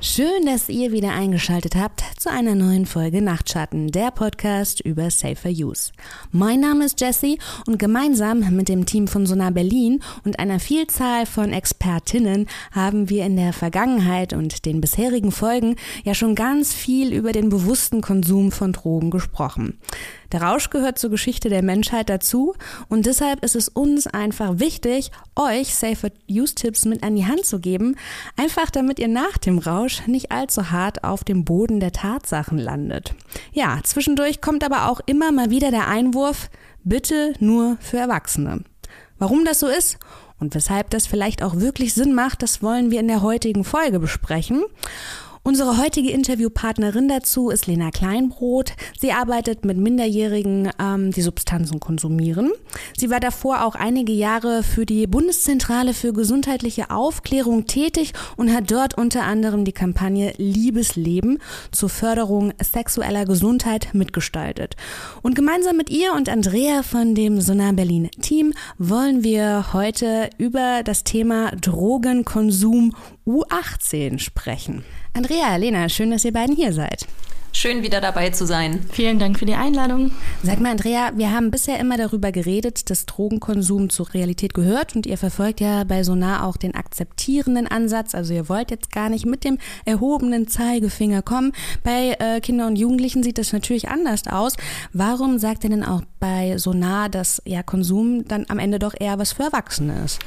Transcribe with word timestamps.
Schön, 0.00 0.46
dass 0.46 0.68
ihr 0.68 0.92
wieder 0.92 1.12
eingeschaltet 1.12 1.74
habt 1.74 2.04
zu 2.18 2.30
einer 2.30 2.54
neuen 2.54 2.86
Folge 2.86 3.20
Nachtschatten, 3.20 3.90
der 3.90 4.12
Podcast 4.12 4.78
über 4.80 5.10
Safer 5.10 5.48
Use. 5.48 5.90
Mein 6.30 6.60
Name 6.60 6.84
ist 6.84 7.00
Jessie 7.00 7.40
und 7.66 7.80
gemeinsam 7.80 8.38
mit 8.54 8.68
dem 8.68 8.86
Team 8.86 9.08
von 9.08 9.26
Sonar 9.26 9.50
Berlin 9.50 10.00
und 10.24 10.38
einer 10.38 10.60
Vielzahl 10.60 11.26
von 11.26 11.52
Expertinnen 11.52 12.46
haben 12.70 13.10
wir 13.10 13.26
in 13.26 13.34
der 13.34 13.52
Vergangenheit 13.52 14.32
und 14.34 14.66
den 14.66 14.80
bisherigen 14.80 15.32
Folgen 15.32 15.74
ja 16.04 16.14
schon 16.14 16.36
ganz 16.36 16.72
viel 16.72 17.12
über 17.12 17.32
den 17.32 17.48
bewussten 17.48 18.00
Konsum 18.00 18.52
von 18.52 18.72
Drogen 18.72 19.10
gesprochen. 19.10 19.80
Der 20.30 20.42
Rausch 20.42 20.68
gehört 20.68 20.98
zur 20.98 21.08
Geschichte 21.08 21.48
der 21.48 21.62
Menschheit 21.62 22.10
dazu 22.10 22.54
und 22.88 23.06
deshalb 23.06 23.42
ist 23.42 23.56
es 23.56 23.68
uns 23.68 24.06
einfach 24.06 24.58
wichtig, 24.58 25.10
euch 25.36 25.74
Safer 25.74 26.10
Use 26.30 26.54
Tipps 26.54 26.84
mit 26.84 27.02
an 27.02 27.16
die 27.16 27.24
Hand 27.24 27.46
zu 27.46 27.60
geben, 27.60 27.96
einfach 28.36 28.70
damit 28.70 28.98
ihr 28.98 29.08
nach 29.08 29.38
dem 29.38 29.58
Rausch 29.58 29.87
nicht 30.06 30.30
allzu 30.30 30.70
hart 30.70 31.04
auf 31.04 31.24
dem 31.24 31.44
Boden 31.44 31.80
der 31.80 31.92
Tatsachen 31.92 32.58
landet. 32.58 33.14
Ja, 33.52 33.78
zwischendurch 33.82 34.40
kommt 34.40 34.64
aber 34.64 34.88
auch 34.88 35.00
immer 35.06 35.32
mal 35.32 35.50
wieder 35.50 35.70
der 35.70 35.88
Einwurf, 35.88 36.50
bitte 36.84 37.34
nur 37.38 37.76
für 37.80 37.98
Erwachsene. 37.98 38.64
Warum 39.18 39.44
das 39.44 39.60
so 39.60 39.66
ist 39.66 39.98
und 40.38 40.54
weshalb 40.54 40.90
das 40.90 41.06
vielleicht 41.06 41.42
auch 41.42 41.56
wirklich 41.56 41.94
Sinn 41.94 42.14
macht, 42.14 42.42
das 42.42 42.62
wollen 42.62 42.90
wir 42.90 43.00
in 43.00 43.08
der 43.08 43.22
heutigen 43.22 43.64
Folge 43.64 43.98
besprechen. 43.98 44.64
Unsere 45.48 45.78
heutige 45.78 46.10
Interviewpartnerin 46.10 47.08
dazu 47.08 47.48
ist 47.48 47.66
Lena 47.66 47.90
Kleinbrot. 47.90 48.74
Sie 49.00 49.12
arbeitet 49.12 49.64
mit 49.64 49.78
Minderjährigen, 49.78 50.70
ähm, 50.78 51.10
die 51.10 51.22
Substanzen 51.22 51.80
konsumieren. 51.80 52.50
Sie 52.94 53.08
war 53.08 53.18
davor 53.18 53.64
auch 53.64 53.74
einige 53.74 54.12
Jahre 54.12 54.62
für 54.62 54.84
die 54.84 55.06
Bundeszentrale 55.06 55.94
für 55.94 56.12
gesundheitliche 56.12 56.90
Aufklärung 56.90 57.64
tätig 57.64 58.12
und 58.36 58.52
hat 58.52 58.70
dort 58.70 58.98
unter 58.98 59.22
anderem 59.22 59.64
die 59.64 59.72
Kampagne 59.72 60.34
Liebesleben 60.36 61.38
zur 61.72 61.88
Förderung 61.88 62.52
sexueller 62.62 63.24
Gesundheit 63.24 63.94
mitgestaltet. 63.94 64.76
Und 65.22 65.34
gemeinsam 65.34 65.78
mit 65.78 65.88
ihr 65.88 66.12
und 66.12 66.28
Andrea 66.28 66.82
von 66.82 67.14
dem 67.14 67.40
Sonar 67.40 67.72
Berlin 67.72 68.10
Team 68.20 68.52
wollen 68.76 69.24
wir 69.24 69.72
heute 69.72 70.28
über 70.36 70.82
das 70.84 71.04
Thema 71.04 71.52
Drogenkonsum 71.52 72.94
U18 73.26 74.18
sprechen. 74.18 74.84
Andrea, 75.18 75.56
Lena, 75.56 75.88
schön, 75.88 76.12
dass 76.12 76.24
ihr 76.24 76.32
beiden 76.32 76.54
hier 76.54 76.72
seid. 76.72 77.04
Schön 77.50 77.82
wieder 77.82 78.00
dabei 78.00 78.30
zu 78.30 78.46
sein. 78.46 78.86
Vielen 78.92 79.18
Dank 79.18 79.36
für 79.36 79.46
die 79.46 79.54
Einladung. 79.54 80.12
Sag 80.44 80.60
mal, 80.60 80.70
Andrea, 80.70 81.10
wir 81.16 81.32
haben 81.32 81.50
bisher 81.50 81.80
immer 81.80 81.96
darüber 81.96 82.30
geredet, 82.30 82.88
dass 82.88 83.04
Drogenkonsum 83.04 83.90
zur 83.90 84.14
Realität 84.14 84.54
gehört 84.54 84.94
und 84.94 85.06
ihr 85.06 85.18
verfolgt 85.18 85.60
ja 85.60 85.82
bei 85.82 86.04
Sonar 86.04 86.46
auch 86.46 86.56
den 86.56 86.76
akzeptierenden 86.76 87.66
Ansatz. 87.66 88.14
Also 88.14 88.32
ihr 88.32 88.48
wollt 88.48 88.70
jetzt 88.70 88.92
gar 88.92 89.08
nicht 89.08 89.26
mit 89.26 89.42
dem 89.42 89.58
erhobenen 89.84 90.46
Zeigefinger 90.46 91.22
kommen. 91.22 91.50
Bei 91.82 92.14
äh, 92.20 92.40
Kindern 92.40 92.68
und 92.68 92.76
Jugendlichen 92.76 93.24
sieht 93.24 93.38
das 93.38 93.52
natürlich 93.52 93.88
anders 93.88 94.28
aus. 94.28 94.52
Warum 94.92 95.40
sagt 95.40 95.64
ihr 95.64 95.70
denn 95.70 95.82
auch 95.82 96.02
bei 96.20 96.58
Sonar, 96.58 97.08
dass 97.08 97.42
ja 97.44 97.64
Konsum 97.64 98.28
dann 98.28 98.46
am 98.50 98.60
Ende 98.60 98.78
doch 98.78 98.94
eher 98.96 99.18
was 99.18 99.32
für 99.32 99.42
Erwachsene 99.42 100.04
ist? 100.04 100.20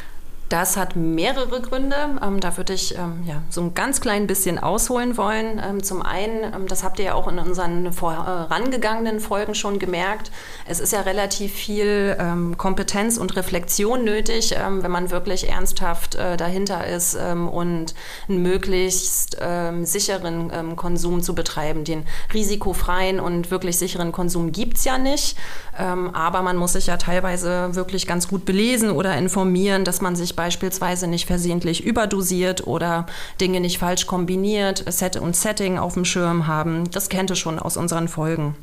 Das 0.51 0.75
hat 0.75 0.97
mehrere 0.97 1.61
Gründe. 1.61 1.95
Ähm, 2.21 2.41
da 2.41 2.57
würde 2.57 2.73
ich 2.73 2.97
ähm, 2.97 3.23
ja, 3.25 3.41
so 3.49 3.61
ein 3.61 3.73
ganz 3.73 4.01
klein 4.01 4.27
bisschen 4.27 4.59
ausholen 4.59 5.15
wollen. 5.15 5.61
Ähm, 5.65 5.81
zum 5.81 6.01
einen, 6.01 6.43
ähm, 6.43 6.67
das 6.67 6.83
habt 6.83 6.99
ihr 6.99 7.05
ja 7.05 7.13
auch 7.13 7.29
in 7.29 7.39
unseren 7.39 7.93
vorangegangenen 7.93 9.21
Folgen 9.21 9.55
schon 9.55 9.79
gemerkt, 9.79 10.29
es 10.67 10.81
ist 10.81 10.91
ja 10.91 11.01
relativ 11.01 11.53
viel 11.53 12.17
ähm, 12.19 12.57
Kompetenz 12.57 13.17
und 13.17 13.37
Reflexion 13.37 14.03
nötig, 14.03 14.53
ähm, 14.57 14.83
wenn 14.83 14.91
man 14.91 15.09
wirklich 15.09 15.47
ernsthaft 15.47 16.15
äh, 16.15 16.35
dahinter 16.35 16.85
ist 16.85 17.15
und 17.15 17.93
einen 18.27 18.41
möglichst 18.41 19.37
sicheren 19.83 20.75
Konsum 20.75 21.21
zu 21.21 21.35
betreiben. 21.35 21.83
Den 21.83 22.05
risikofreien 22.33 23.19
und 23.19 23.51
wirklich 23.51 23.77
sicheren 23.77 24.11
Konsum 24.11 24.51
gibt 24.51 24.77
es 24.77 24.85
ja 24.85 24.97
nicht. 24.97 25.37
aber 25.77 26.41
man 26.41 26.57
muss 26.57 26.73
sich 26.73 26.87
ja 26.87 26.97
teilweise 26.97 27.75
wirklich 27.75 28.07
ganz 28.07 28.27
gut 28.27 28.45
belesen 28.45 28.91
oder 28.91 29.15
informieren, 29.17 29.83
dass 29.83 30.01
man 30.01 30.15
sich 30.15 30.35
beispielsweise 30.41 31.05
nicht 31.05 31.27
versehentlich 31.27 31.83
überdosiert 31.85 32.65
oder 32.65 33.05
Dinge 33.39 33.59
nicht 33.59 33.77
falsch 33.77 34.07
kombiniert, 34.07 34.83
Set 34.91 35.15
und 35.17 35.35
Setting 35.35 35.77
auf 35.77 35.93
dem 35.93 36.03
Schirm 36.03 36.47
haben. 36.47 36.89
Das 36.89 37.09
kennt 37.09 37.29
ihr 37.29 37.35
schon 37.35 37.59
aus 37.59 37.77
unseren 37.77 38.07
Folgen. 38.07 38.55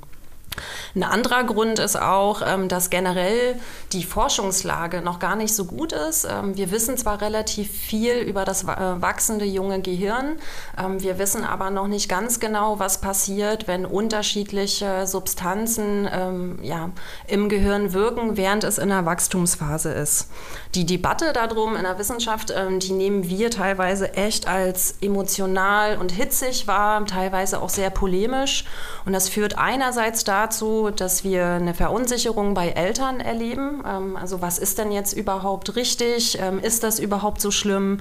Ein 0.95 1.03
anderer 1.03 1.45
Grund 1.45 1.79
ist 1.79 2.01
auch, 2.01 2.43
ähm, 2.45 2.69
dass 2.69 2.91
generell 2.91 3.57
die 3.93 4.05
Forschungslage 4.05 5.01
noch 5.01 5.19
gar 5.19 5.37
nicht 5.37 5.55
so 5.55 5.65
gut 5.65 5.93
ist. 5.93 6.25
Ähm, 6.25 6.57
wir 6.57 6.71
wissen 6.71 6.97
zwar 6.97 7.21
relativ 7.21 7.71
viel 7.71 8.15
über 8.15 8.45
das 8.45 8.65
äh, 8.65 8.67
wachsende 8.67 9.45
junge 9.45 9.81
Gehirn, 9.81 10.39
ähm, 10.77 11.03
wir 11.03 11.19
wissen 11.19 11.45
aber 11.45 11.71
noch 11.71 11.89
nicht 11.89 12.09
ganz 12.09 12.41
genau, 12.41 12.79
was 12.79 13.01
passiert, 13.01 13.67
wenn 13.69 13.85
unterschiedliche 13.87 15.07
Substanzen 15.07 16.09
ja, 16.63 16.91
im 17.27 17.49
Gehirn 17.49 17.93
wirken, 17.93 18.37
während 18.37 18.65
es 18.65 18.79
in 18.79 18.89
der 18.89 19.05
Wachstumsphase 19.05 19.91
ist. 19.93 20.29
Die 20.75 20.87
Debatte 20.87 21.33
darum 21.33 21.77
in 21.77 21.83
der 21.83 21.99
Wissenschaft, 21.99 22.53
die 22.83 22.93
nehmen 22.93 23.29
wir 23.29 23.51
teilweise 23.51 24.15
echt 24.15 24.49
als 24.49 24.97
emotional 25.01 25.99
und 25.99 26.13
hitzig 26.13 26.67
wahr, 26.67 27.05
teilweise 27.07 27.61
auch 27.61 27.71
sehr 27.71 27.91
polemisch. 27.91 28.65
Und 29.05 29.13
das 29.13 29.29
führt 29.29 29.59
einerseits 29.59 30.25
dazu, 30.25 30.48
dazu, 30.49 30.91
dass 30.91 31.25
wir 31.25 31.47
eine 31.47 31.75
Verunsicherung 31.75 32.55
bei 32.55 32.71
Eltern 32.71 33.21
erleben. 33.21 33.83
Ähm, 33.87 34.17
also 34.17 34.41
was 34.41 34.59
ist 34.59 34.79
denn 34.79 34.91
jetzt 34.93 35.13
überhaupt 35.13 35.77
richtig? 35.77 36.39
Ähm, 36.41 36.59
ist 36.59 36.83
das 36.83 36.99
überhaupt 36.99 37.41
so 37.43 37.51
schlimm? 37.51 38.01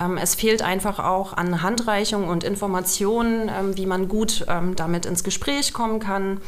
Ähm, 0.00 0.18
es 0.18 0.34
fehlt 0.34 0.62
einfach 0.62 0.98
auch 0.98 1.32
an 1.32 1.62
Handreichung 1.62 2.28
und 2.28 2.44
Informationen, 2.44 3.50
wie 3.76 3.86
man 3.86 4.08
gut 4.08 4.44
damit 4.76 5.06
ins 5.06 5.24
Gespräch 5.24 5.72
kommen 5.72 6.00
kann. 6.00 6.40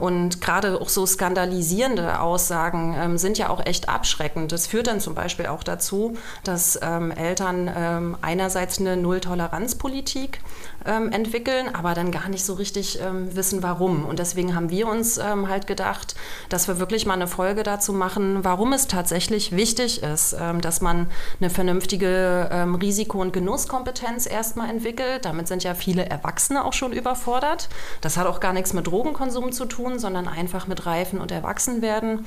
und 0.00 0.40
gerade 0.40 0.80
auch 0.80 0.88
so 0.88 1.06
skandalisierende 1.06 2.20
Aussagen 2.20 3.18
sind 3.18 3.38
ja 3.38 3.50
auch 3.50 3.64
echt 3.64 3.88
abschreckend. 3.88 4.52
Das 4.52 4.66
führt 4.66 4.86
dann 4.86 5.00
zum 5.00 5.14
Beispiel 5.14 5.46
auch 5.46 5.62
dazu, 5.62 6.16
dass 6.44 6.76
Eltern 6.76 8.16
einerseits 8.22 8.78
eine 8.78 8.96
Null-Toleranz-Politik 8.96 10.40
entwickeln, 10.84 11.74
aber 11.74 11.94
dann 11.94 12.10
gar 12.10 12.28
nicht 12.28 12.44
so 12.44 12.54
richtig 12.54 12.98
wissen, 13.32 13.62
warum. 13.62 14.04
Und 14.04 14.18
deswegen 14.18 14.54
haben 14.54 14.70
wir 14.70 14.88
uns 14.88 15.18
ähm, 15.18 15.48
halt 15.48 15.66
gedacht, 15.66 16.14
dass 16.48 16.68
wir 16.68 16.78
wirklich 16.78 17.06
mal 17.06 17.14
eine 17.14 17.26
Folge 17.26 17.62
dazu 17.62 17.92
machen, 17.92 18.44
warum 18.44 18.72
es 18.72 18.86
tatsächlich 18.86 19.52
wichtig 19.52 20.02
ist, 20.02 20.36
ähm, 20.38 20.60
dass 20.60 20.80
man 20.80 21.08
eine 21.40 21.50
vernünftige 21.50 22.48
ähm, 22.70 22.74
Risiko- 22.76 23.20
und 23.20 23.32
Genusskompetenz 23.32 24.26
erstmal 24.26 24.70
entwickelt. 24.70 25.24
Damit 25.24 25.48
sind 25.48 25.64
ja 25.64 25.74
viele 25.74 26.06
Erwachsene 26.06 26.64
auch 26.64 26.72
schon 26.72 26.92
überfordert. 26.92 27.68
Das 28.00 28.16
hat 28.16 28.26
auch 28.26 28.40
gar 28.40 28.52
nichts 28.52 28.72
mit 28.72 28.86
Drogenkonsum 28.86 29.52
zu 29.52 29.66
tun, 29.66 29.98
sondern 29.98 30.28
einfach 30.28 30.66
mit 30.66 30.86
Reifen 30.86 31.20
und 31.20 31.32
Erwachsenwerden. 31.32 32.26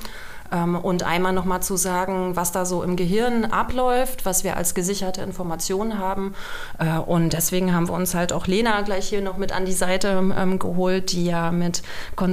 Ähm, 0.52 0.76
und 0.76 1.02
einmal 1.02 1.32
nochmal 1.32 1.62
zu 1.62 1.76
sagen, 1.76 2.36
was 2.36 2.52
da 2.52 2.64
so 2.64 2.82
im 2.82 2.96
Gehirn 2.96 3.46
abläuft, 3.46 4.24
was 4.24 4.44
wir 4.44 4.56
als 4.56 4.74
gesicherte 4.74 5.22
Informationen 5.22 5.98
haben. 5.98 6.34
Äh, 6.78 6.98
und 6.98 7.32
deswegen 7.32 7.74
haben 7.74 7.88
wir 7.88 7.94
uns 7.94 8.14
halt 8.14 8.32
auch 8.32 8.46
Lena 8.46 8.82
gleich 8.82 9.08
hier 9.08 9.22
noch 9.22 9.36
mit 9.36 9.52
an 9.52 9.64
die 9.64 9.72
Seite 9.72 10.32
ähm, 10.36 10.58
geholt, 10.58 11.12
die 11.12 11.26
ja 11.26 11.50
mit 11.50 11.82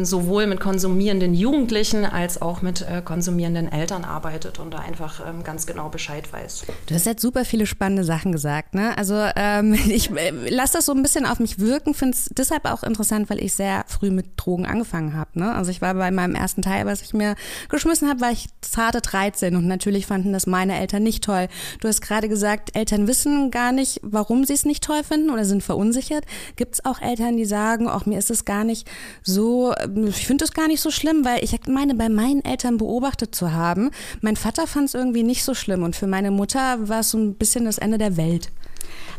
sowohl 0.04 0.48
mit 0.48 0.60
konsumierenden 0.60 1.34
Jugendlichen 1.34 2.06
als 2.06 2.42
auch 2.42 2.62
mit 2.62 2.82
äh, 2.82 3.02
konsumierenden 3.04 3.72
Eltern 3.72 4.04
arbeitet 4.04 4.60
und 4.60 4.74
da 4.74 4.80
einfach 4.80 5.22
ähm, 5.28 5.44
ganz 5.44 5.66
genau 5.66 5.90
Bescheid 5.90 6.32
weiß. 6.32 6.66
Du 6.88 6.96
hast 6.96 7.06
jetzt 7.06 7.22
super 7.22 7.46
viele 7.46 7.66
spannende 7.66 8.04
Sachen 8.04 8.32
gesagt. 8.32 8.74
Ne? 8.74 8.98
Also 8.98 9.16
ähm, 9.36 9.74
ich 9.90 10.12
äh, 10.12 10.32
lasse 10.50 10.74
das 10.74 10.86
so 10.86 10.94
ein 10.94 11.02
bisschen 11.02 11.26
auf 11.26 11.40
mich 11.40 11.60
wirken, 11.60 11.94
finde 11.94 12.16
es 12.16 12.30
deshalb 12.32 12.66
auch 12.66 12.84
interessant, 12.84 13.30
weil 13.30 13.40
ich 13.44 13.54
sehr 13.54 13.84
früh 13.88 14.12
mit 14.12 14.32
Drogen 14.38 14.66
angefangen 14.66 15.16
habe. 15.16 15.32
Ne? 15.40 15.54
Also 15.54 15.72
ich 15.72 15.82
war 15.82 15.94
bei 15.94 16.12
meinem 16.12 16.36
ersten 16.36 16.62
Teil, 16.62 16.86
was 16.86 17.02
ich 17.02 17.14
mir 17.14 17.36
geschmissen 17.70 18.01
habe, 18.10 18.22
war 18.22 18.32
ich 18.32 18.48
zarte 18.62 19.02
13 19.02 19.56
und 19.56 19.68
natürlich 19.68 20.06
fanden 20.06 20.34
das 20.34 20.48
meine 20.48 20.80
Eltern 20.80 21.04
nicht 21.04 21.24
toll. 21.24 21.48
Du 21.80 21.88
hast 21.88 22.02
gerade 22.02 22.30
gesagt, 22.30 22.76
Eltern 22.76 23.08
wissen 23.08 23.52
gar 23.52 23.72
nicht, 23.72 24.00
warum 24.04 24.46
sie 24.46 24.54
es 24.54 24.66
nicht 24.66 24.84
toll 24.84 25.04
finden 25.04 25.30
oder 25.30 25.46
sind 25.46 25.64
verunsichert. 25.64 26.26
Gibt 26.56 26.76
es 26.76 26.86
auch 26.86 27.02
Eltern, 27.02 27.38
die 27.38 27.46
sagen, 27.46 27.88
auch 27.88 28.06
mir 28.06 28.20
ist 28.20 28.32
es 28.32 28.46
gar 28.46 28.64
nicht 28.64 28.90
so 29.24 29.74
ich 30.08 30.28
finde 30.28 30.46
es 30.46 30.54
gar 30.54 30.68
nicht 30.68 30.82
so 30.82 30.92
schlimm, 30.92 31.26
weil 31.26 31.44
ich 31.44 31.58
meine, 31.68 31.96
bei 31.96 32.10
meinen 32.10 32.44
Eltern 32.44 32.78
beobachtet 32.78 33.36
zu 33.36 33.54
haben, 33.54 33.92
mein 34.22 34.36
Vater 34.36 34.68
fand 34.68 34.90
es 34.90 34.94
irgendwie 34.94 35.24
nicht 35.24 35.44
so 35.44 35.54
schlimm 35.54 35.84
und 35.84 35.96
für 35.96 36.08
meine 36.08 36.32
Mutter 36.32 36.88
war 36.88 37.02
es 37.02 37.12
so 37.12 37.18
ein 37.18 37.36
bisschen 37.36 37.66
das 37.66 37.78
Ende 37.78 37.98
der 37.98 38.18
Welt. 38.18 38.50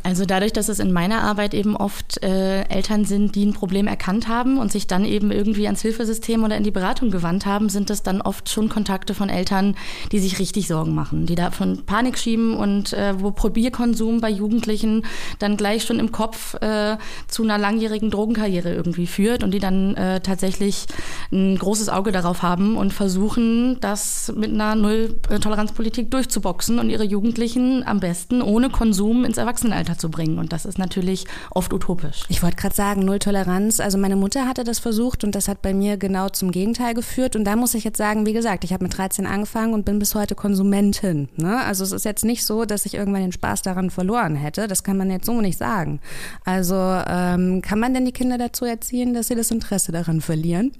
Also 0.02 0.24
dadurch, 0.24 0.52
dass 0.52 0.68
es 0.68 0.80
in 0.80 0.92
meiner 0.92 1.22
Arbeit 1.22 1.54
eben 1.54 1.76
oft 1.76 2.22
äh, 2.22 2.62
Eltern 2.64 3.04
sind, 3.04 3.36
die 3.36 3.46
ein 3.46 3.52
Problem 3.52 3.86
erkannt 3.86 4.26
haben 4.26 4.58
und 4.58 4.72
sich 4.72 4.86
dann 4.86 5.04
eben 5.04 5.30
irgendwie 5.30 5.66
ans 5.66 5.82
Hilfesystem 5.82 6.42
oder 6.42 6.56
in 6.56 6.64
die 6.64 6.70
Beratung 6.70 7.10
gewandt 7.10 7.46
haben, 7.46 7.68
sind 7.68 7.88
es 7.88 8.02
dann 8.02 8.20
oft 8.20 8.48
schon 8.48 8.68
Kontakte 8.68 9.14
von 9.14 9.28
Eltern, 9.28 9.76
die 10.10 10.18
sich 10.18 10.38
richtig 10.38 10.66
Sorgen 10.66 10.94
machen, 10.94 11.26
die 11.26 11.36
davon 11.36 11.84
Panik 11.86 12.18
schieben 12.18 12.56
und 12.56 12.92
äh, 12.92 13.14
wo 13.20 13.30
Probierkonsum 13.30 14.20
bei 14.20 14.30
Jugendlichen 14.30 15.04
dann 15.38 15.56
gleich 15.56 15.84
schon 15.84 16.00
im 16.00 16.10
Kopf 16.10 16.54
äh, 16.54 16.96
zu 17.28 17.44
einer 17.44 17.58
langjährigen 17.58 18.10
Drogenkarriere 18.10 18.72
irgendwie 18.74 19.06
führt 19.06 19.44
und 19.44 19.52
die 19.52 19.60
dann 19.60 19.94
äh, 19.94 20.20
tatsächlich 20.20 20.86
ein 21.30 21.56
großes 21.56 21.88
Auge 21.88 22.10
darauf 22.10 22.42
haben 22.42 22.76
und 22.76 22.92
versuchen, 22.92 23.78
das 23.80 24.32
mit 24.36 24.52
einer 24.52 24.74
Null-Toleranz-Politik 24.74 26.10
durchzuboxen 26.10 26.78
und 26.78 26.90
ihre 26.90 27.04
Jugendlichen 27.04 27.86
am 27.86 28.00
besten 28.00 28.42
ohne 28.42 28.68
Konsum 28.68 29.24
ins 29.24 29.38
Erwachsenenalter 29.72 29.92
weiterzubringen. 29.92 30.38
Und 30.38 30.52
das 30.52 30.64
ist 30.64 30.78
natürlich 30.78 31.26
oft 31.50 31.72
utopisch. 31.72 32.24
Ich 32.28 32.42
wollte 32.42 32.56
gerade 32.56 32.74
sagen, 32.74 33.04
Null 33.04 33.18
Toleranz. 33.18 33.80
Also 33.80 33.98
meine 33.98 34.16
Mutter 34.16 34.46
hatte 34.46 34.64
das 34.64 34.78
versucht 34.78 35.24
und 35.24 35.34
das 35.34 35.48
hat 35.48 35.62
bei 35.62 35.74
mir 35.74 35.96
genau 35.96 36.28
zum 36.28 36.50
Gegenteil 36.50 36.94
geführt. 36.94 37.36
Und 37.36 37.44
da 37.44 37.56
muss 37.56 37.74
ich 37.74 37.84
jetzt 37.84 37.98
sagen, 37.98 38.26
wie 38.26 38.32
gesagt, 38.32 38.64
ich 38.64 38.72
habe 38.72 38.84
mit 38.84 38.96
13 38.96 39.26
angefangen 39.26 39.74
und 39.74 39.84
bin 39.84 39.98
bis 39.98 40.14
heute 40.14 40.34
Konsumentin. 40.34 41.28
Ne? 41.36 41.58
Also 41.64 41.84
es 41.84 41.92
ist 41.92 42.04
jetzt 42.04 42.24
nicht 42.24 42.44
so, 42.44 42.64
dass 42.64 42.86
ich 42.86 42.94
irgendwann 42.94 43.22
den 43.22 43.32
Spaß 43.32 43.62
daran 43.62 43.90
verloren 43.90 44.36
hätte. 44.36 44.68
Das 44.68 44.84
kann 44.84 44.96
man 44.96 45.10
jetzt 45.10 45.26
so 45.26 45.40
nicht 45.40 45.58
sagen. 45.58 46.00
Also 46.44 46.74
ähm, 46.74 47.62
kann 47.62 47.78
man 47.78 47.94
denn 47.94 48.04
die 48.04 48.12
Kinder 48.12 48.38
dazu 48.38 48.64
erziehen, 48.64 49.14
dass 49.14 49.28
sie 49.28 49.34
das 49.34 49.50
Interesse 49.50 49.92
daran 49.92 50.20
verlieren? 50.20 50.72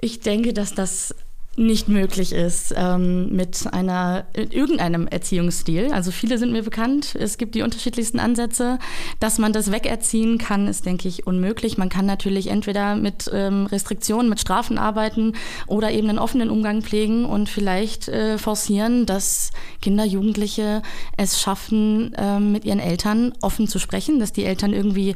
Ich 0.00 0.20
denke, 0.20 0.52
dass 0.52 0.74
das 0.74 1.14
nicht 1.56 1.88
möglich 1.88 2.32
ist 2.32 2.74
ähm, 2.76 3.34
mit 3.34 3.66
einer 3.72 4.24
irgendeinem 4.34 5.06
Erziehungsstil. 5.06 5.92
Also 5.92 6.10
viele 6.10 6.38
sind 6.38 6.52
mir 6.52 6.62
bekannt. 6.62 7.14
Es 7.14 7.36
gibt 7.36 7.54
die 7.54 7.62
unterschiedlichsten 7.62 8.18
Ansätze. 8.20 8.78
Dass 9.20 9.38
man 9.38 9.52
das 9.52 9.70
wegerziehen 9.70 10.38
kann, 10.38 10.66
ist, 10.66 10.86
denke 10.86 11.08
ich, 11.08 11.26
unmöglich. 11.26 11.76
Man 11.76 11.90
kann 11.90 12.06
natürlich 12.06 12.46
entweder 12.46 12.96
mit 12.96 13.30
ähm, 13.32 13.66
Restriktionen, 13.66 14.30
mit 14.30 14.40
Strafen 14.40 14.78
arbeiten 14.78 15.34
oder 15.66 15.90
eben 15.90 16.08
einen 16.08 16.18
offenen 16.18 16.48
Umgang 16.48 16.80
pflegen 16.80 17.26
und 17.26 17.50
vielleicht 17.50 18.08
äh, 18.08 18.38
forcieren, 18.38 19.04
dass 19.04 19.50
Kinder, 19.82 20.04
Jugendliche 20.04 20.82
es 21.18 21.40
schaffen, 21.40 22.12
ähm, 22.16 22.52
mit 22.52 22.64
ihren 22.64 22.80
Eltern 22.80 23.34
offen 23.42 23.68
zu 23.68 23.78
sprechen, 23.78 24.18
dass 24.18 24.32
die 24.32 24.44
Eltern 24.44 24.72
irgendwie 24.72 25.14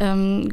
ähm, 0.00 0.52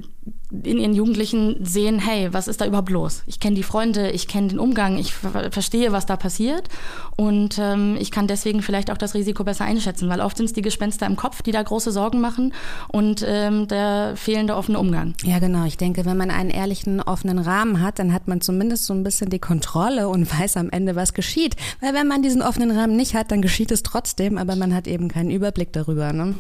in 0.64 0.78
ihren 0.78 0.94
Jugendlichen 0.94 1.58
sehen, 1.66 2.00
hey, 2.00 2.32
was 2.32 2.48
ist 2.48 2.62
da 2.62 2.66
überhaupt 2.66 2.90
los? 2.90 3.24
Ich 3.26 3.40
kenne 3.40 3.56
die 3.56 3.64
Freunde, 3.64 4.12
ich 4.12 4.28
kenne 4.28 4.50
den 4.50 4.60
Umgang, 4.60 4.98
ich 4.98 5.14
verstehe, 5.14 5.92
was 5.92 6.06
da 6.06 6.16
passiert 6.16 6.70
und 7.16 7.58
ähm, 7.60 7.98
ich 8.00 8.12
kann 8.12 8.28
deswegen 8.28 8.62
vielleicht 8.62 8.92
auch 8.92 8.98
das 8.98 9.16
Risiko 9.16 9.44
besser 9.44 9.66
einschätzen, 9.66 10.10
weil 10.10 10.22
oft 10.22 10.38
sind 10.38 10.46
es 10.46 10.54
die 10.54 10.62
Gespenster 10.62 11.08
im 11.08 11.16
Kopf, 11.16 11.42
die 11.42 11.52
da 11.52 11.62
große 11.64 11.92
Sorgen 11.92 12.22
machen 12.22 12.54
und 12.90 13.26
ähm, 13.28 13.68
der 13.68 14.14
fehlende 14.16 14.56
offene 14.56 14.80
Umgang. 14.80 15.16
Ja, 15.24 15.40
genau. 15.40 15.66
Ich 15.66 15.78
denke, 15.78 16.06
wenn 16.06 16.18
man 16.18 16.30
einen 16.30 16.50
ehrlichen, 16.50 17.02
offenen 17.02 17.40
Rahmen 17.40 17.82
hat, 17.82 18.00
dann 18.00 18.14
hat 18.14 18.28
man 18.28 18.42
zumindest 18.42 18.86
so 18.86 18.94
ein 18.94 19.04
bisschen 19.04 19.30
die 19.30 19.40
Kontrolle 19.40 20.08
und 20.08 20.32
weiß 20.40 20.58
am 20.58 20.70
Ende, 20.70 20.96
was 20.96 21.14
geschieht. 21.14 21.56
Weil 21.82 21.94
wenn 21.94 22.08
man 22.08 22.22
diesen 22.22 22.42
offenen 22.42 22.72
Rahmen 22.72 22.96
nicht 22.96 23.16
hat, 23.16 23.32
dann 23.32 23.42
geschieht 23.42 23.72
es 23.72 23.84
trotzdem, 23.84 24.38
aber 24.38 24.56
man 24.56 24.74
hat 24.74 24.88
eben 24.88 25.08
keinen 25.08 25.32
Überblick 25.32 25.74
darüber. 25.74 26.14
Ne? 26.14 26.36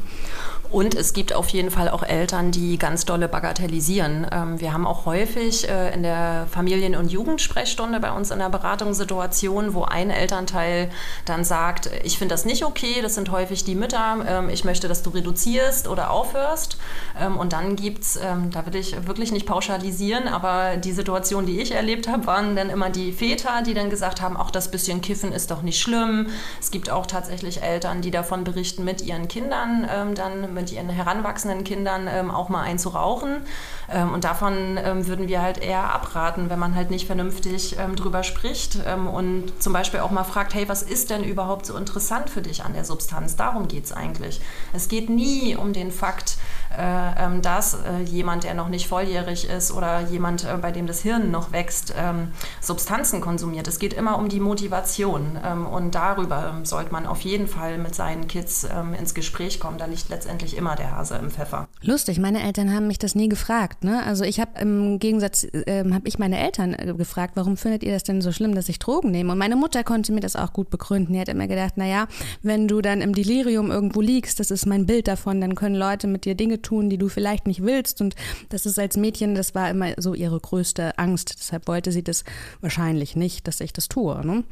Und 0.69 0.95
es 0.95 1.13
gibt 1.13 1.33
auf 1.33 1.49
jeden 1.49 1.69
Fall 1.69 1.87
auch 1.87 2.01
Eltern, 2.01 2.51
die 2.51 2.77
ganz 2.77 3.05
dolle 3.05 3.27
bagatellisieren. 3.27 4.02
Ähm, 4.03 4.59
wir 4.59 4.73
haben 4.73 4.85
auch 4.85 5.05
häufig 5.05 5.69
äh, 5.69 5.93
in 5.93 6.03
der 6.03 6.47
Familien- 6.49 6.95
und 6.95 7.11
Jugendsprechstunde 7.11 7.99
bei 7.99 8.11
uns 8.11 8.31
in 8.31 8.39
der 8.39 8.49
Beratungssituation, 8.49 9.73
wo 9.73 9.83
ein 9.83 10.09
Elternteil 10.09 10.89
dann 11.25 11.43
sagt, 11.43 11.89
ich 12.03 12.17
finde 12.17 12.33
das 12.33 12.45
nicht 12.45 12.65
okay, 12.65 13.01
das 13.01 13.15
sind 13.15 13.31
häufig 13.31 13.63
die 13.63 13.75
Mütter, 13.75 14.17
ähm, 14.27 14.49
ich 14.49 14.65
möchte, 14.65 14.87
dass 14.87 15.03
du 15.03 15.11
reduzierst 15.11 15.87
oder 15.87 16.11
aufhörst. 16.11 16.77
Ähm, 17.19 17.37
und 17.37 17.53
dann 17.53 17.75
gibt 17.75 18.03
es, 18.03 18.19
da 18.51 18.65
will 18.65 18.75
ich 18.75 19.07
wirklich 19.07 19.31
nicht 19.31 19.45
pauschalisieren, 19.45 20.27
aber 20.27 20.77
die 20.77 20.91
Situation, 20.91 21.45
die 21.45 21.59
ich 21.61 21.71
erlebt 21.71 22.07
habe, 22.07 22.25
waren 22.25 22.55
dann 22.55 22.69
immer 22.69 22.89
die 22.89 23.11
Väter, 23.11 23.61
die 23.65 23.73
dann 23.73 23.89
gesagt 23.89 24.21
haben, 24.21 24.37
auch 24.37 24.51
das 24.51 24.71
bisschen 24.71 25.01
Kiffen 25.01 25.31
ist 25.31 25.51
doch 25.51 25.61
nicht 25.61 25.79
schlimm. 25.79 26.27
Es 26.59 26.71
gibt 26.71 26.89
auch 26.89 27.05
tatsächlich 27.05 27.61
Eltern, 27.61 28.01
die 28.01 28.11
davon 28.11 28.43
berichten, 28.43 28.83
mit 28.83 29.01
ihren 29.01 29.27
Kindern 29.27 29.87
dann 30.15 30.53
mit 30.53 30.71
ihren 30.71 30.89
heranwachsenden 30.89 31.63
Kindern 31.63 32.29
auch 32.31 32.49
mal 32.49 32.61
einzurauchen. 32.61 33.45
Ähm, 33.93 34.13
und 34.13 34.23
davon 34.23 34.77
ähm, 34.83 35.07
würden 35.07 35.27
wir 35.27 35.41
halt 35.41 35.59
eher 35.59 35.93
abraten, 35.93 36.49
wenn 36.49 36.59
man 36.59 36.75
halt 36.75 36.89
nicht 36.89 37.05
vernünftig 37.05 37.77
ähm, 37.79 37.95
drüber 37.95 38.23
spricht 38.23 38.79
und 39.13 39.51
zum 39.59 39.73
Beispiel 39.73 39.99
auch 39.99 40.11
mal 40.11 40.23
fragt, 40.23 40.53
hey, 40.53 40.67
was 40.67 40.81
ist 40.81 41.09
denn 41.09 41.23
überhaupt 41.23 41.65
so 41.65 41.77
interessant 41.77 42.29
für 42.29 42.41
dich 42.41 42.63
an 42.63 42.73
der 42.73 42.85
Substanz? 42.85 43.35
Darum 43.35 43.67
geht 43.67 43.85
es 43.85 43.91
eigentlich. 43.91 44.41
Es 44.73 44.87
geht 44.87 45.09
nie 45.09 45.55
um 45.55 45.73
den 45.73 45.91
Fakt, 45.91 46.37
äh, 46.77 47.25
ähm, 47.25 47.41
dass 47.41 47.75
äh, 47.75 48.01
jemand, 48.03 48.43
der 48.43 48.53
noch 48.53 48.69
nicht 48.69 48.87
volljährig 48.87 49.49
ist 49.49 49.71
oder 49.71 50.01
jemand, 50.01 50.43
äh, 50.43 50.57
bei 50.61 50.71
dem 50.71 50.87
das 50.87 51.01
Hirn 51.01 51.31
noch 51.31 51.51
wächst, 51.51 51.93
Substanzen 52.61 53.21
konsumiert. 53.21 53.67
Es 53.67 53.79
geht 53.79 53.93
immer 53.93 54.17
um 54.17 54.29
die 54.29 54.39
Motivation 54.39 55.37
und 55.71 55.95
darüber 55.95 56.55
sollte 56.63 56.91
man 56.91 57.05
auf 57.05 57.21
jeden 57.21 57.47
Fall 57.47 57.77
mit 57.77 57.93
seinen 57.95 58.27
Kids 58.27 58.65
ins 58.99 59.13
Gespräch 59.13 59.59
kommen. 59.59 59.77
Da 59.77 59.85
liegt 59.85 60.09
letztendlich 60.09 60.57
immer 60.57 60.75
der 60.75 60.95
Hase 60.95 61.15
im 61.15 61.29
Pfeffer. 61.29 61.67
Lustig, 61.81 62.19
meine 62.19 62.41
Eltern 62.43 62.73
haben 62.73 62.87
mich 62.87 62.99
das 62.99 63.15
nie 63.15 63.29
gefragt. 63.29 63.83
Ne? 63.83 64.03
Also 64.05 64.23
ich 64.23 64.39
habe 64.39 64.59
im 64.59 64.99
Gegensatz, 64.99 65.43
habe 65.43 66.07
ich 66.07 66.19
meine 66.19 66.39
Eltern 66.39 66.73
äh, 66.73 66.93
gefragt, 66.93 67.33
warum 67.35 67.57
findet 67.57 67.83
ihr 67.83 67.91
das 67.93 68.03
denn 68.03 68.21
so 68.21 68.31
schlimm, 68.31 68.55
dass 68.55 68.69
ich 68.69 68.79
Drogen 68.79 69.11
nehme? 69.11 69.31
Und 69.33 69.37
meine 69.37 69.55
Mutter 69.55 69.83
konnte 69.83 70.11
mir 70.11 70.21
das 70.21 70.35
auch 70.35 70.53
gut 70.53 70.69
begründen. 70.69 71.13
Die 71.13 71.19
hat 71.19 71.29
immer 71.29 71.47
gedacht, 71.47 71.77
naja, 71.77 72.07
wenn 72.41 72.67
du 72.67 72.81
dann 72.81 73.01
im 73.01 73.13
Delirium 73.13 73.71
irgendwo 73.71 74.01
liegst, 74.01 74.39
das 74.39 74.51
ist 74.51 74.65
mein 74.65 74.85
Bild 74.85 75.07
davon, 75.07 75.41
dann 75.41 75.55
können 75.55 75.75
Leute 75.75 76.07
mit 76.07 76.25
dir 76.25 76.35
Dinge 76.35 76.61
tun, 76.63 76.89
die 76.89 76.97
du 76.97 77.09
vielleicht 77.09 77.45
nicht 77.45 77.63
willst. 77.63 78.01
Und 78.01 78.15
das 78.49 78.65
ist 78.65 78.79
als 78.79 78.97
Mädchen, 78.97 79.35
das 79.35 79.53
war 79.53 79.69
immer 79.69 79.93
so 79.97 80.13
ihre 80.13 80.39
größte 80.39 80.97
Angst. 80.97 81.35
Deshalb 81.39 81.67
wollte 81.67 81.91
sie 81.91 82.03
das 82.03 82.23
wahrscheinlich 82.61 83.15
nicht, 83.15 83.47
dass 83.47 83.59
ich 83.59 83.73
das 83.73 83.87
tue. 83.87 84.25
Ne? 84.25 84.43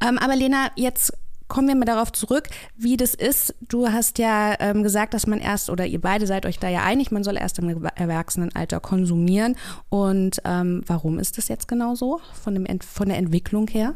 Ähm, 0.00 0.18
aber 0.18 0.36
Lena, 0.36 0.70
jetzt 0.76 1.12
kommen 1.48 1.68
wir 1.68 1.76
mal 1.76 1.84
darauf 1.84 2.12
zurück, 2.12 2.48
wie 2.76 2.96
das 2.96 3.14
ist. 3.14 3.54
Du 3.68 3.88
hast 3.88 4.18
ja 4.18 4.54
ähm, 4.58 4.82
gesagt, 4.82 5.14
dass 5.14 5.26
man 5.26 5.38
erst, 5.38 5.70
oder 5.70 5.86
ihr 5.86 6.00
beide 6.00 6.26
seid 6.26 6.46
euch 6.46 6.58
da 6.58 6.68
ja 6.68 6.82
einig, 6.82 7.10
man 7.10 7.24
soll 7.24 7.36
erst 7.36 7.58
im 7.58 7.68
Erwachsenenalter 7.68 8.80
konsumieren. 8.80 9.56
Und 9.88 10.40
ähm, 10.44 10.82
warum 10.86 11.18
ist 11.18 11.38
das 11.38 11.48
jetzt 11.48 11.68
genau 11.68 11.94
so, 11.94 12.20
von, 12.42 12.54
dem, 12.54 12.80
von 12.80 13.08
der 13.08 13.18
Entwicklung 13.18 13.68
her? 13.68 13.94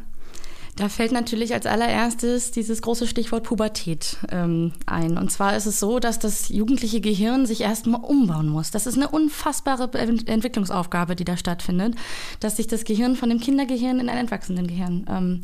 Da 0.77 0.87
fällt 0.89 1.11
natürlich 1.11 1.53
als 1.53 1.65
allererstes 1.65 2.51
dieses 2.51 2.81
große 2.81 3.05
Stichwort 3.05 3.43
Pubertät 3.43 4.17
ähm, 4.31 4.71
ein. 4.85 5.17
Und 5.17 5.31
zwar 5.31 5.55
ist 5.55 5.65
es 5.65 5.79
so, 5.79 5.99
dass 5.99 6.17
das 6.17 6.49
jugendliche 6.49 7.01
Gehirn 7.01 7.45
sich 7.45 7.61
erstmal 7.61 8.01
umbauen 8.01 8.47
muss. 8.47 8.71
Das 8.71 8.87
ist 8.87 8.95
eine 8.95 9.09
unfassbare 9.09 9.91
Entwicklungsaufgabe, 9.93 11.15
die 11.15 11.25
da 11.25 11.35
stattfindet, 11.35 11.95
dass 12.39 12.57
sich 12.57 12.67
das 12.67 12.85
Gehirn 12.85 13.15
von 13.15 13.29
dem 13.29 13.39
Kindergehirn 13.39 13.99
in 13.99 14.09
ein 14.09 14.25
Erwachsenengehirn 14.25 15.05
ähm, 15.09 15.43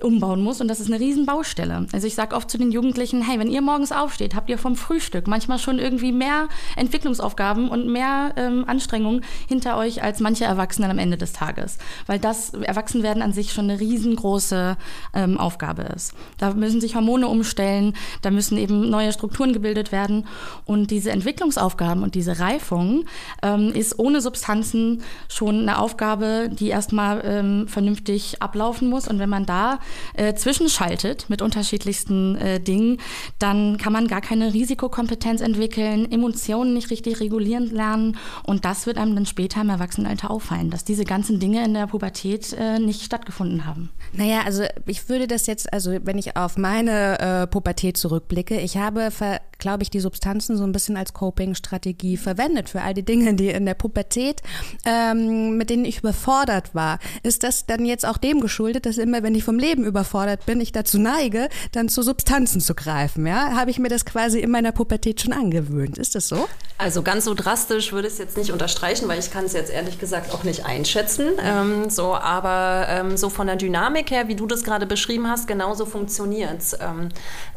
umbauen 0.00 0.42
muss 0.42 0.60
und 0.60 0.68
das 0.68 0.78
ist 0.78 0.86
eine 0.92 1.00
Riesenbaustelle. 1.00 1.86
Also 1.92 2.06
ich 2.06 2.14
sage 2.14 2.36
oft 2.36 2.50
zu 2.50 2.56
den 2.56 2.70
Jugendlichen, 2.70 3.22
hey, 3.22 3.38
wenn 3.38 3.50
ihr 3.50 3.62
morgens 3.62 3.90
aufsteht, 3.90 4.34
habt 4.34 4.48
ihr 4.48 4.58
vom 4.58 4.76
Frühstück 4.76 5.26
manchmal 5.26 5.58
schon 5.58 5.78
irgendwie 5.78 6.12
mehr 6.12 6.48
Entwicklungsaufgaben 6.76 7.68
und 7.68 7.88
mehr 7.88 8.32
ähm, 8.36 8.64
Anstrengungen 8.66 9.24
hinter 9.48 9.76
euch 9.76 10.02
als 10.02 10.20
manche 10.20 10.44
Erwachsenen 10.44 10.90
am 10.90 10.98
Ende 10.98 11.16
des 11.16 11.32
Tages, 11.32 11.78
weil 12.06 12.20
das 12.20 12.50
Erwachsenwerden 12.50 13.22
an 13.22 13.32
sich 13.32 13.52
schon 13.52 13.64
eine 13.64 13.80
riesengroße 13.80 14.76
ähm, 15.14 15.38
Aufgabe 15.38 15.82
ist. 15.82 16.14
Da 16.38 16.54
müssen 16.54 16.80
sich 16.80 16.94
Hormone 16.94 17.26
umstellen, 17.26 17.94
da 18.22 18.30
müssen 18.30 18.56
eben 18.56 18.88
neue 18.90 19.12
Strukturen 19.12 19.52
gebildet 19.52 19.90
werden 19.90 20.28
und 20.64 20.92
diese 20.92 21.10
Entwicklungsaufgaben 21.10 22.04
und 22.04 22.14
diese 22.14 22.38
Reifung 22.38 23.04
ähm, 23.42 23.72
ist 23.72 23.98
ohne 23.98 24.20
Substanzen 24.20 25.02
schon 25.28 25.62
eine 25.62 25.78
Aufgabe, 25.78 26.50
die 26.52 26.68
erstmal 26.68 27.20
ähm, 27.24 27.66
vernünftig 27.66 28.40
ablaufen 28.40 28.88
muss 28.88 29.08
und 29.08 29.18
wenn 29.18 29.28
man 29.28 29.44
da 29.44 29.80
äh, 30.14 30.34
zwischenschaltet 30.34 31.26
mit 31.28 31.42
unterschiedlichsten 31.42 32.36
äh, 32.36 32.60
Dingen, 32.60 32.98
dann 33.38 33.76
kann 33.78 33.92
man 33.92 34.08
gar 34.08 34.20
keine 34.20 34.52
Risikokompetenz 34.54 35.40
entwickeln, 35.40 36.10
Emotionen 36.10 36.74
nicht 36.74 36.90
richtig 36.90 37.20
regulieren 37.20 37.70
lernen 37.70 38.16
und 38.44 38.64
das 38.64 38.86
wird 38.86 38.98
einem 38.98 39.14
dann 39.14 39.26
später 39.26 39.60
im 39.60 39.70
Erwachsenenalter 39.70 40.30
auffallen, 40.30 40.70
dass 40.70 40.84
diese 40.84 41.04
ganzen 41.04 41.40
Dinge 41.40 41.64
in 41.64 41.74
der 41.74 41.86
Pubertät 41.86 42.52
äh, 42.52 42.78
nicht 42.78 43.02
stattgefunden 43.02 43.66
haben. 43.66 43.90
Naja, 44.12 44.42
also 44.44 44.64
ich 44.86 45.08
würde 45.08 45.26
das 45.26 45.46
jetzt, 45.46 45.72
also 45.72 45.96
wenn 46.02 46.18
ich 46.18 46.36
auf 46.36 46.56
meine 46.56 47.18
äh, 47.20 47.46
Pubertät 47.46 47.96
zurückblicke, 47.96 48.58
ich 48.60 48.76
habe, 48.76 49.10
glaube 49.58 49.82
ich, 49.82 49.90
die 49.90 50.00
Substanzen 50.00 50.56
so 50.56 50.64
ein 50.64 50.72
bisschen 50.72 50.96
als 50.96 51.12
Coping-Strategie 51.12 52.16
verwendet 52.16 52.68
für 52.68 52.82
all 52.82 52.94
die 52.94 53.04
Dinge, 53.04 53.34
die 53.34 53.48
in 53.48 53.66
der 53.66 53.74
Pubertät, 53.74 54.40
ähm, 54.84 55.56
mit 55.56 55.70
denen 55.70 55.84
ich 55.84 55.98
überfordert 55.98 56.74
war. 56.74 56.98
Ist 57.22 57.42
das 57.42 57.66
dann 57.66 57.84
jetzt 57.84 58.06
auch 58.06 58.18
dem 58.18 58.40
geschuldet, 58.40 58.86
dass 58.86 58.98
immer, 58.98 59.22
wenn 59.22 59.34
ich 59.34 59.44
vom 59.44 59.58
Leben 59.58 59.84
überfordert 59.84 60.46
bin, 60.46 60.60
ich 60.60 60.72
dazu 60.72 60.98
neige, 60.98 61.48
dann 61.72 61.88
zu 61.88 62.02
Substanzen 62.02 62.60
zu 62.60 62.74
greifen? 62.74 63.26
Ja, 63.26 63.52
habe 63.56 63.70
ich 63.70 63.78
mir 63.78 63.88
das 63.88 64.04
quasi 64.04 64.38
in 64.40 64.50
meiner 64.50 64.72
Pubertät 64.72 65.20
schon 65.20 65.32
angewöhnt? 65.32 65.98
Ist 65.98 66.14
das 66.14 66.28
so? 66.28 66.48
Also 66.78 67.02
ganz 67.02 67.24
so 67.24 67.34
drastisch 67.34 67.92
würde 67.92 68.06
ich 68.06 68.14
es 68.14 68.18
jetzt 68.20 68.36
nicht 68.36 68.52
unterstreichen, 68.52 69.08
weil 69.08 69.18
ich 69.18 69.32
kann 69.32 69.44
es 69.44 69.52
jetzt 69.52 69.72
ehrlich 69.72 69.98
gesagt 69.98 70.32
auch 70.32 70.44
nicht 70.44 70.64
einschätzen. 70.64 71.30
Ähm, 71.42 71.90
so, 71.90 72.14
aber 72.14 72.86
ähm, 72.88 73.16
so 73.16 73.30
von 73.30 73.48
der 73.48 73.56
Dynamik 73.56 74.12
her, 74.12 74.28
wie 74.28 74.36
du 74.36 74.46
das 74.46 74.62
gerade 74.62 74.86
beschrieben 74.86 75.28
hast, 75.28 75.48
genauso 75.48 75.86
funktioniert 75.86 76.60
es. 76.60 76.74
Ähm, 76.74 77.08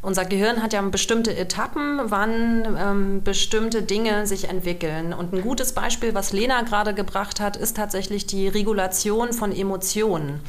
unser 0.02 0.26
Gehirn 0.26 0.64
hat 0.64 0.74
ja 0.74 0.82
bestimmte 0.82 1.36
Etappen 1.38 1.91
wann 2.06 2.78
ähm, 2.80 3.24
bestimmte 3.24 3.82
Dinge 3.82 4.28
sich 4.28 4.50
entwickeln. 4.50 5.14
Und 5.14 5.34
ein 5.34 5.42
gutes 5.42 5.74
Beispiel, 5.74 6.14
was 6.14 6.34
Lena 6.34 6.62
gerade 6.62 6.94
gebracht 6.94 7.40
hat, 7.40 7.58
ist 7.58 7.78
tatsächlich 7.78 8.26
die 8.26 8.48
Regulation 8.48 9.34
von 9.34 9.52
Emotionen. 9.52 10.42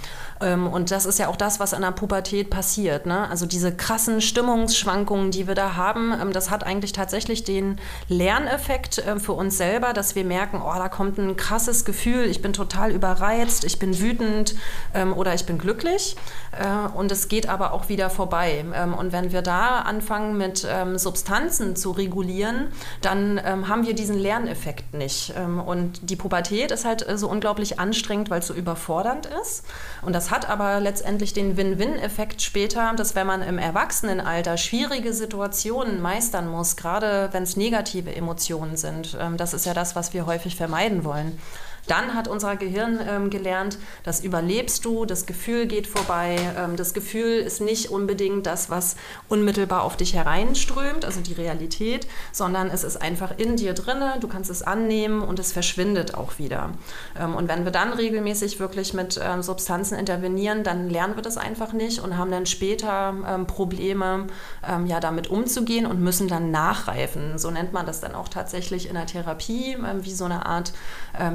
Ähm, 0.43 0.67
und 0.67 0.91
das 0.91 1.07
ist 1.07 1.19
ja 1.19 1.29
auch 1.29 1.37
das, 1.37 1.61
was 1.61 1.73
in 1.73 1.83
der 1.83 1.93
Pubertät 1.93 2.51
passiert. 2.51 3.07
Ne? 3.07 3.29
Also 3.29 3.47
diese 3.47 3.75
krassen 3.75 4.21
Stimmungsschwankungen, 4.21 5.31
die 5.31 5.47
wir 5.47 5.55
da 5.55 5.77
haben, 5.77 6.13
ähm, 6.13 6.33
das 6.33 6.51
hat 6.51 6.65
eigentlich 6.65 6.93
tatsächlich 6.93 7.45
den 7.45 7.79
Lerneffekt 8.09 8.99
äh, 8.99 9.19
für 9.19 9.33
uns 9.33 9.57
selber, 9.57 9.93
dass 9.93 10.15
wir 10.15 10.25
merken, 10.25 10.61
oh, 10.65 10.75
da 10.75 10.89
kommt 10.89 11.19
ein 11.19 11.37
krasses 11.37 11.85
Gefühl, 11.85 12.25
ich 12.25 12.43
bin 12.43 12.53
total 12.53 12.91
überreizt, 12.91 13.65
ich 13.65 13.79
bin 13.79 13.99
wütend 14.01 14.55
ähm, 14.95 15.13
oder 15.13 15.35
ich 15.35 15.47
bin 15.47 15.59
glücklich. 15.59 16.17
Äh, 16.53 16.97
und 16.97 17.13
es 17.13 17.29
geht 17.29 17.49
aber 17.49 17.73
auch 17.73 17.89
wieder 17.89 18.11
vorbei. 18.11 18.65
und 18.99 19.13
wenn 19.13 19.33
wir 19.33 19.43
da 19.43 19.81
anfangen 19.81 20.37
mit 20.37 20.67
Substanzen 20.97 21.77
zu 21.77 21.91
regulieren, 21.93 22.69
dann 23.01 23.41
haben 23.69 23.87
wir 23.87 23.95
diesen 23.95 24.19
Lerneffekt 24.19 24.95
nicht. 24.95 25.33
und 25.67 26.11
die 26.11 26.17
Pubertät 26.17 26.71
ist 26.71 26.85
halt 26.85 27.07
äh, 27.07 27.19
so 27.19 27.29
unglaublich 27.29 27.79
anstrengend, 27.79 28.31
weil 28.31 28.41
es 28.41 28.47
so 28.47 28.55
überfordernd 28.55 29.29
ist. 29.43 29.65
Und 30.03 30.15
das 30.15 30.31
hat 30.33 30.49
aber 30.49 30.81
letztendlich 30.81 31.33
den 31.35 31.57
Win-Win-Effekt 31.57 32.43
später, 32.43 32.93
dass 32.97 33.15
wenn 33.15 33.27
man 33.27 33.43
im 33.43 33.59
Erwachsenenalter 33.59 34.57
schwierige 34.57 35.13
Situationen 35.13 36.01
meistern 36.01 36.49
muss, 36.49 36.77
gerade 36.77 37.29
wenn 37.33 37.45
es 37.45 37.57
negative 37.57 38.17
Emotionen 38.17 38.77
sind, 38.77 39.17
ähm, 39.21 39.37
das 39.37 39.55
ist 39.55 39.67
ja 39.67 39.75
das, 39.75 39.95
was 39.95 40.15
wir 40.15 40.27
häufig 40.27 40.57
vermeiden 40.57 41.05
wollen 41.05 41.39
dann 41.87 42.15
hat 42.15 42.29
unser 42.29 42.57
Gehirn 42.57 43.01
ähm, 43.07 43.31
gelernt, 43.31 43.79
das 44.05 44.21
überlebst 44.21 44.85
du, 44.85 45.05
das 45.05 45.27
Gefühl 45.27 45.67
geht 45.67 45.87
vorbei. 45.87 46.37
Ähm, 46.57 46.77
das 46.77 46.95
Gefühl 46.95 47.39
ist 47.39 47.61
nicht 47.61 47.91
unbedingt 47.91 48.47
das, 48.47 48.71
was 48.71 48.97
unmittelbar 49.29 49.83
auf 49.83 49.97
dich 49.97 50.15
hereinströmt, 50.15 51.05
also 51.05 51.21
die 51.21 51.33
Realität, 51.33 52.07
sondern 52.31 52.69
es 52.69 52.85
ist 52.85 52.97
einfach 52.97 53.37
in 53.37 53.57
dir 53.57 53.75
drinne, 53.75 54.15
du 54.21 54.29
kannst 54.29 54.51
es 54.51 54.63
annehmen 54.63 55.23
und 55.23 55.39
es 55.39 55.53
verschwindet 55.53 56.15
auch 56.15 56.39
wieder. 56.39 56.71
Ähm, 57.19 57.35
und 57.35 57.49
wenn 57.49 57.65
wir 57.65 57.73
dann 57.73 57.93
regelmäßig 57.93 58.61
wirklich 58.61 58.95
mit 58.95 59.21
ähm, 59.23 59.43
Substanzen 59.43 59.99
intervenieren, 59.99 60.63
dann 60.63 60.89
lernen 60.89 61.17
wir 61.17 61.23
das 61.23 61.37
einfach 61.37 61.73
nicht 61.73 62.01
und 62.01 62.17
haben 62.17 62.31
dann 62.31 62.47
später 62.47 63.15
ähm, 63.27 63.47
Probleme, 63.47 64.29
ähm, 64.69 64.87
ja, 64.87 65.01
damit 65.01 65.29
umzugehen 65.29 65.87
und 65.87 66.01
müssen 66.01 66.29
dann 66.29 66.51
nachreifen. 66.51 67.39
So 67.39 67.51
nennt 67.51 67.73
man 67.73 67.87
das 67.87 68.01
dann 68.01 68.15
auch 68.15 68.29
tatsächlich 68.29 68.89
in 68.89 68.95
der 68.95 69.07
Therapie, 69.07 69.77
wie 70.01 70.13
so 70.13 70.25
eine 70.25 70.47
Art 70.47 70.73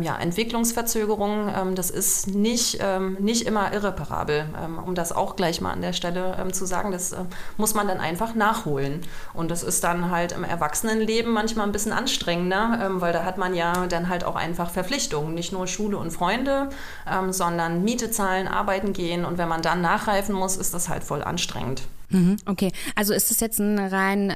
ja, 0.01 0.15
Entwicklungsverzögerung, 0.37 1.51
ähm, 1.55 1.73
das 1.73 1.89
ist 1.89 2.27
nicht, 2.27 2.77
ähm, 2.79 3.17
nicht 3.19 3.47
immer 3.47 3.73
irreparabel. 3.73 4.45
Ähm, 4.63 4.77
um 4.77 4.93
das 4.93 5.11
auch 5.11 5.35
gleich 5.35 5.61
mal 5.61 5.71
an 5.71 5.81
der 5.81 5.93
Stelle 5.93 6.37
zu 6.51 6.65
sagen, 6.65 6.91
das 6.91 7.11
äh, 7.11 7.23
muss 7.57 7.73
man 7.73 7.87
dann 7.87 7.99
einfach 7.99 8.35
nachholen. 8.35 9.01
Und 9.33 9.49
das 9.49 9.63
ist 9.63 9.83
dann 9.83 10.11
halt 10.11 10.33
im 10.33 10.43
Erwachsenenleben 10.43 11.33
manchmal 11.33 11.65
ein 11.65 11.71
bisschen 11.71 11.91
anstrengender, 11.91 12.91
weil 12.95 13.13
da 13.13 13.23
hat 13.23 13.39
man 13.39 13.55
ja 13.55 13.87
dann 13.87 14.09
halt 14.09 14.23
auch 14.23 14.35
einfach 14.35 14.69
Verpflichtungen, 14.69 15.33
nicht 15.33 15.51
nur 15.51 15.65
Schule 15.65 15.97
und 15.97 16.11
Freunde, 16.11 16.69
sondern 17.31 17.83
Miete 17.83 18.11
zahlen, 18.11 18.47
arbeiten 18.47 18.93
gehen. 18.93 19.25
Und 19.25 19.37
wenn 19.37 19.47
man 19.47 19.61
dann 19.61 19.81
nachreifen 19.81 20.35
muss, 20.35 20.57
ist 20.57 20.73
das 20.73 20.89
halt 20.89 21.03
voll 21.03 21.23
anstrengend. 21.23 21.81
Mhm, 22.09 22.37
okay, 22.45 22.71
also 22.95 23.13
ist 23.13 23.31
es 23.31 23.41
jetzt 23.41 23.59
ein 23.59 23.77
rein, 23.77 24.33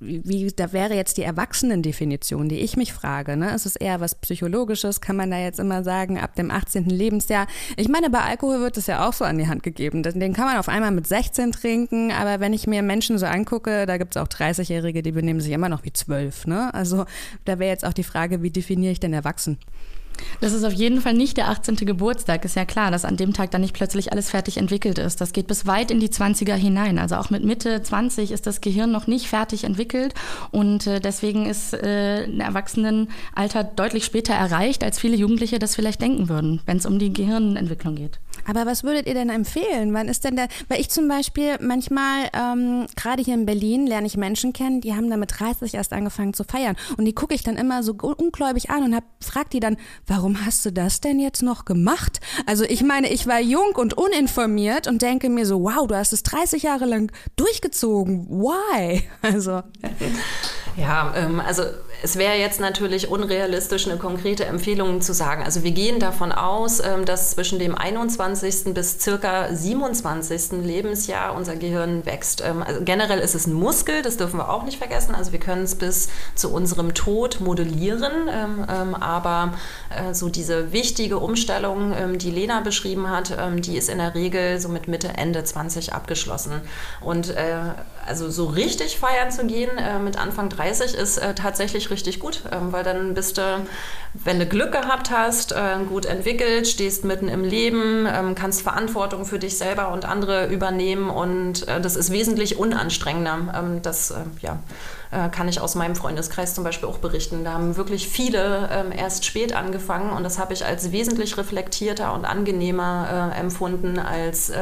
wie, 0.00 0.50
da 0.54 0.72
wäre 0.72 0.94
jetzt 0.94 1.16
die 1.16 1.22
Erwachsenendefinition, 1.22 2.48
die 2.48 2.58
ich 2.58 2.76
mich 2.76 2.92
frage. 2.92 3.36
Ne? 3.36 3.54
Ist 3.54 3.66
es 3.66 3.76
eher 3.76 4.00
was 4.00 4.16
Psychologisches? 4.16 5.00
Kann 5.00 5.14
man 5.14 5.30
da 5.30 5.38
jetzt 5.38 5.60
immer 5.60 5.84
sagen, 5.84 6.18
ab 6.18 6.34
dem 6.34 6.50
18. 6.50 6.86
Lebensjahr? 6.86 7.46
Ich 7.76 7.88
meine, 7.88 8.10
bei 8.10 8.20
Alkohol 8.20 8.60
wird 8.60 8.76
es 8.78 8.88
ja 8.88 9.06
auch 9.08 9.12
so 9.12 9.24
an 9.24 9.38
die 9.38 9.46
Hand 9.46 9.62
gegeben. 9.62 10.02
Den 10.02 10.32
kann 10.32 10.46
man 10.46 10.58
auf 10.58 10.68
einmal 10.68 10.90
mit 10.90 11.06
16 11.06 11.52
trinken, 11.52 12.10
aber 12.10 12.40
wenn 12.40 12.52
ich 12.52 12.66
mir 12.66 12.82
Menschen 12.82 13.16
so 13.18 13.26
angucke, 13.26 13.86
da 13.86 13.96
gibt 13.96 14.16
es 14.16 14.22
auch 14.22 14.28
30-Jährige, 14.28 15.02
die 15.02 15.12
benehmen 15.12 15.40
sich 15.40 15.52
immer 15.52 15.68
noch 15.68 15.84
wie 15.84 15.92
12. 15.92 16.48
Ne? 16.48 16.74
Also 16.74 17.04
da 17.44 17.60
wäre 17.60 17.70
jetzt 17.70 17.84
auch 17.84 17.92
die 17.92 18.02
Frage, 18.02 18.42
wie 18.42 18.50
definiere 18.50 18.92
ich 18.92 19.00
denn 19.00 19.12
erwachsen? 19.12 19.58
Das 20.40 20.52
ist 20.52 20.64
auf 20.64 20.72
jeden 20.72 21.00
Fall 21.00 21.14
nicht 21.14 21.36
der 21.36 21.48
18. 21.48 21.76
Geburtstag. 21.76 22.44
Ist 22.44 22.56
ja 22.56 22.64
klar, 22.64 22.90
dass 22.90 23.04
an 23.04 23.16
dem 23.16 23.32
Tag 23.32 23.50
dann 23.50 23.60
nicht 23.60 23.74
plötzlich 23.74 24.12
alles 24.12 24.30
fertig 24.30 24.56
entwickelt 24.56 24.98
ist. 24.98 25.20
Das 25.20 25.32
geht 25.32 25.46
bis 25.46 25.66
weit 25.66 25.90
in 25.90 26.00
die 26.00 26.08
20er 26.08 26.54
hinein. 26.54 26.98
Also 26.98 27.16
auch 27.16 27.30
mit 27.30 27.44
Mitte 27.44 27.82
20 27.82 28.32
ist 28.32 28.46
das 28.46 28.60
Gehirn 28.60 28.90
noch 28.92 29.06
nicht 29.06 29.28
fertig 29.28 29.64
entwickelt. 29.64 30.14
Und 30.50 30.86
äh, 30.86 31.00
deswegen 31.00 31.46
ist 31.46 31.74
äh, 31.74 32.24
ein 32.24 32.40
Erwachsenenalter 32.40 33.64
deutlich 33.64 34.04
später 34.04 34.34
erreicht, 34.34 34.84
als 34.84 34.98
viele 34.98 35.16
Jugendliche 35.16 35.58
das 35.58 35.74
vielleicht 35.74 36.00
denken 36.00 36.28
würden, 36.28 36.60
wenn 36.66 36.76
es 36.76 36.86
um 36.86 36.98
die 36.98 37.12
Gehirnentwicklung 37.12 37.94
geht. 37.94 38.20
Aber 38.46 38.66
was 38.66 38.84
würdet 38.84 39.06
ihr 39.06 39.14
denn 39.14 39.30
empfehlen? 39.30 39.92
Wann 39.94 40.08
ist 40.08 40.24
denn 40.24 40.36
der, 40.36 40.48
weil 40.68 40.80
ich 40.80 40.90
zum 40.90 41.08
Beispiel 41.08 41.56
manchmal, 41.60 42.28
ähm, 42.32 42.86
gerade 42.96 43.22
hier 43.22 43.34
in 43.34 43.46
Berlin, 43.46 43.86
lerne 43.86 44.06
ich 44.06 44.16
Menschen 44.16 44.52
kennen, 44.52 44.80
die 44.80 44.94
haben 44.94 45.10
da 45.10 45.16
mit 45.16 45.38
30 45.38 45.74
erst 45.74 45.92
angefangen 45.92 46.34
zu 46.34 46.44
feiern. 46.44 46.76
Und 46.96 47.04
die 47.04 47.14
gucke 47.14 47.34
ich 47.34 47.42
dann 47.42 47.56
immer 47.56 47.82
so 47.82 47.94
ungläubig 47.94 48.70
an 48.70 48.84
und 48.84 48.94
hab, 48.94 49.04
frag 49.20 49.50
die 49.50 49.60
dann, 49.60 49.76
warum 50.06 50.44
hast 50.44 50.64
du 50.66 50.72
das 50.72 51.00
denn 51.00 51.20
jetzt 51.20 51.42
noch 51.42 51.64
gemacht? 51.64 52.20
Also 52.46 52.64
ich 52.64 52.82
meine, 52.82 53.10
ich 53.12 53.26
war 53.26 53.40
jung 53.40 53.74
und 53.76 53.94
uninformiert 53.94 54.86
und 54.86 55.02
denke 55.02 55.28
mir 55.28 55.46
so, 55.46 55.62
wow, 55.62 55.86
du 55.86 55.96
hast 55.96 56.12
es 56.12 56.22
30 56.22 56.62
Jahre 56.62 56.86
lang 56.86 57.12
durchgezogen. 57.36 58.28
Why? 58.28 59.02
Also. 59.22 59.62
Ja, 60.76 61.14
ähm, 61.16 61.40
also 61.40 61.62
es 62.02 62.16
wäre 62.16 62.34
jetzt 62.34 62.58
natürlich 62.58 63.08
unrealistisch, 63.08 63.86
eine 63.86 63.96
konkrete 63.96 64.44
Empfehlung 64.44 65.00
zu 65.00 65.14
sagen. 65.14 65.44
Also 65.44 65.62
wir 65.62 65.70
gehen 65.70 66.00
davon 66.00 66.32
aus, 66.32 66.80
ähm, 66.80 67.04
dass 67.04 67.30
zwischen 67.30 67.60
dem 67.60 67.76
21. 67.76 68.74
bis 68.74 68.98
circa 69.00 69.54
27. 69.54 70.64
Lebensjahr 70.64 71.34
unser 71.34 71.54
Gehirn 71.54 72.04
wächst. 72.04 72.42
Ähm, 72.44 72.62
also 72.62 72.80
generell 72.82 73.20
ist 73.20 73.36
es 73.36 73.46
ein 73.46 73.52
Muskel, 73.52 74.02
das 74.02 74.16
dürfen 74.16 74.38
wir 74.38 74.50
auch 74.50 74.64
nicht 74.64 74.78
vergessen. 74.78 75.14
Also 75.14 75.30
wir 75.30 75.38
können 75.38 75.62
es 75.62 75.76
bis 75.76 76.08
zu 76.34 76.52
unserem 76.52 76.92
Tod 76.92 77.40
modellieren, 77.40 78.28
ähm, 78.28 78.94
aber 78.96 79.54
äh, 79.90 80.12
so 80.12 80.28
diese 80.28 80.72
wichtige 80.72 81.18
Umstellung, 81.18 81.94
die 82.16 82.30
Lena 82.30 82.60
beschrieben 82.60 83.10
hat, 83.10 83.36
die 83.58 83.76
ist 83.76 83.88
in 83.88 83.98
der 83.98 84.14
Regel 84.14 84.58
so 84.60 84.68
mit 84.68 84.88
Mitte, 84.88 85.08
Ende 85.08 85.44
20 85.44 85.92
abgeschlossen. 85.92 86.60
Und 87.00 87.30
äh, 87.30 87.56
also 88.06 88.30
so 88.30 88.46
richtig 88.46 88.98
feiern 88.98 89.30
zu 89.30 89.46
gehen 89.46 89.76
äh, 89.78 89.98
mit 89.98 90.18
Anfang 90.18 90.48
30 90.48 90.63
ist 90.70 91.20
tatsächlich 91.36 91.90
richtig 91.90 92.20
gut, 92.20 92.42
ähm, 92.52 92.72
weil 92.72 92.84
dann 92.84 93.14
bist 93.14 93.38
du, 93.38 93.42
wenn 94.14 94.38
du 94.38 94.46
Glück 94.46 94.72
gehabt 94.72 95.10
hast, 95.10 95.52
äh, 95.52 95.76
gut 95.88 96.06
entwickelt, 96.06 96.66
stehst 96.66 97.04
mitten 97.04 97.28
im 97.28 97.44
Leben, 97.44 98.06
ähm, 98.06 98.34
kannst 98.34 98.62
Verantwortung 98.62 99.24
für 99.24 99.38
dich 99.38 99.58
selber 99.58 99.92
und 99.92 100.04
andere 100.04 100.46
übernehmen 100.46 101.10
und 101.10 101.66
äh, 101.68 101.80
das 101.80 101.96
ist 101.96 102.10
wesentlich 102.10 102.58
unanstrengender. 102.58 103.54
Ähm, 103.56 103.82
das, 103.82 104.10
äh, 104.10 104.16
ja 104.40 104.58
kann 105.30 105.46
ich 105.46 105.60
aus 105.60 105.76
meinem 105.76 105.94
Freundeskreis 105.94 106.56
zum 106.56 106.64
Beispiel 106.64 106.88
auch 106.88 106.98
berichten. 106.98 107.44
Da 107.44 107.52
haben 107.52 107.76
wirklich 107.76 108.08
viele 108.08 108.68
ähm, 108.72 108.90
erst 108.90 109.24
spät 109.24 109.54
angefangen 109.54 110.10
und 110.10 110.24
das 110.24 110.40
habe 110.40 110.52
ich 110.54 110.64
als 110.64 110.90
wesentlich 110.90 111.36
reflektierter 111.36 112.12
und 112.14 112.24
angenehmer 112.24 113.30
äh, 113.32 113.38
empfunden 113.38 114.00
als 114.00 114.50
äh, 114.50 114.58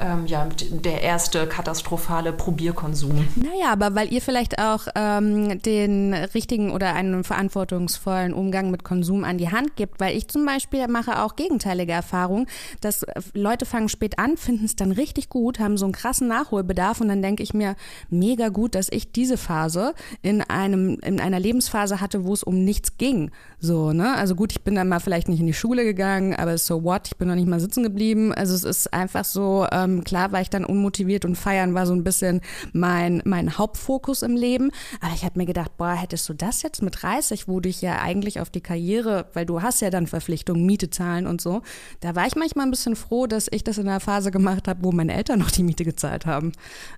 ähm, 0.00 0.26
ja, 0.26 0.48
der 0.70 1.02
erste 1.02 1.46
katastrophale 1.46 2.32
Probierkonsum. 2.32 3.26
Naja, 3.36 3.72
aber 3.72 3.94
weil 3.94 4.12
ihr 4.12 4.22
vielleicht 4.22 4.58
auch 4.58 4.88
ähm, 4.94 5.60
den 5.62 6.14
richtigen 6.14 6.70
oder 6.70 6.94
einen 6.94 7.24
verantwortungsvollen 7.24 8.32
Umgang 8.32 8.70
mit 8.70 8.84
Konsum 8.84 9.24
an 9.24 9.38
die 9.38 9.50
Hand 9.50 9.76
gibt, 9.76 10.00
weil 10.00 10.16
ich 10.16 10.28
zum 10.28 10.46
Beispiel 10.46 10.88
mache 10.88 11.22
auch 11.22 11.36
gegenteilige 11.36 11.92
Erfahrungen, 11.92 12.46
dass 12.80 13.02
äh, 13.02 13.20
Leute 13.34 13.66
fangen 13.66 13.88
spät 13.88 14.18
an, 14.18 14.36
finden 14.36 14.64
es 14.64 14.76
dann 14.76 14.92
richtig 14.92 15.28
gut, 15.28 15.58
haben 15.58 15.76
so 15.76 15.84
einen 15.84 15.92
krassen 15.92 16.28
Nachholbedarf 16.28 17.00
und 17.00 17.08
dann 17.08 17.22
denke 17.22 17.42
ich 17.42 17.54
mir, 17.54 17.76
mega 18.10 18.48
gut, 18.48 18.74
dass 18.74 18.88
ich 18.90 19.12
diese 19.12 19.36
Phase 19.36 19.94
in 20.22 20.42
einem, 20.42 20.98
in 21.00 21.20
einer 21.20 21.40
Lebensphase 21.40 22.00
hatte, 22.00 22.24
wo 22.24 22.32
es 22.32 22.42
um 22.42 22.64
nichts 22.64 22.98
ging. 22.98 23.30
So, 23.64 23.92
ne? 23.92 24.16
Also 24.16 24.34
gut, 24.34 24.50
ich 24.50 24.62
bin 24.62 24.74
dann 24.74 24.88
mal 24.88 24.98
vielleicht 24.98 25.28
nicht 25.28 25.38
in 25.38 25.46
die 25.46 25.54
Schule 25.54 25.84
gegangen, 25.84 26.34
aber 26.34 26.58
so 26.58 26.82
what, 26.82 27.06
ich 27.06 27.16
bin 27.16 27.28
noch 27.28 27.36
nicht 27.36 27.46
mal 27.46 27.60
sitzen 27.60 27.84
geblieben. 27.84 28.34
Also 28.34 28.56
es 28.56 28.64
ist 28.64 28.92
einfach 28.92 29.24
so, 29.24 29.68
ähm, 29.70 30.02
klar 30.02 30.32
war 30.32 30.40
ich 30.40 30.50
dann 30.50 30.64
unmotiviert 30.64 31.24
und 31.24 31.36
feiern 31.36 31.72
war 31.72 31.86
so 31.86 31.92
ein 31.92 32.02
bisschen 32.02 32.40
mein, 32.72 33.22
mein 33.24 33.56
Hauptfokus 33.56 34.22
im 34.22 34.34
Leben. 34.34 34.72
Aber 35.00 35.14
ich 35.14 35.24
habe 35.24 35.38
mir 35.38 35.46
gedacht, 35.46 35.76
boah, 35.76 35.92
hättest 35.92 36.28
du 36.28 36.34
das 36.34 36.62
jetzt 36.62 36.82
mit 36.82 37.02
30, 37.02 37.46
wo 37.46 37.60
du 37.60 37.68
dich 37.68 37.80
ja 37.82 38.00
eigentlich 38.00 38.40
auf 38.40 38.50
die 38.50 38.62
Karriere, 38.62 39.26
weil 39.32 39.46
du 39.46 39.62
hast 39.62 39.80
ja 39.80 39.90
dann 39.90 40.08
Verpflichtungen, 40.08 40.66
Miete 40.66 40.90
zahlen 40.90 41.28
und 41.28 41.40
so. 41.40 41.62
Da 42.00 42.16
war 42.16 42.26
ich 42.26 42.34
manchmal 42.34 42.66
ein 42.66 42.72
bisschen 42.72 42.96
froh, 42.96 43.28
dass 43.28 43.46
ich 43.48 43.62
das 43.62 43.78
in 43.78 43.86
einer 43.86 44.00
Phase 44.00 44.32
gemacht 44.32 44.66
habe, 44.66 44.82
wo 44.82 44.90
meine 44.90 45.14
Eltern 45.14 45.38
noch 45.38 45.52
die 45.52 45.62
Miete 45.62 45.84
gezahlt 45.84 46.26
haben. 46.26 46.50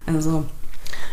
Also 0.06 0.46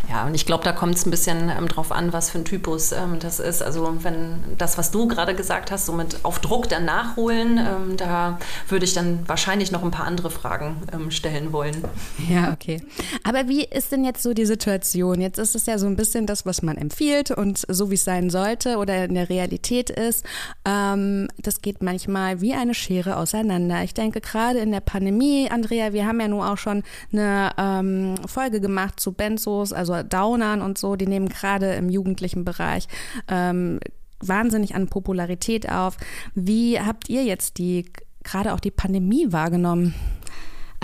ja, 0.09 0.25
und 0.25 0.35
ich 0.35 0.45
glaube, 0.45 0.63
da 0.63 0.71
kommt 0.71 0.95
es 0.95 1.05
ein 1.05 1.11
bisschen 1.11 1.49
ähm, 1.49 1.67
drauf 1.67 1.91
an, 1.91 2.11
was 2.11 2.29
für 2.29 2.39
ein 2.39 2.45
Typus 2.45 2.91
ähm, 2.91 3.19
das 3.19 3.39
ist. 3.39 3.61
Also 3.61 3.95
wenn 4.01 4.43
das, 4.57 4.77
was 4.77 4.91
du 4.91 5.07
gerade 5.07 5.35
gesagt 5.35 5.71
hast, 5.71 5.85
so 5.85 5.93
mit 5.93 6.23
auf 6.23 6.39
Druck 6.39 6.67
dann 6.69 6.85
nachholen, 6.85 7.57
ähm, 7.57 7.97
da 7.97 8.39
würde 8.67 8.85
ich 8.85 8.93
dann 8.93 9.27
wahrscheinlich 9.27 9.71
noch 9.71 9.83
ein 9.83 9.91
paar 9.91 10.05
andere 10.05 10.29
Fragen 10.29 10.81
ähm, 10.91 11.11
stellen 11.11 11.53
wollen. 11.53 11.83
Ja, 12.29 12.51
okay. 12.51 12.83
Aber 13.23 13.47
wie 13.47 13.63
ist 13.63 13.91
denn 13.91 14.03
jetzt 14.03 14.23
so 14.23 14.33
die 14.33 14.45
Situation? 14.45 15.21
Jetzt 15.21 15.37
ist 15.37 15.55
es 15.55 15.65
ja 15.65 15.77
so 15.77 15.87
ein 15.87 15.95
bisschen 15.95 16.25
das, 16.25 16.45
was 16.45 16.61
man 16.61 16.77
empfiehlt 16.77 17.31
und 17.31 17.63
so 17.67 17.89
wie 17.89 17.95
es 17.95 18.03
sein 18.03 18.29
sollte 18.29 18.77
oder 18.77 19.05
in 19.05 19.15
der 19.15 19.29
Realität 19.29 19.89
ist. 19.89 20.25
Ähm, 20.65 21.27
das 21.37 21.61
geht 21.61 21.81
manchmal 21.81 22.41
wie 22.41 22.53
eine 22.53 22.73
Schere 22.73 23.17
auseinander. 23.17 23.83
Ich 23.83 23.93
denke 23.93 24.19
gerade 24.21 24.59
in 24.59 24.71
der 24.71 24.81
Pandemie, 24.81 25.49
Andrea, 25.49 25.93
wir 25.93 26.05
haben 26.05 26.19
ja 26.19 26.27
nun 26.27 26.41
auch 26.41 26.57
schon 26.57 26.83
eine 27.13 27.51
ähm, 27.57 28.15
Folge 28.27 28.59
gemacht 28.59 28.99
zu 28.99 29.11
Benzo 29.11 29.60
Benzos, 29.61 29.73
also 29.73 30.03
Downern 30.03 30.61
und 30.61 30.77
so, 30.77 30.95
die 30.95 31.07
nehmen 31.07 31.29
gerade 31.29 31.73
im 31.73 31.89
jugendlichen 31.89 32.45
Bereich 32.45 32.87
ähm, 33.27 33.79
wahnsinnig 34.19 34.75
an 34.75 34.87
Popularität 34.87 35.69
auf. 35.69 35.97
Wie 36.35 36.79
habt 36.79 37.09
ihr 37.09 37.23
jetzt 37.23 37.57
die 37.57 37.85
gerade 38.23 38.53
auch 38.53 38.59
die 38.59 38.71
Pandemie 38.71 39.31
wahrgenommen? 39.31 39.93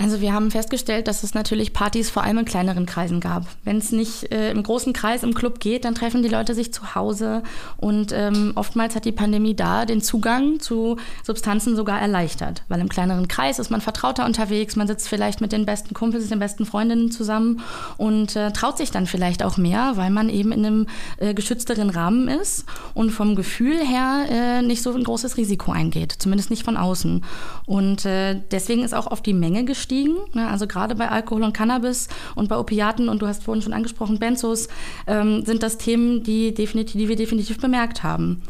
Also 0.00 0.20
wir 0.20 0.32
haben 0.32 0.52
festgestellt, 0.52 1.08
dass 1.08 1.24
es 1.24 1.34
natürlich 1.34 1.72
Partys 1.72 2.08
vor 2.08 2.22
allem 2.22 2.38
in 2.38 2.44
kleineren 2.44 2.86
Kreisen 2.86 3.18
gab. 3.18 3.46
Wenn 3.64 3.78
es 3.78 3.90
nicht 3.90 4.30
äh, 4.30 4.52
im 4.52 4.62
großen 4.62 4.92
Kreis 4.92 5.24
im 5.24 5.34
Club 5.34 5.58
geht, 5.58 5.84
dann 5.84 5.96
treffen 5.96 6.22
die 6.22 6.28
Leute 6.28 6.54
sich 6.54 6.72
zu 6.72 6.94
Hause 6.94 7.42
und 7.78 8.12
ähm, 8.12 8.52
oftmals 8.54 8.94
hat 8.94 9.06
die 9.06 9.12
Pandemie 9.12 9.56
da 9.56 9.86
den 9.86 10.00
Zugang 10.00 10.60
zu 10.60 10.98
Substanzen 11.24 11.74
sogar 11.74 12.00
erleichtert, 12.00 12.62
weil 12.68 12.80
im 12.80 12.88
kleineren 12.88 13.26
Kreis 13.26 13.58
ist 13.58 13.70
man 13.70 13.80
vertrauter 13.80 14.24
unterwegs, 14.24 14.76
man 14.76 14.86
sitzt 14.86 15.08
vielleicht 15.08 15.40
mit 15.40 15.50
den 15.50 15.66
besten 15.66 15.94
Kumpels, 15.94 16.28
den 16.28 16.38
besten 16.38 16.64
Freundinnen 16.64 17.10
zusammen 17.10 17.60
und 17.96 18.36
äh, 18.36 18.52
traut 18.52 18.78
sich 18.78 18.92
dann 18.92 19.06
vielleicht 19.08 19.42
auch 19.42 19.56
mehr, 19.56 19.94
weil 19.96 20.10
man 20.10 20.28
eben 20.28 20.52
in 20.52 20.64
einem 20.64 20.86
äh, 21.16 21.34
geschützteren 21.34 21.90
Rahmen 21.90 22.28
ist 22.28 22.66
und 22.94 23.10
vom 23.10 23.34
Gefühl 23.34 23.78
her 23.84 24.26
äh, 24.30 24.62
nicht 24.62 24.80
so 24.80 24.92
ein 24.92 25.02
großes 25.02 25.36
Risiko 25.36 25.72
eingeht, 25.72 26.14
zumindest 26.20 26.50
nicht 26.50 26.62
von 26.62 26.76
außen. 26.76 27.24
Und 27.66 28.04
äh, 28.04 28.40
deswegen 28.52 28.84
ist 28.84 28.94
auch 28.94 29.08
auf 29.08 29.22
die 29.22 29.34
Menge 29.34 29.64
gestiegen 29.64 29.87
gestiegen. 29.88 30.16
Ne? 30.34 30.46
Also 30.48 30.66
gerade 30.66 30.94
bei 30.94 31.08
Alkohol 31.08 31.42
und 31.42 31.52
Cannabis 31.52 32.08
und 32.34 32.48
bei 32.48 32.56
Opiaten 32.56 33.08
und 33.08 33.22
du 33.22 33.26
hast 33.26 33.42
vorhin 33.42 33.62
schon 33.62 33.72
angesprochen, 33.72 34.18
Benzos, 34.18 34.68
ähm, 35.06 35.44
sind 35.44 35.62
das 35.62 35.78
Themen, 35.78 36.22
die, 36.22 36.54
definitiv, 36.54 37.00
die 37.00 37.08
wir 37.08 37.16
definitiv 37.16 37.58
bemerkt 37.58 38.02
haben. 38.02 38.42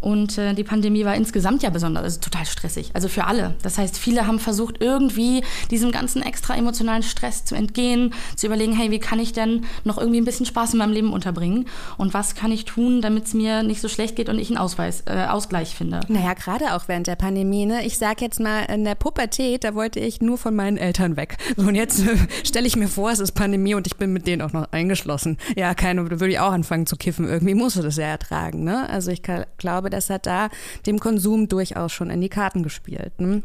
Und 0.00 0.38
äh, 0.38 0.54
die 0.54 0.64
Pandemie 0.64 1.04
war 1.04 1.14
insgesamt 1.14 1.62
ja 1.62 1.70
besonders, 1.70 2.04
also 2.04 2.20
total 2.20 2.46
stressig, 2.46 2.90
also 2.94 3.08
für 3.08 3.24
alle. 3.24 3.54
Das 3.62 3.78
heißt, 3.78 3.98
viele 3.98 4.26
haben 4.26 4.38
versucht, 4.38 4.76
irgendwie 4.80 5.42
diesem 5.70 5.92
ganzen 5.92 6.22
extra 6.22 6.56
emotionalen 6.56 7.02
Stress 7.02 7.44
zu 7.44 7.54
entgehen, 7.54 8.14
zu 8.36 8.46
überlegen, 8.46 8.72
hey, 8.72 8.90
wie 8.90 8.98
kann 8.98 9.18
ich 9.18 9.32
denn 9.32 9.64
noch 9.84 9.98
irgendwie 9.98 10.20
ein 10.20 10.24
bisschen 10.24 10.46
Spaß 10.46 10.72
in 10.72 10.78
meinem 10.78 10.92
Leben 10.92 11.12
unterbringen? 11.12 11.66
Und 11.98 12.14
was 12.14 12.34
kann 12.34 12.52
ich 12.52 12.64
tun, 12.64 13.02
damit 13.02 13.26
es 13.26 13.34
mir 13.34 13.62
nicht 13.62 13.80
so 13.80 13.88
schlecht 13.88 14.16
geht 14.16 14.28
und 14.28 14.38
ich 14.38 14.48
einen 14.48 14.58
Ausweis, 14.58 15.02
äh, 15.06 15.26
Ausgleich 15.26 15.74
finde? 15.74 16.00
Naja, 16.08 16.34
gerade 16.34 16.74
auch 16.74 16.88
während 16.88 17.06
der 17.06 17.16
Pandemie. 17.16 17.66
Ne? 17.66 17.84
Ich 17.84 17.98
sag 17.98 18.20
jetzt 18.20 18.40
mal, 18.40 18.64
in 18.64 18.84
der 18.84 18.94
Pubertät, 18.94 19.64
da 19.64 19.74
wollte 19.74 20.00
ich 20.00 20.20
nur 20.20 20.38
von 20.38 20.54
meinen 20.54 20.76
Eltern 20.76 21.16
weg. 21.16 21.36
Und 21.56 21.74
jetzt 21.74 22.00
äh, 22.00 22.16
stelle 22.44 22.66
ich 22.66 22.76
mir 22.76 22.88
vor, 22.88 23.10
es 23.10 23.20
ist 23.20 23.32
Pandemie 23.32 23.74
und 23.74 23.86
ich 23.86 23.96
bin 23.96 24.12
mit 24.12 24.26
denen 24.26 24.42
auch 24.42 24.52
noch 24.52 24.72
eingeschlossen. 24.72 25.36
Ja, 25.56 25.74
keine, 25.74 26.10
würde 26.10 26.28
ich 26.28 26.38
auch 26.38 26.52
anfangen 26.52 26.86
zu 26.86 26.96
kiffen. 26.96 27.28
Irgendwie 27.28 27.54
musst 27.54 27.76
du 27.76 27.82
das 27.82 27.96
ja 27.96 28.06
ertragen. 28.06 28.64
Ne? 28.64 28.88
Also 28.88 29.10
ich 29.10 29.22
glaube, 29.58 29.89
das 29.90 30.10
hat 30.10 30.26
da 30.26 30.48
dem 30.86 30.98
Konsum 30.98 31.48
durchaus 31.48 31.92
schon 31.92 32.10
in 32.10 32.20
die 32.20 32.28
Karten 32.28 32.62
gespielt. 32.62 33.20
Ne? 33.20 33.42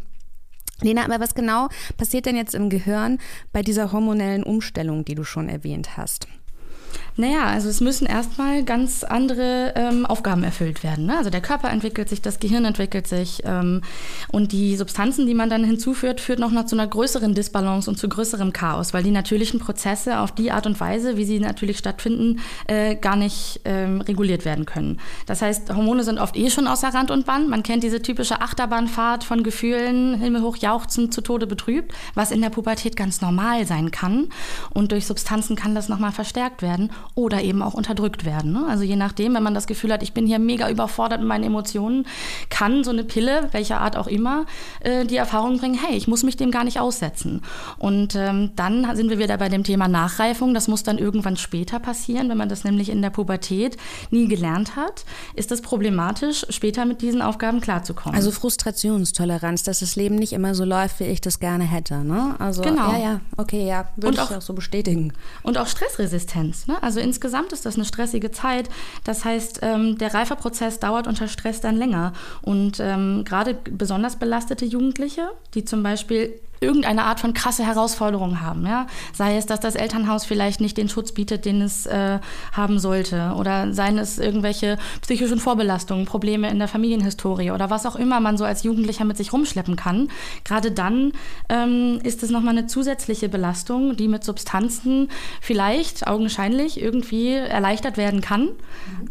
Lena, 0.82 1.06
aber 1.06 1.20
was 1.20 1.36
genau 1.36 1.70
passiert 1.98 2.26
denn 2.26 2.36
jetzt 2.36 2.54
im 2.54 2.70
Gehirn 2.70 3.20
bei 3.54 3.62
dieser 3.62 3.92
hormonellen 3.92 4.44
Umstellung, 4.44 5.06
die 5.06 5.16
du 5.16 5.24
schon 5.24 5.48
erwähnt 5.48 5.98
hast? 5.98 6.28
Naja, 7.18 7.46
also 7.46 7.70
es 7.70 7.80
müssen 7.80 8.06
erstmal 8.06 8.64
ganz 8.64 9.06
andere 9.06 9.72
ähm, 9.78 10.06
Aufgaben 10.06 10.44
erfüllt 10.44 10.84
werden. 10.84 11.06
Ne? 11.06 11.18
Also 11.18 11.30
der 11.30 11.40
Körper 11.40 11.70
entwickelt 11.70 12.10
sich, 12.10 12.22
das 12.22 12.40
Gehirn 12.40 12.66
entwickelt 12.66 13.08
sich 13.08 13.42
ähm, 13.46 13.82
und 14.34 14.52
die 14.52 14.76
Substanzen, 14.76 15.26
die 15.26 15.34
man 15.34 15.50
dann 15.50 15.64
hinzuführt, 15.64 16.20
führt 16.20 16.40
noch 16.40 16.52
zu 16.66 16.76
einer 16.76 16.88
größeren 16.88 17.34
Disbalance 17.34 17.90
und 17.90 17.98
zu 17.98 18.10
größerem 18.10 18.52
Chaos, 18.52 18.94
weil 18.94 19.04
die 19.04 19.12
natürlichen 19.12 19.62
Prozesse 19.62 20.20
auf 20.20 20.34
die 20.34 20.52
Art 20.52 20.66
und 20.66 20.78
Weise, 20.82 21.16
wie 21.16 21.24
sie 21.24 21.40
natürlich 21.40 21.78
stattfinden, 21.78 22.42
äh, 22.68 22.96
gar 22.96 23.16
nicht 23.16 23.62
ähm, 23.64 24.02
reguliert 24.02 24.44
werden 24.44 24.66
können. 24.66 25.00
Das 25.26 25.42
heißt, 25.42 25.74
Hormone 25.74 26.04
sind 26.04 26.20
oft 26.20 26.36
eh 26.36 26.50
schon 26.50 26.68
außer 26.68 26.94
Rand 26.94 27.12
und 27.12 27.26
Band. 27.26 27.48
Man 27.48 27.64
kennt 27.64 27.84
diese 27.84 28.02
typische 28.02 28.42
Achterbahnfahrt 28.42 29.24
von 29.24 29.44
Gefühlen, 29.44 30.20
himmelhoch 30.20 30.58
jauchzend, 30.58 31.14
zu 31.14 31.22
Tode 31.22 31.48
betrübt, 31.48 31.94
was 32.14 32.32
in 32.32 32.42
der 32.42 32.50
Pubertät 32.50 32.98
ganz 32.98 33.22
normal 33.22 33.66
sein 33.66 33.92
kann. 33.92 34.28
Und 34.74 34.92
durch 34.92 35.06
Substanzen 35.06 35.56
kann 35.56 35.76
das 35.76 35.88
nochmal 35.88 36.12
verstärkt 36.12 36.62
werden 36.62 36.90
oder 37.14 37.42
eben 37.44 37.62
auch 37.62 37.74
unterdrückt 37.74 38.26
werden. 38.26 38.54
Ne? 38.54 38.66
Also 38.68 38.84
je 38.84 38.96
nachdem, 38.96 39.36
wenn 39.36 39.44
man 39.44 39.54
das 39.54 39.68
Gefühl 39.68 39.94
hat, 39.94 40.04
ich 40.04 40.14
bin 40.14 40.26
hier 40.26 40.40
mega 40.40 40.70
überfordert 40.70 41.20
mit 41.20 41.28
meinen 41.28 41.44
Emotionen, 41.44 42.06
kann 42.50 42.84
so 42.84 42.92
eine 42.92 43.04
Pille, 43.04 43.50
welcher 43.52 43.82
Art 43.82 43.98
auch 43.98 44.08
immer, 44.08 44.46
äh, 44.82 45.06
die 45.06 45.16
Erfahrung 45.16 45.58
bringen, 45.58 45.80
hey, 45.82 45.96
ich 45.96 46.08
muss 46.08 46.24
mich 46.24 46.38
dem 46.38 46.52
gar 46.52 46.64
nicht 46.64 46.80
aussetzen. 46.80 47.42
Und 47.78 48.16
ähm, 48.16 48.52
dann 48.56 48.96
sind 48.96 49.10
wir 49.10 49.20
wieder 49.20 49.38
bei 49.38 49.50
dem 49.50 49.64
Thema 49.64 49.88
Nachreifung. 49.88 50.54
Das 50.54 50.68
muss 50.68 50.84
dann 50.84 50.98
irgendwann 50.98 51.38
später 51.38 51.80
passieren, 51.80 52.30
wenn 52.30 52.38
man 52.38 52.50
das 52.50 52.64
nämlich 52.64 52.90
in 52.90 53.02
der 53.02 53.10
Pubertät 53.10 53.78
nie 54.12 54.28
gelernt 54.28 54.76
hat, 54.76 55.06
ist 55.36 55.52
das 55.52 55.62
problematisch, 55.62 56.46
später 56.50 56.86
mit 56.86 57.02
diesen 57.02 57.22
Aufgaben 57.22 57.62
klarzukommen. 57.62 58.16
Also 58.16 58.32
Frustrationstoleranz, 58.32 59.64
dass 59.64 59.80
das 59.80 59.96
Leben 59.96 60.16
nicht 60.16 60.34
immer 60.34 60.56
so 60.56 60.66
läuft, 60.66 61.00
wie 61.00 61.06
ich 61.06 61.22
das 61.22 61.40
gerne 61.40 61.64
hätte. 61.64 62.04
Ne? 62.04 62.36
Also 62.40 62.62
genau. 62.62 62.92
ja, 62.92 62.98
ja, 62.98 63.22
okay, 63.38 63.68
ja, 63.68 63.88
würde 63.96 64.18
ich 64.18 64.36
auch 64.36 64.42
so 64.42 64.54
bestätigen. 64.54 65.14
Und 65.44 65.58
auch 65.58 65.68
Stressresistenz. 65.68 66.68
Ne? 66.68 66.82
Also 66.82 66.95
insgesamt 67.00 67.54
ist 67.54 67.66
das 67.66 67.76
eine 67.76 67.86
stressige 67.86 68.32
Zeit. 68.32 68.70
Das 69.04 69.26
heißt, 69.26 69.60
ähm, 69.62 69.98
der 69.98 70.14
Reifeprozess 70.14 70.80
dauert 70.80 71.08
unter 71.08 71.28
Stress 71.28 71.62
dann 71.62 71.76
länger. 71.78 72.14
Und 72.42 72.80
ähm, 72.80 73.24
gerade 73.26 73.54
besonders 73.54 74.18
belastete 74.18 74.66
Jugendliche, 74.66 75.32
die 75.54 75.66
zum 75.66 75.84
Beispiel 75.84 76.34
irgendeine 76.60 77.04
Art 77.04 77.20
von 77.20 77.34
krasse 77.34 77.66
Herausforderung 77.66 78.42
haben. 78.42 78.66
Ja? 78.66 78.88
Sei 79.14 79.38
es, 79.38 79.46
dass 79.46 79.60
das 79.60 79.76
Elternhaus 79.76 80.26
vielleicht 80.26 80.62
nicht 80.62 80.78
den 80.78 80.90
Schutz 80.90 81.12
bietet, 81.12 81.46
den 81.46 81.62
es 81.62 81.86
äh, 81.86 82.20
haben 82.52 82.80
sollte. 82.80 83.34
Oder 83.38 83.74
seien 83.74 83.98
es 83.98 84.18
irgendwelche 84.18 84.78
psychischen 85.02 85.40
Vorbelastungen, 85.40 86.06
Probleme 86.06 86.50
in 86.50 86.60
der 86.60 86.68
Familienhistorie 86.68 87.52
oder 87.52 87.70
was 87.70 87.86
auch 87.86 87.96
immer 87.96 88.20
man 88.20 88.38
so 88.38 88.46
als 88.46 88.64
Jugendlicher 88.64 89.06
mit 89.06 89.18
sich 89.18 89.34
rumschleppen 89.34 89.76
kann. 89.76 90.10
Gerade 90.44 90.72
dann 90.72 91.14
ähm, 91.50 92.00
ist 92.04 92.24
es 92.24 92.30
nochmal 92.30 92.58
eine 92.58 92.68
zusätzliche 92.68 93.30
Belastung, 93.30 93.96
die 93.96 94.08
mit 94.08 94.24
Substanzen 94.24 95.10
vielleicht 95.42 96.08
augenscheinlich 96.08 96.82
irgendwie 96.82 97.34
erleichtert 97.34 97.98
werden 97.98 98.22
kann. 98.22 98.50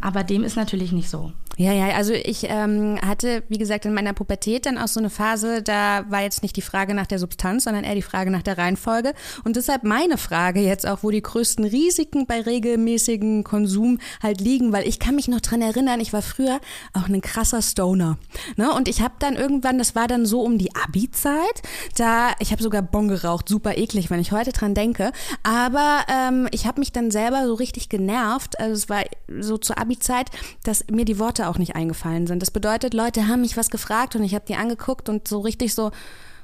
Aber 0.00 0.24
dem 0.24 0.44
ist 0.44 0.56
natürlich 0.56 0.92
nicht 0.92 1.10
so. 1.10 1.32
Ja, 1.56 1.72
ja, 1.72 1.90
also 1.94 2.12
ich 2.12 2.46
ähm, 2.48 2.98
hatte, 3.00 3.44
wie 3.48 3.58
gesagt, 3.58 3.84
in 3.84 3.94
meiner 3.94 4.12
Pubertät 4.12 4.66
dann 4.66 4.76
auch 4.76 4.88
so 4.88 4.98
eine 4.98 5.10
Phase, 5.10 5.62
da 5.62 6.04
war 6.08 6.22
jetzt 6.22 6.42
nicht 6.42 6.56
die 6.56 6.62
Frage 6.62 6.94
nach 6.94 7.06
der 7.06 7.20
Substanz, 7.20 7.64
sondern 7.64 7.84
eher 7.84 7.94
die 7.94 8.02
Frage 8.02 8.32
nach 8.32 8.42
der 8.42 8.58
Reihenfolge. 8.58 9.14
Und 9.44 9.54
deshalb 9.54 9.84
meine 9.84 10.18
Frage 10.18 10.60
jetzt 10.60 10.84
auch, 10.84 10.98
wo 11.02 11.10
die 11.10 11.22
größten 11.22 11.64
Risiken 11.64 12.26
bei 12.26 12.40
regelmäßigen 12.40 13.44
Konsum 13.44 14.00
halt 14.20 14.40
liegen, 14.40 14.72
weil 14.72 14.88
ich 14.88 14.98
kann 14.98 15.14
mich 15.14 15.28
noch 15.28 15.40
dran 15.40 15.62
erinnern, 15.62 16.00
ich 16.00 16.12
war 16.12 16.22
früher 16.22 16.58
auch 16.92 17.08
ein 17.08 17.20
krasser 17.20 17.62
Stoner. 17.62 18.18
Ne? 18.56 18.72
Und 18.72 18.88
ich 18.88 19.00
habe 19.00 19.14
dann 19.20 19.36
irgendwann, 19.36 19.78
das 19.78 19.94
war 19.94 20.08
dann 20.08 20.26
so 20.26 20.40
um 20.40 20.58
die 20.58 20.74
Abi-Zeit, 20.74 21.62
da, 21.96 22.32
ich 22.40 22.50
habe 22.50 22.64
sogar 22.64 22.82
Bon 22.82 23.06
geraucht, 23.06 23.48
super 23.48 23.76
eklig, 23.76 24.10
wenn 24.10 24.20
ich 24.20 24.32
heute 24.32 24.50
dran 24.50 24.74
denke. 24.74 25.12
Aber 25.44 26.04
ähm, 26.08 26.48
ich 26.50 26.66
habe 26.66 26.80
mich 26.80 26.90
dann 26.90 27.12
selber 27.12 27.46
so 27.46 27.54
richtig 27.54 27.88
genervt, 27.88 28.58
also 28.58 28.72
es 28.72 28.88
war 28.88 29.04
so 29.38 29.56
zur 29.56 29.78
Abi-Zeit, 29.78 30.30
dass 30.64 30.84
mir 30.90 31.04
die 31.04 31.20
Worte 31.20 31.43
auch 31.48 31.58
nicht 31.58 31.76
eingefallen 31.76 32.26
sind. 32.26 32.40
Das 32.40 32.50
bedeutet, 32.50 32.94
Leute 32.94 33.28
haben 33.28 33.42
mich 33.42 33.56
was 33.56 33.70
gefragt 33.70 34.16
und 34.16 34.24
ich 34.24 34.34
habe 34.34 34.44
die 34.46 34.56
angeguckt 34.56 35.08
und 35.08 35.28
so 35.28 35.40
richtig 35.40 35.74
so, 35.74 35.90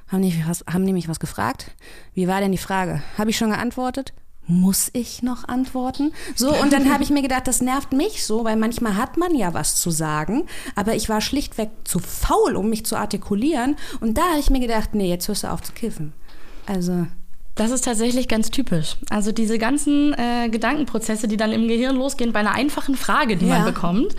haben 0.07 0.21
die, 0.21 0.43
was, 0.47 0.63
haben 0.71 0.85
die 0.85 0.93
mich 0.93 1.07
was 1.07 1.19
gefragt? 1.19 1.71
Wie 2.13 2.27
war 2.27 2.41
denn 2.41 2.51
die 2.51 2.57
Frage? 2.57 3.01
Habe 3.17 3.29
ich 3.29 3.37
schon 3.37 3.51
geantwortet? 3.51 4.13
Muss 4.47 4.89
ich 4.93 5.23
noch 5.23 5.47
antworten? 5.47 6.13
So, 6.35 6.53
und 6.53 6.73
dann 6.73 6.91
habe 6.91 7.03
ich 7.03 7.09
mir 7.09 7.21
gedacht, 7.21 7.47
das 7.47 7.61
nervt 7.61 7.93
mich 7.93 8.25
so, 8.25 8.43
weil 8.43 8.57
manchmal 8.57 8.97
hat 8.97 9.15
man 9.15 9.35
ja 9.35 9.53
was 9.53 9.75
zu 9.75 9.91
sagen, 9.91 10.47
aber 10.75 10.95
ich 10.95 11.07
war 11.09 11.21
schlichtweg 11.21 11.69
zu 11.85 11.99
faul, 11.99 12.55
um 12.55 12.69
mich 12.69 12.85
zu 12.85 12.97
artikulieren. 12.97 13.77
Und 14.01 14.17
da 14.17 14.23
habe 14.31 14.39
ich 14.39 14.49
mir 14.49 14.59
gedacht, 14.59 14.93
nee, 14.93 15.09
jetzt 15.09 15.27
hörst 15.27 15.43
du 15.43 15.51
auf 15.51 15.61
zu 15.61 15.71
kiffen. 15.73 16.13
Also, 16.65 17.07
das 17.61 17.69
ist 17.69 17.85
tatsächlich 17.85 18.27
ganz 18.27 18.49
typisch. 18.49 18.95
Also 19.11 19.31
diese 19.31 19.59
ganzen 19.59 20.13
äh, 20.13 20.49
Gedankenprozesse, 20.49 21.27
die 21.27 21.37
dann 21.37 21.51
im 21.51 21.67
Gehirn 21.67 21.95
losgehen 21.95 22.33
bei 22.33 22.39
einer 22.39 22.53
einfachen 22.53 22.95
Frage, 22.95 23.37
die 23.37 23.45
ja. 23.45 23.59
man 23.59 23.65
bekommt, 23.65 24.15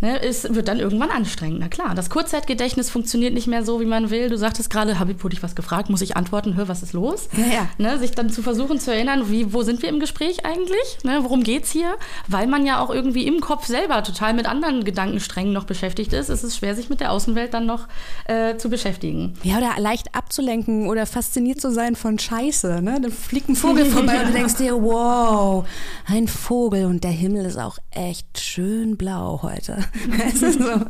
ne, 0.00 0.16
ist, 0.16 0.54
wird 0.54 0.68
dann 0.68 0.78
irgendwann 0.78 1.10
anstrengend. 1.10 1.58
Na 1.60 1.68
klar, 1.68 1.94
das 1.94 2.08
Kurzzeitgedächtnis 2.08 2.88
funktioniert 2.88 3.34
nicht 3.34 3.48
mehr 3.48 3.64
so, 3.64 3.80
wie 3.80 3.84
man 3.84 4.08
will. 4.08 4.30
Du 4.30 4.38
sagtest 4.38 4.70
gerade, 4.70 4.98
Habib, 4.98 5.22
wurde 5.22 5.34
ich 5.34 5.42
was 5.42 5.54
gefragt, 5.54 5.90
muss 5.90 6.00
ich 6.00 6.16
antworten, 6.16 6.56
hör, 6.56 6.68
was 6.68 6.82
ist 6.82 6.94
los? 6.94 7.28
Ja, 7.36 7.46
ja. 7.52 7.68
Ne, 7.76 7.98
sich 7.98 8.12
dann 8.12 8.30
zu 8.30 8.42
versuchen 8.42 8.80
zu 8.80 8.92
erinnern, 8.92 9.30
wie, 9.30 9.52
wo 9.52 9.62
sind 9.62 9.82
wir 9.82 9.90
im 9.90 10.00
Gespräch 10.00 10.46
eigentlich? 10.46 10.98
Ne, 11.04 11.18
worum 11.20 11.42
geht's 11.42 11.70
hier? 11.70 11.96
Weil 12.28 12.46
man 12.46 12.64
ja 12.64 12.80
auch 12.80 12.88
irgendwie 12.88 13.26
im 13.26 13.40
Kopf 13.40 13.66
selber 13.66 14.02
total 14.04 14.32
mit 14.32 14.46
anderen 14.46 14.84
Gedankensträngen 14.84 15.52
noch 15.52 15.64
beschäftigt 15.64 16.14
ist, 16.14 16.30
ist 16.30 16.44
es 16.44 16.56
schwer, 16.56 16.74
sich 16.74 16.88
mit 16.88 17.00
der 17.00 17.12
Außenwelt 17.12 17.52
dann 17.52 17.66
noch 17.66 17.88
äh, 18.24 18.56
zu 18.56 18.70
beschäftigen. 18.70 19.34
Ja, 19.42 19.58
oder 19.58 19.74
leicht 19.78 20.14
abzulenken 20.14 20.88
oder 20.88 21.04
fasziniert 21.04 21.60
zu 21.60 21.70
sein 21.70 21.94
von 21.94 22.18
Scheiße 22.18 22.80
ne? 22.86 23.00
Dann 23.00 23.12
fliegt 23.12 23.48
ein 23.48 23.56
Vogel 23.56 23.84
vorbei 23.84 24.20
und 24.20 24.28
du 24.28 24.32
denkst 24.32 24.54
dir, 24.54 24.80
wow, 24.80 25.66
ein 26.06 26.28
Vogel 26.28 26.86
und 26.86 27.04
der 27.04 27.10
Himmel 27.10 27.44
ist 27.44 27.58
auch 27.58 27.78
echt 27.90 28.38
schön 28.38 28.96
blau 28.96 29.40
heute. 29.42 29.78
Das 30.26 30.42
ist, 30.42 30.60
so, 30.60 30.80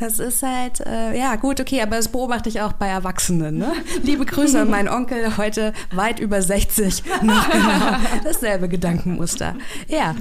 das 0.00 0.18
ist 0.18 0.42
halt, 0.42 0.80
äh, 0.80 1.18
ja 1.18 1.36
gut, 1.36 1.60
okay, 1.60 1.80
aber 1.82 1.96
das 1.96 2.08
beobachte 2.08 2.48
ich 2.48 2.60
auch 2.60 2.72
bei 2.72 2.86
Erwachsenen. 2.86 3.58
Ne? 3.58 3.72
Liebe 4.02 4.24
Grüße 4.24 4.60
an 4.60 4.70
meinen 4.70 4.88
Onkel, 4.88 5.36
heute 5.36 5.72
weit 5.92 6.20
über 6.20 6.42
60, 6.42 7.02
noch 7.22 7.50
genau 7.50 7.96
dasselbe 8.24 8.68
Gedankenmuster. 8.68 9.54
Ja. 9.88 10.14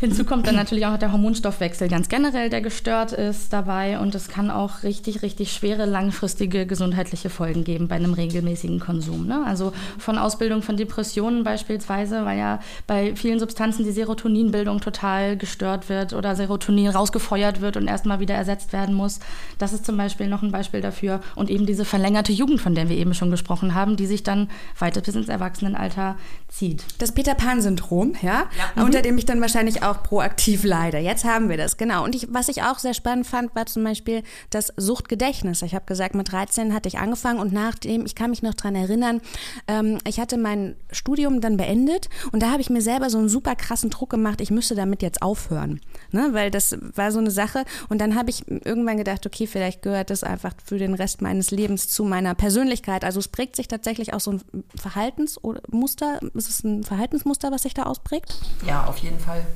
Hinzu 0.00 0.24
kommt 0.24 0.46
dann 0.46 0.56
natürlich 0.56 0.86
auch 0.86 0.96
der 0.98 1.12
Hormonstoffwechsel 1.12 1.88
ganz 1.88 2.08
generell, 2.08 2.50
der 2.50 2.60
gestört 2.60 3.12
ist 3.12 3.52
dabei 3.52 3.98
und 3.98 4.14
es 4.14 4.28
kann 4.28 4.50
auch 4.50 4.82
richtig, 4.82 5.22
richtig 5.22 5.52
schwere 5.52 5.86
langfristige 5.86 6.66
gesundheitliche 6.66 7.30
Folgen 7.30 7.64
geben 7.64 7.88
bei 7.88 7.96
einem 7.96 8.14
regelmäßigen 8.14 8.80
Konsum. 8.80 9.26
Ne? 9.26 9.44
Also 9.46 9.72
von 9.98 10.18
Ausbildung 10.18 10.62
von 10.62 10.71
von 10.72 10.78
Depressionen 10.78 11.44
beispielsweise, 11.44 12.24
weil 12.24 12.38
ja 12.38 12.58
bei 12.86 13.14
vielen 13.14 13.38
Substanzen 13.38 13.84
die 13.84 13.92
Serotoninbildung 13.92 14.80
total 14.80 15.36
gestört 15.36 15.90
wird 15.90 16.14
oder 16.14 16.34
Serotonin 16.34 16.88
rausgefeuert 16.88 17.60
wird 17.60 17.76
und 17.76 17.88
erstmal 17.88 18.20
wieder 18.20 18.34
ersetzt 18.34 18.72
werden 18.72 18.94
muss. 18.94 19.20
Das 19.58 19.74
ist 19.74 19.84
zum 19.84 19.98
Beispiel 19.98 20.28
noch 20.28 20.42
ein 20.42 20.50
Beispiel 20.50 20.80
dafür. 20.80 21.20
Und 21.36 21.50
eben 21.50 21.66
diese 21.66 21.84
verlängerte 21.84 22.32
Jugend, 22.32 22.60
von 22.60 22.74
der 22.74 22.88
wir 22.88 22.96
eben 22.96 23.12
schon 23.12 23.30
gesprochen 23.30 23.74
haben, 23.74 23.96
die 23.96 24.06
sich 24.06 24.22
dann 24.22 24.48
weiter 24.78 25.02
bis 25.02 25.14
ins 25.14 25.28
Erwachsenenalter 25.28 26.16
zieht. 26.48 26.84
Das 26.98 27.12
Peter 27.12 27.34
Pan-Syndrom, 27.34 28.14
ja, 28.22 28.44
ja. 28.76 28.82
unter 28.82 29.02
dem 29.02 29.18
ich 29.18 29.26
dann 29.26 29.40
wahrscheinlich 29.42 29.82
auch 29.82 30.02
proaktiv 30.02 30.64
leide. 30.64 30.98
Jetzt 30.98 31.24
haben 31.24 31.50
wir 31.50 31.58
das, 31.58 31.76
genau. 31.76 32.04
Und 32.04 32.14
ich, 32.14 32.28
was 32.30 32.48
ich 32.48 32.62
auch 32.62 32.78
sehr 32.78 32.94
spannend 32.94 33.26
fand, 33.26 33.54
war 33.54 33.66
zum 33.66 33.84
Beispiel 33.84 34.22
das 34.48 34.72
Suchtgedächtnis. 34.76 35.60
Ich 35.60 35.74
habe 35.74 35.84
gesagt, 35.84 36.14
mit 36.14 36.32
13 36.32 36.72
hatte 36.72 36.88
ich 36.88 36.98
angefangen 36.98 37.40
und 37.40 37.52
nachdem, 37.52 38.06
ich 38.06 38.14
kann 38.14 38.30
mich 38.30 38.42
noch 38.42 38.54
daran 38.54 38.74
erinnern, 38.74 39.20
ähm, 39.68 39.98
ich 40.06 40.18
hatte 40.18 40.38
mein 40.52 40.76
Studium 40.90 41.40
dann 41.40 41.56
beendet 41.56 42.08
und 42.32 42.42
da 42.42 42.50
habe 42.50 42.60
ich 42.60 42.70
mir 42.70 42.82
selber 42.82 43.10
so 43.10 43.18
einen 43.18 43.28
super 43.28 43.56
krassen 43.56 43.90
Druck 43.90 44.10
gemacht, 44.10 44.40
ich 44.40 44.50
müsste 44.50 44.74
damit 44.74 45.02
jetzt 45.02 45.22
aufhören. 45.22 45.80
Ne? 46.10 46.30
Weil 46.32 46.50
das 46.50 46.76
war 46.94 47.10
so 47.10 47.18
eine 47.18 47.30
Sache. 47.30 47.64
Und 47.88 48.00
dann 48.00 48.14
habe 48.14 48.30
ich 48.30 48.46
irgendwann 48.48 48.98
gedacht, 48.98 49.26
okay, 49.26 49.46
vielleicht 49.46 49.82
gehört 49.82 50.10
das 50.10 50.22
einfach 50.22 50.52
für 50.64 50.78
den 50.78 50.94
Rest 50.94 51.22
meines 51.22 51.50
Lebens 51.50 51.88
zu 51.88 52.04
meiner 52.04 52.34
Persönlichkeit. 52.34 53.04
Also 53.04 53.18
es 53.20 53.28
prägt 53.28 53.56
sich 53.56 53.68
tatsächlich 53.68 54.12
auch 54.12 54.20
so 54.20 54.32
ein 54.32 54.42
Verhaltensmuster. 54.76 56.20
Ist 56.34 56.48
es 56.48 56.64
ein 56.64 56.84
Verhaltensmuster, 56.84 57.50
was 57.50 57.62
sich 57.62 57.74
da 57.74 57.84
ausprägt? 57.84 58.36
Ja, 58.66 58.84
auf 58.86 58.98
jeden 58.98 59.18
Fall. 59.18 59.46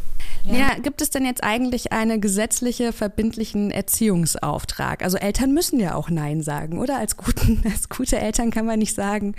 Ja. 0.45 0.55
ja, 0.55 0.75
gibt 0.81 1.03
es 1.03 1.11
denn 1.11 1.25
jetzt 1.25 1.43
eigentlich 1.43 1.93
einen 1.93 2.21
gesetzliche, 2.21 2.93
verbindlichen 2.93 3.73
Erziehungsauftrag? 3.73 5.03
Also 5.03 5.17
Eltern 5.17 5.53
müssen 5.53 5.81
ja 5.81 5.95
auch 5.95 6.09
Nein 6.09 6.43
sagen, 6.43 6.79
oder? 6.79 6.99
Als, 6.99 7.17
guten, 7.17 7.63
als 7.71 7.89
gute 7.89 8.19
Eltern 8.19 8.51
kann 8.51 8.65
man 8.65 8.79
nicht 8.79 8.95
sagen, 8.95 9.35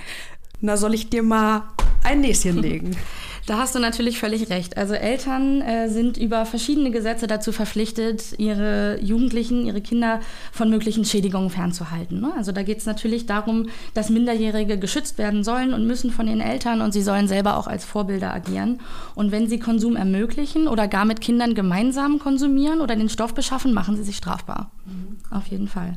na 0.62 0.78
soll 0.78 0.93
ich 0.93 1.10
dir 1.10 1.24
mal 1.24 1.63
ein 2.04 2.22
Näschen 2.22 2.58
legen. 2.62 2.96
Da 3.48 3.60
hast 3.60 3.74
du 3.76 3.80
natürlich 3.80 4.20
völlig 4.20 4.50
recht. 4.50 4.76
Also 4.76 4.93
Eltern 4.93 5.62
äh, 5.62 5.88
sind 5.88 6.17
über 6.17 6.46
verschiedene 6.46 6.91
Gesetze 6.91 7.28
dazu 7.28 7.54
verpflichtet, 7.54 8.38
ihre 8.38 9.00
Jugendlichen, 9.02 9.65
ihre 9.65 9.80
Kinder 9.80 10.20
von 10.52 10.70
möglichen 10.70 11.06
Schädigungen 11.06 11.50
fernzuhalten. 11.50 12.20
Ne? 12.20 12.34
Also 12.36 12.52
da 12.52 12.63
geht 12.63 12.80
es 12.80 12.86
natürlich 12.86 13.26
darum, 13.26 13.67
dass 13.93 14.10
Minderjährige 14.10 14.78
geschützt 14.78 15.17
werden 15.17 15.46
sollen 15.46 15.74
und 15.74 15.88
müssen 15.88 16.12
von 16.12 16.28
ihren 16.28 16.41
Eltern 16.41 16.82
und 16.82 16.91
sie 16.91 17.02
sollen 17.02 17.30
selber 17.30 17.56
auch 17.56 17.67
als 17.67 17.86
Vorbilder 17.86 18.34
agieren. 18.34 18.82
Und 19.15 19.32
wenn 19.32 19.48
sie 19.48 19.60
Konsum 19.60 19.96
ermöglichen 19.96 20.67
oder 20.67 20.89
gar 20.89 21.06
mit 21.06 21.22
Kindern 21.22 21.56
gemeinsam 21.56 22.20
konsumieren 22.20 22.82
oder 22.82 22.98
den 22.98 23.08
Stoff 23.08 23.34
beschaffen, 23.34 23.74
machen 23.74 23.96
sie 23.96 24.04
sich 24.04 24.17
strafbar. 24.17 24.72
Mhm. 24.86 25.20
Auf 25.32 25.48
jeden 25.48 25.70
Fall. 25.70 25.93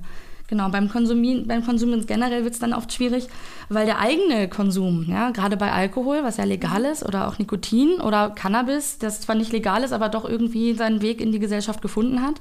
Genau, 0.50 0.68
beim, 0.68 0.88
Konsumieren, 0.88 1.46
beim 1.46 1.64
Konsum 1.64 2.04
generell 2.06 2.42
wird 2.42 2.54
es 2.54 2.58
dann 2.58 2.72
oft 2.72 2.92
schwierig, 2.92 3.28
weil 3.68 3.86
der 3.86 4.00
eigene 4.00 4.48
Konsum, 4.48 5.06
ja, 5.08 5.30
gerade 5.30 5.56
bei 5.56 5.70
Alkohol, 5.70 6.24
was 6.24 6.38
ja 6.38 6.44
legal 6.44 6.84
ist, 6.84 7.04
oder 7.04 7.28
auch 7.28 7.38
Nikotin 7.38 8.00
oder 8.00 8.30
Cannabis, 8.30 8.98
das 8.98 9.20
zwar 9.20 9.36
nicht 9.36 9.52
legal 9.52 9.84
ist, 9.84 9.92
aber 9.92 10.08
doch 10.08 10.28
irgendwie 10.28 10.74
seinen 10.74 11.02
Weg 11.02 11.20
in 11.20 11.30
die 11.30 11.38
Gesellschaft 11.38 11.80
gefunden 11.82 12.20
hat, 12.20 12.34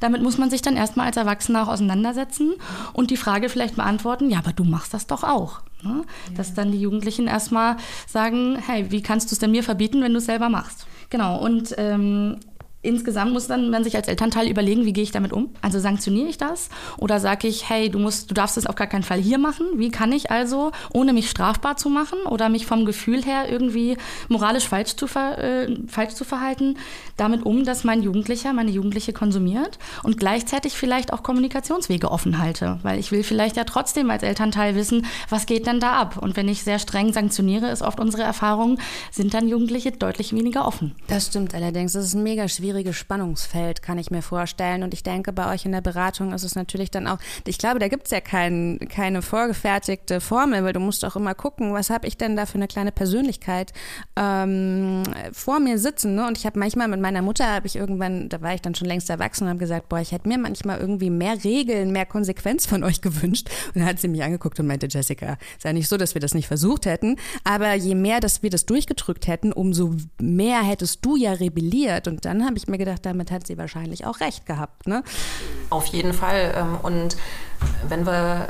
damit 0.00 0.22
muss 0.22 0.38
man 0.38 0.50
sich 0.50 0.60
dann 0.60 0.76
erstmal 0.76 1.06
als 1.06 1.16
Erwachsener 1.16 1.62
auch 1.62 1.68
auseinandersetzen 1.68 2.54
und 2.94 3.12
die 3.12 3.16
Frage 3.16 3.48
vielleicht 3.48 3.76
beantworten, 3.76 4.28
ja, 4.28 4.38
aber 4.38 4.52
du 4.52 4.64
machst 4.64 4.92
das 4.92 5.06
doch 5.06 5.22
auch. 5.22 5.60
Ne? 5.84 6.02
Ja. 6.30 6.36
Dass 6.36 6.54
dann 6.54 6.72
die 6.72 6.80
Jugendlichen 6.80 7.28
erstmal 7.28 7.76
sagen, 8.08 8.58
hey, 8.66 8.90
wie 8.90 9.02
kannst 9.02 9.30
du 9.30 9.36
es 9.36 9.38
denn 9.38 9.52
mir 9.52 9.62
verbieten, 9.62 10.02
wenn 10.02 10.12
du 10.12 10.18
es 10.18 10.26
selber 10.26 10.48
machst? 10.48 10.86
Genau, 11.10 11.38
und 11.38 11.74
ähm, 11.76 12.38
insgesamt 12.82 13.32
muss 13.32 13.46
dann 13.46 13.70
man 13.70 13.84
sich 13.84 13.96
als 13.96 14.08
Elternteil 14.08 14.48
überlegen, 14.48 14.84
wie 14.84 14.92
gehe 14.92 15.04
ich 15.04 15.12
damit 15.12 15.32
um? 15.32 15.50
Also 15.62 15.78
sanktioniere 15.78 16.28
ich 16.28 16.36
das 16.36 16.68
oder 16.98 17.20
sage 17.20 17.46
ich, 17.46 17.68
hey, 17.68 17.88
du 17.88 17.98
musst, 17.98 18.30
du 18.30 18.34
darfst 18.34 18.56
es 18.56 18.66
auf 18.66 18.74
gar 18.74 18.88
keinen 18.88 19.04
Fall 19.04 19.20
hier 19.20 19.38
machen. 19.38 19.66
Wie 19.76 19.90
kann 19.90 20.12
ich 20.12 20.30
also, 20.30 20.72
ohne 20.92 21.12
mich 21.12 21.30
strafbar 21.30 21.76
zu 21.76 21.88
machen 21.88 22.18
oder 22.28 22.48
mich 22.48 22.66
vom 22.66 22.84
Gefühl 22.84 23.24
her 23.24 23.50
irgendwie 23.50 23.96
moralisch 24.28 24.68
falsch 24.68 24.96
zu, 24.96 25.06
ver, 25.06 25.38
äh, 25.38 25.76
falsch 25.86 26.14
zu 26.14 26.24
verhalten, 26.24 26.76
damit 27.16 27.46
um, 27.46 27.64
dass 27.64 27.84
mein 27.84 28.02
Jugendlicher, 28.02 28.52
meine 28.52 28.70
Jugendliche 28.70 29.12
konsumiert 29.12 29.78
und 30.02 30.18
gleichzeitig 30.18 30.74
vielleicht 30.74 31.12
auch 31.12 31.22
Kommunikationswege 31.22 32.10
offen 32.10 32.38
halte, 32.38 32.80
weil 32.82 32.98
ich 32.98 33.12
will 33.12 33.22
vielleicht 33.22 33.56
ja 33.56 33.64
trotzdem 33.64 34.10
als 34.10 34.24
Elternteil 34.24 34.74
wissen, 34.74 35.06
was 35.28 35.46
geht 35.46 35.66
denn 35.66 35.78
da 35.80 35.92
ab? 35.92 36.18
Und 36.18 36.36
wenn 36.36 36.48
ich 36.48 36.64
sehr 36.64 36.80
streng 36.80 37.12
sanktioniere, 37.12 37.70
ist 37.70 37.82
oft 37.82 38.00
unsere 38.00 38.24
Erfahrung, 38.24 38.78
sind 39.12 39.34
dann 39.34 39.48
Jugendliche 39.48 39.92
deutlich 39.92 40.32
weniger 40.32 40.66
offen. 40.66 40.94
Das 41.06 41.28
stimmt 41.28 41.54
allerdings. 41.54 41.92
Das 41.92 42.04
ist 42.04 42.14
mega 42.14 42.48
schwierig 42.48 42.71
schwieriges 42.72 42.96
Spannungsfeld, 42.96 43.82
kann 43.82 43.98
ich 43.98 44.10
mir 44.10 44.22
vorstellen. 44.22 44.82
Und 44.82 44.94
ich 44.94 45.02
denke, 45.02 45.32
bei 45.32 45.52
euch 45.52 45.66
in 45.66 45.72
der 45.72 45.82
Beratung 45.82 46.32
ist 46.32 46.42
es 46.42 46.54
natürlich 46.54 46.90
dann 46.90 47.06
auch, 47.06 47.18
ich 47.46 47.58
glaube, 47.58 47.78
da 47.78 47.88
gibt 47.88 48.06
es 48.06 48.10
ja 48.12 48.20
kein, 48.20 48.78
keine 48.88 49.20
vorgefertigte 49.20 50.20
Formel, 50.22 50.64
weil 50.64 50.72
du 50.72 50.80
musst 50.80 51.04
auch 51.04 51.14
immer 51.14 51.34
gucken, 51.34 51.74
was 51.74 51.90
habe 51.90 52.06
ich 52.06 52.16
denn 52.16 52.34
da 52.34 52.46
für 52.46 52.54
eine 52.54 52.68
kleine 52.68 52.90
Persönlichkeit 52.90 53.74
ähm, 54.16 55.02
vor 55.32 55.60
mir 55.60 55.78
sitzen. 55.78 56.14
Ne? 56.14 56.26
Und 56.26 56.38
ich 56.38 56.46
habe 56.46 56.58
manchmal 56.58 56.88
mit 56.88 57.00
meiner 57.00 57.20
Mutter, 57.20 57.46
habe 57.46 57.66
ich 57.66 57.76
irgendwann, 57.76 58.30
da 58.30 58.40
war 58.40 58.54
ich 58.54 58.62
dann 58.62 58.74
schon 58.74 58.88
längst 58.88 59.10
erwachsen 59.10 59.44
und 59.44 59.50
habe 59.50 59.58
gesagt, 59.58 59.90
boah, 59.90 60.00
ich 60.00 60.12
hätte 60.12 60.28
mir 60.28 60.38
manchmal 60.38 60.80
irgendwie 60.80 61.10
mehr 61.10 61.44
Regeln, 61.44 61.92
mehr 61.92 62.06
Konsequenz 62.06 62.64
von 62.64 62.84
euch 62.84 63.02
gewünscht. 63.02 63.50
Und 63.74 63.80
dann 63.80 63.86
hat 63.86 63.98
sie 63.98 64.08
mich 64.08 64.22
angeguckt 64.22 64.58
und 64.60 64.66
meinte, 64.66 64.86
Jessica, 64.88 65.36
ja 65.62 65.72
nicht 65.74 65.88
so, 65.88 65.98
dass 65.98 66.14
wir 66.14 66.20
das 66.20 66.32
nicht 66.32 66.48
versucht 66.48 66.86
hätten, 66.86 67.16
aber 67.44 67.74
je 67.74 67.94
mehr, 67.94 68.20
dass 68.20 68.42
wir 68.42 68.50
das 68.50 68.64
durchgedrückt 68.64 69.26
hätten, 69.26 69.52
umso 69.52 69.94
mehr 70.20 70.62
hättest 70.62 71.04
du 71.04 71.16
ja 71.16 71.32
rebelliert. 71.32 72.08
Und 72.08 72.24
dann 72.24 72.44
habe 72.44 72.56
ich 72.56 72.61
ich 72.62 72.68
mir 72.68 72.78
gedacht, 72.78 73.04
damit 73.04 73.30
hat 73.30 73.46
sie 73.46 73.58
wahrscheinlich 73.58 74.06
auch 74.06 74.20
recht 74.20 74.46
gehabt. 74.46 74.86
Ne? 74.86 75.02
Auf 75.70 75.86
jeden 75.86 76.12
Fall. 76.12 76.54
Ähm, 76.56 76.78
und 76.82 77.16
wenn, 77.88 78.06
wir, 78.06 78.48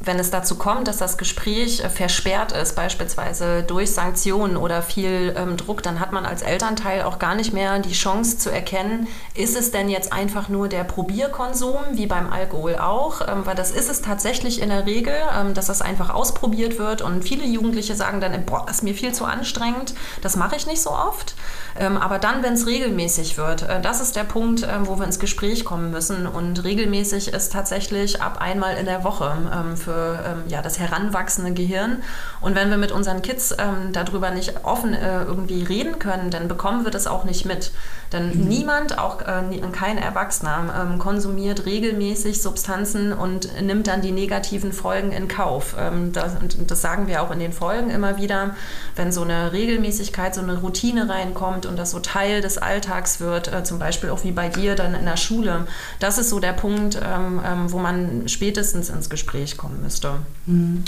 wenn 0.00 0.18
es 0.18 0.30
dazu 0.30 0.56
kommt, 0.56 0.88
dass 0.88 0.98
das 0.98 1.18
Gespräch 1.18 1.82
versperrt 1.94 2.52
ist, 2.52 2.76
beispielsweise 2.76 3.62
durch 3.62 3.92
Sanktionen 3.92 4.56
oder 4.56 4.82
viel 4.82 5.34
ähm, 5.36 5.56
Druck, 5.56 5.82
dann 5.82 6.00
hat 6.00 6.12
man 6.12 6.26
als 6.26 6.42
Elternteil 6.42 7.02
auch 7.02 7.18
gar 7.18 7.34
nicht 7.34 7.52
mehr 7.52 7.78
die 7.78 7.92
Chance 7.92 8.38
zu 8.38 8.50
erkennen, 8.50 9.06
ist 9.34 9.56
es 9.56 9.70
denn 9.70 9.88
jetzt 9.88 10.12
einfach 10.12 10.48
nur 10.48 10.68
der 10.68 10.84
Probierkonsum, 10.84 11.78
wie 11.92 12.06
beim 12.06 12.32
Alkohol 12.32 12.76
auch, 12.76 13.20
ähm, 13.20 13.44
weil 13.44 13.54
das 13.54 13.70
ist 13.70 13.88
es 13.88 14.02
tatsächlich 14.02 14.60
in 14.60 14.68
der 14.68 14.86
Regel, 14.86 15.14
ähm, 15.38 15.54
dass 15.54 15.66
das 15.66 15.82
einfach 15.82 16.10
ausprobiert 16.10 16.78
wird 16.78 17.02
und 17.02 17.22
viele 17.22 17.44
Jugendliche 17.44 17.94
sagen 17.94 18.20
dann, 18.20 18.44
boah, 18.44 18.64
das 18.66 18.76
ist 18.76 18.82
mir 18.82 18.94
viel 18.94 19.12
zu 19.12 19.24
anstrengend, 19.24 19.94
das 20.22 20.36
mache 20.36 20.56
ich 20.56 20.66
nicht 20.66 20.82
so 20.82 20.90
oft. 20.90 21.34
Ähm, 21.78 21.96
aber 21.96 22.18
dann, 22.18 22.42
wenn 22.42 22.54
es 22.54 22.66
regelmäßig 22.66 23.36
wird, 23.36 23.62
äh, 23.62 23.80
das 23.80 24.00
ist 24.00 24.16
der 24.16 24.24
Punkt, 24.24 24.62
äh, 24.62 24.68
wo 24.82 24.98
wir 24.98 25.04
ins 25.04 25.18
Gespräch 25.18 25.64
kommen 25.64 25.90
müssen 25.90 26.26
und 26.26 26.64
regelmäßig 26.64 27.28
ist 27.28 27.52
tatsächlich 27.52 28.22
ab 28.28 28.42
einmal 28.42 28.76
in 28.76 28.84
der 28.84 29.04
Woche 29.04 29.36
ähm, 29.52 29.76
für 29.76 30.22
ähm, 30.26 30.42
ja, 30.48 30.60
das 30.60 30.78
heranwachsende 30.78 31.52
Gehirn. 31.52 32.02
Und 32.40 32.54
wenn 32.54 32.70
wir 32.70 32.76
mit 32.76 32.92
unseren 32.92 33.22
Kids 33.22 33.54
ähm, 33.58 33.92
darüber 33.92 34.30
nicht 34.30 34.64
offen 34.64 34.94
äh, 34.94 35.22
irgendwie 35.22 35.62
reden 35.62 35.98
können, 35.98 36.30
dann 36.30 36.48
bekommen 36.48 36.84
wir 36.84 36.90
das 36.90 37.06
auch 37.06 37.24
nicht 37.24 37.44
mit. 37.44 37.72
Denn 38.12 38.38
mhm. 38.38 38.48
niemand, 38.48 38.98
auch 38.98 39.20
äh, 39.22 39.42
kein 39.72 39.98
Erwachsener, 39.98 40.74
ähm, 40.80 40.98
konsumiert 40.98 41.66
regelmäßig 41.66 42.40
Substanzen 42.40 43.12
und 43.12 43.60
nimmt 43.60 43.86
dann 43.86 44.00
die 44.00 44.12
negativen 44.12 44.72
Folgen 44.72 45.12
in 45.12 45.28
Kauf. 45.28 45.76
Ähm, 45.78 46.12
das, 46.12 46.36
das 46.66 46.80
sagen 46.80 47.06
wir 47.06 47.22
auch 47.22 47.30
in 47.30 47.38
den 47.38 47.52
Folgen 47.52 47.90
immer 47.90 48.16
wieder. 48.18 48.54
Wenn 48.96 49.12
so 49.12 49.22
eine 49.22 49.52
Regelmäßigkeit, 49.52 50.34
so 50.34 50.40
eine 50.40 50.58
Routine 50.58 51.08
reinkommt 51.08 51.66
und 51.66 51.76
das 51.78 51.90
so 51.90 51.98
Teil 51.98 52.40
des 52.40 52.56
Alltags 52.58 53.20
wird, 53.20 53.52
äh, 53.52 53.64
zum 53.64 53.78
Beispiel 53.78 54.10
auch 54.10 54.24
wie 54.24 54.32
bei 54.32 54.48
dir 54.48 54.74
dann 54.74 54.94
in 54.94 55.04
der 55.04 55.16
Schule, 55.16 55.66
das 56.00 56.18
ist 56.18 56.30
so 56.30 56.40
der 56.40 56.52
Punkt, 56.52 56.96
ähm, 56.96 57.40
ähm 57.44 57.72
wo 57.72 57.78
man 57.78 58.28
spätestens 58.28 58.88
ins 58.88 59.10
Gespräch 59.10 59.56
kommen 59.56 59.82
müsste. 59.82 60.14
Mhm. 60.46 60.84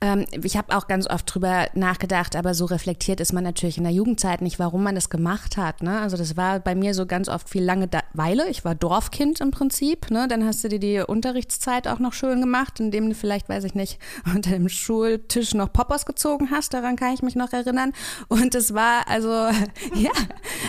Ähm, 0.00 0.26
ich 0.42 0.56
habe 0.56 0.76
auch 0.76 0.88
ganz 0.88 0.93
oft 1.02 1.32
drüber 1.32 1.68
nachgedacht, 1.74 2.36
aber 2.36 2.54
so 2.54 2.64
reflektiert 2.64 3.20
ist 3.20 3.32
man 3.32 3.44
natürlich 3.44 3.78
in 3.78 3.84
der 3.84 3.92
Jugendzeit 3.92 4.40
nicht, 4.40 4.58
warum 4.58 4.82
man 4.82 4.94
das 4.94 5.10
gemacht 5.10 5.56
hat. 5.56 5.82
Ne? 5.82 6.00
Also 6.00 6.16
das 6.16 6.36
war 6.36 6.60
bei 6.60 6.74
mir 6.74 6.94
so 6.94 7.06
ganz 7.06 7.28
oft 7.28 7.48
viel 7.48 7.62
Langeweile. 7.62 8.48
Ich 8.48 8.64
war 8.64 8.74
Dorfkind 8.74 9.40
im 9.40 9.50
Prinzip. 9.50 10.10
Ne? 10.10 10.28
Dann 10.28 10.44
hast 10.44 10.62
du 10.64 10.68
dir 10.68 10.78
die 10.78 11.00
Unterrichtszeit 11.00 11.88
auch 11.88 11.98
noch 11.98 12.12
schön 12.12 12.40
gemacht, 12.40 12.80
indem 12.80 13.08
du 13.08 13.14
vielleicht, 13.14 13.48
weiß 13.48 13.64
ich 13.64 13.74
nicht, 13.74 13.98
unter 14.34 14.50
dem 14.50 14.68
Schultisch 14.68 15.54
noch 15.54 15.72
Poppers 15.72 16.06
gezogen 16.06 16.50
hast. 16.50 16.74
Daran 16.74 16.96
kann 16.96 17.14
ich 17.14 17.22
mich 17.22 17.34
noch 17.34 17.52
erinnern. 17.52 17.92
Und 18.28 18.54
es 18.54 18.74
war 18.74 19.08
also, 19.08 19.28
ja, 19.94 20.12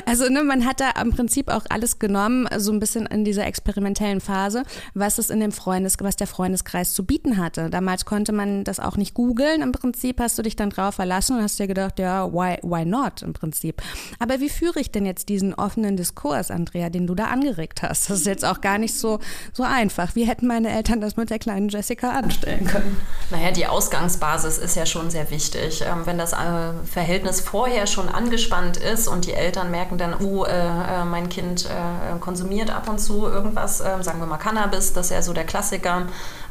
also 0.05 0.27
ne, 0.29 0.43
man 0.43 0.65
hat 0.65 0.79
da 0.79 0.91
im 1.01 1.11
Prinzip 1.11 1.49
auch 1.49 1.65
alles 1.69 1.99
genommen, 1.99 2.47
so 2.57 2.71
ein 2.71 2.79
bisschen 2.79 3.05
in 3.05 3.23
dieser 3.23 3.45
experimentellen 3.45 4.21
Phase, 4.21 4.63
was 4.93 5.17
es 5.17 5.29
in 5.29 5.39
dem 5.39 5.51
Freundes, 5.51 5.97
was 5.99 6.15
der 6.15 6.27
Freundeskreis 6.27 6.93
zu 6.93 7.05
bieten 7.05 7.37
hatte. 7.37 7.69
Damals 7.69 8.05
konnte 8.05 8.31
man 8.31 8.63
das 8.63 8.79
auch 8.79 8.97
nicht 8.97 9.13
googeln. 9.13 9.61
Im 9.61 9.71
Prinzip 9.71 10.14
hast 10.19 10.37
du 10.37 10.41
dich 10.41 10.55
dann 10.55 10.69
drauf 10.69 10.95
verlassen 10.95 11.37
und 11.37 11.43
hast 11.43 11.59
dir 11.59 11.67
gedacht, 11.67 11.99
ja, 11.99 12.31
why, 12.31 12.57
why 12.61 12.85
not 12.85 13.21
im 13.21 13.33
Prinzip. 13.33 13.81
Aber 14.19 14.39
wie 14.39 14.49
führe 14.49 14.79
ich 14.79 14.91
denn 14.91 15.05
jetzt 15.05 15.29
diesen 15.29 15.53
offenen 15.53 15.97
Diskurs, 15.97 16.51
Andrea, 16.51 16.89
den 16.89 17.07
du 17.07 17.15
da 17.15 17.25
angeregt 17.25 17.81
hast? 17.81 18.09
Das 18.09 18.19
ist 18.19 18.25
jetzt 18.25 18.45
auch 18.45 18.61
gar 18.61 18.77
nicht 18.77 18.97
so, 18.97 19.19
so 19.53 19.63
einfach. 19.63 20.15
Wie 20.15 20.25
hätten 20.25 20.47
meine 20.47 20.69
Eltern 20.69 21.01
das 21.01 21.17
mit 21.17 21.29
der 21.29 21.39
kleinen 21.39 21.69
Jessica 21.69 22.11
anstellen 22.11 22.65
können? 22.65 22.97
Naja, 23.29 23.51
die 23.51 23.65
Ausgangsbasis 23.65 24.57
ist 24.57 24.75
ja 24.75 24.85
schon 24.85 25.09
sehr 25.09 25.29
wichtig. 25.31 25.83
Ähm, 25.85 26.05
wenn 26.05 26.17
das 26.17 26.33
äh, 26.33 26.73
Verhältnis 26.85 27.41
vorher 27.41 27.87
schon 27.87 28.09
angespannt 28.09 28.77
ist 28.77 29.07
und 29.07 29.25
die 29.25 29.33
Eltern 29.33 29.71
merken 29.71 29.97
dann, 29.97 30.13
oh, 30.19 30.45
äh, 30.45 30.51
äh 30.51 31.05
mein 31.05 31.29
Kind 31.29 31.65
äh, 31.65 32.19
konsumiert 32.19 32.69
ab 32.69 32.89
und 32.89 32.99
zu 32.99 33.25
irgendwas, 33.25 33.81
äh, 33.81 34.01
sagen 34.01 34.19
wir 34.19 34.27
mal 34.27 34.37
Cannabis, 34.37 34.93
das 34.93 35.07
ist 35.07 35.11
ja 35.11 35.21
so 35.21 35.33
der 35.33 35.43
Klassiker, 35.43 36.07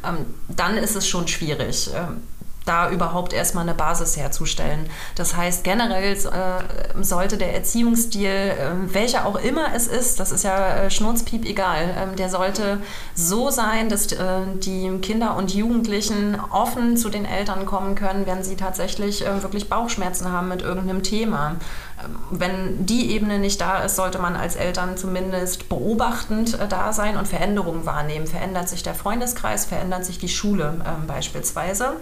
ähm, 0.07 0.27
dann 0.49 0.77
ist 0.77 0.97
es 0.97 1.07
schon 1.07 1.29
schwierig. 1.29 1.91
Ähm, 1.95 2.23
da 2.65 2.91
überhaupt 2.91 3.33
erstmal 3.33 3.63
eine 3.63 3.75
Basis 3.75 4.17
herzustellen. 4.17 4.89
Das 5.17 5.37
heißt, 5.37 5.65
generell 5.65 6.15
äh, 6.15 7.03
sollte 7.03 7.37
der 7.37 7.55
Erziehungsstil, 7.55 8.27
äh, 8.27 8.55
welcher 8.87 9.27
auch 9.27 9.37
immer 9.37 9.75
es 9.75 9.87
ist, 9.87 10.19
das 10.21 10.33
ist 10.33 10.45
ja 10.45 10.77
äh, 10.77 10.91
schnurzpiep 10.91 11.45
egal, 11.45 11.95
ähm, 11.99 12.17
der 12.17 12.31
sollte 12.31 12.79
so 13.15 13.51
sein, 13.51 13.89
dass 13.89 14.13
äh, 14.13 14.19
die 14.55 14.91
Kinder 15.03 15.37
und 15.37 15.55
Jugendlichen 15.55 16.39
offen 16.51 16.97
zu 16.97 17.11
den 17.11 17.27
Eltern 17.27 17.67
kommen 17.67 17.95
können, 17.95 18.27
wenn 18.27 18.43
sie 18.43 18.57
tatsächlich 18.57 19.27
äh, 19.27 19.43
wirklich 19.43 19.69
Bauchschmerzen 19.69 20.33
haben 20.33 20.49
mit 20.49 20.63
irgendeinem 20.63 21.03
Thema. 21.03 21.57
Ähm, 22.03 22.17
wenn 22.31 22.87
die 22.87 23.11
Ebene 23.13 23.39
nicht 23.39 23.61
da 23.61 23.81
ist, 23.81 23.97
sollte 23.97 24.19
man 24.19 24.37
als 24.37 24.57
Eltern 24.57 24.97
zumindest 24.97 25.69
beobachtend 25.69 26.59
äh, 26.59 26.67
da 26.67 26.95
sein 26.95 27.19
und 27.19 27.29
Veränderungen 27.29 27.85
wahrnehmen. 27.85 28.27
Verändert 28.27 28.71
sich 28.71 28.83
der 28.83 28.95
Freundeskreis, 28.95 29.67
verändert 29.67 30.07
sich 30.07 30.19
die 30.19 30.29
Schule 30.29 30.81
ähm, 30.87 31.07
beispielsweise 31.07 31.97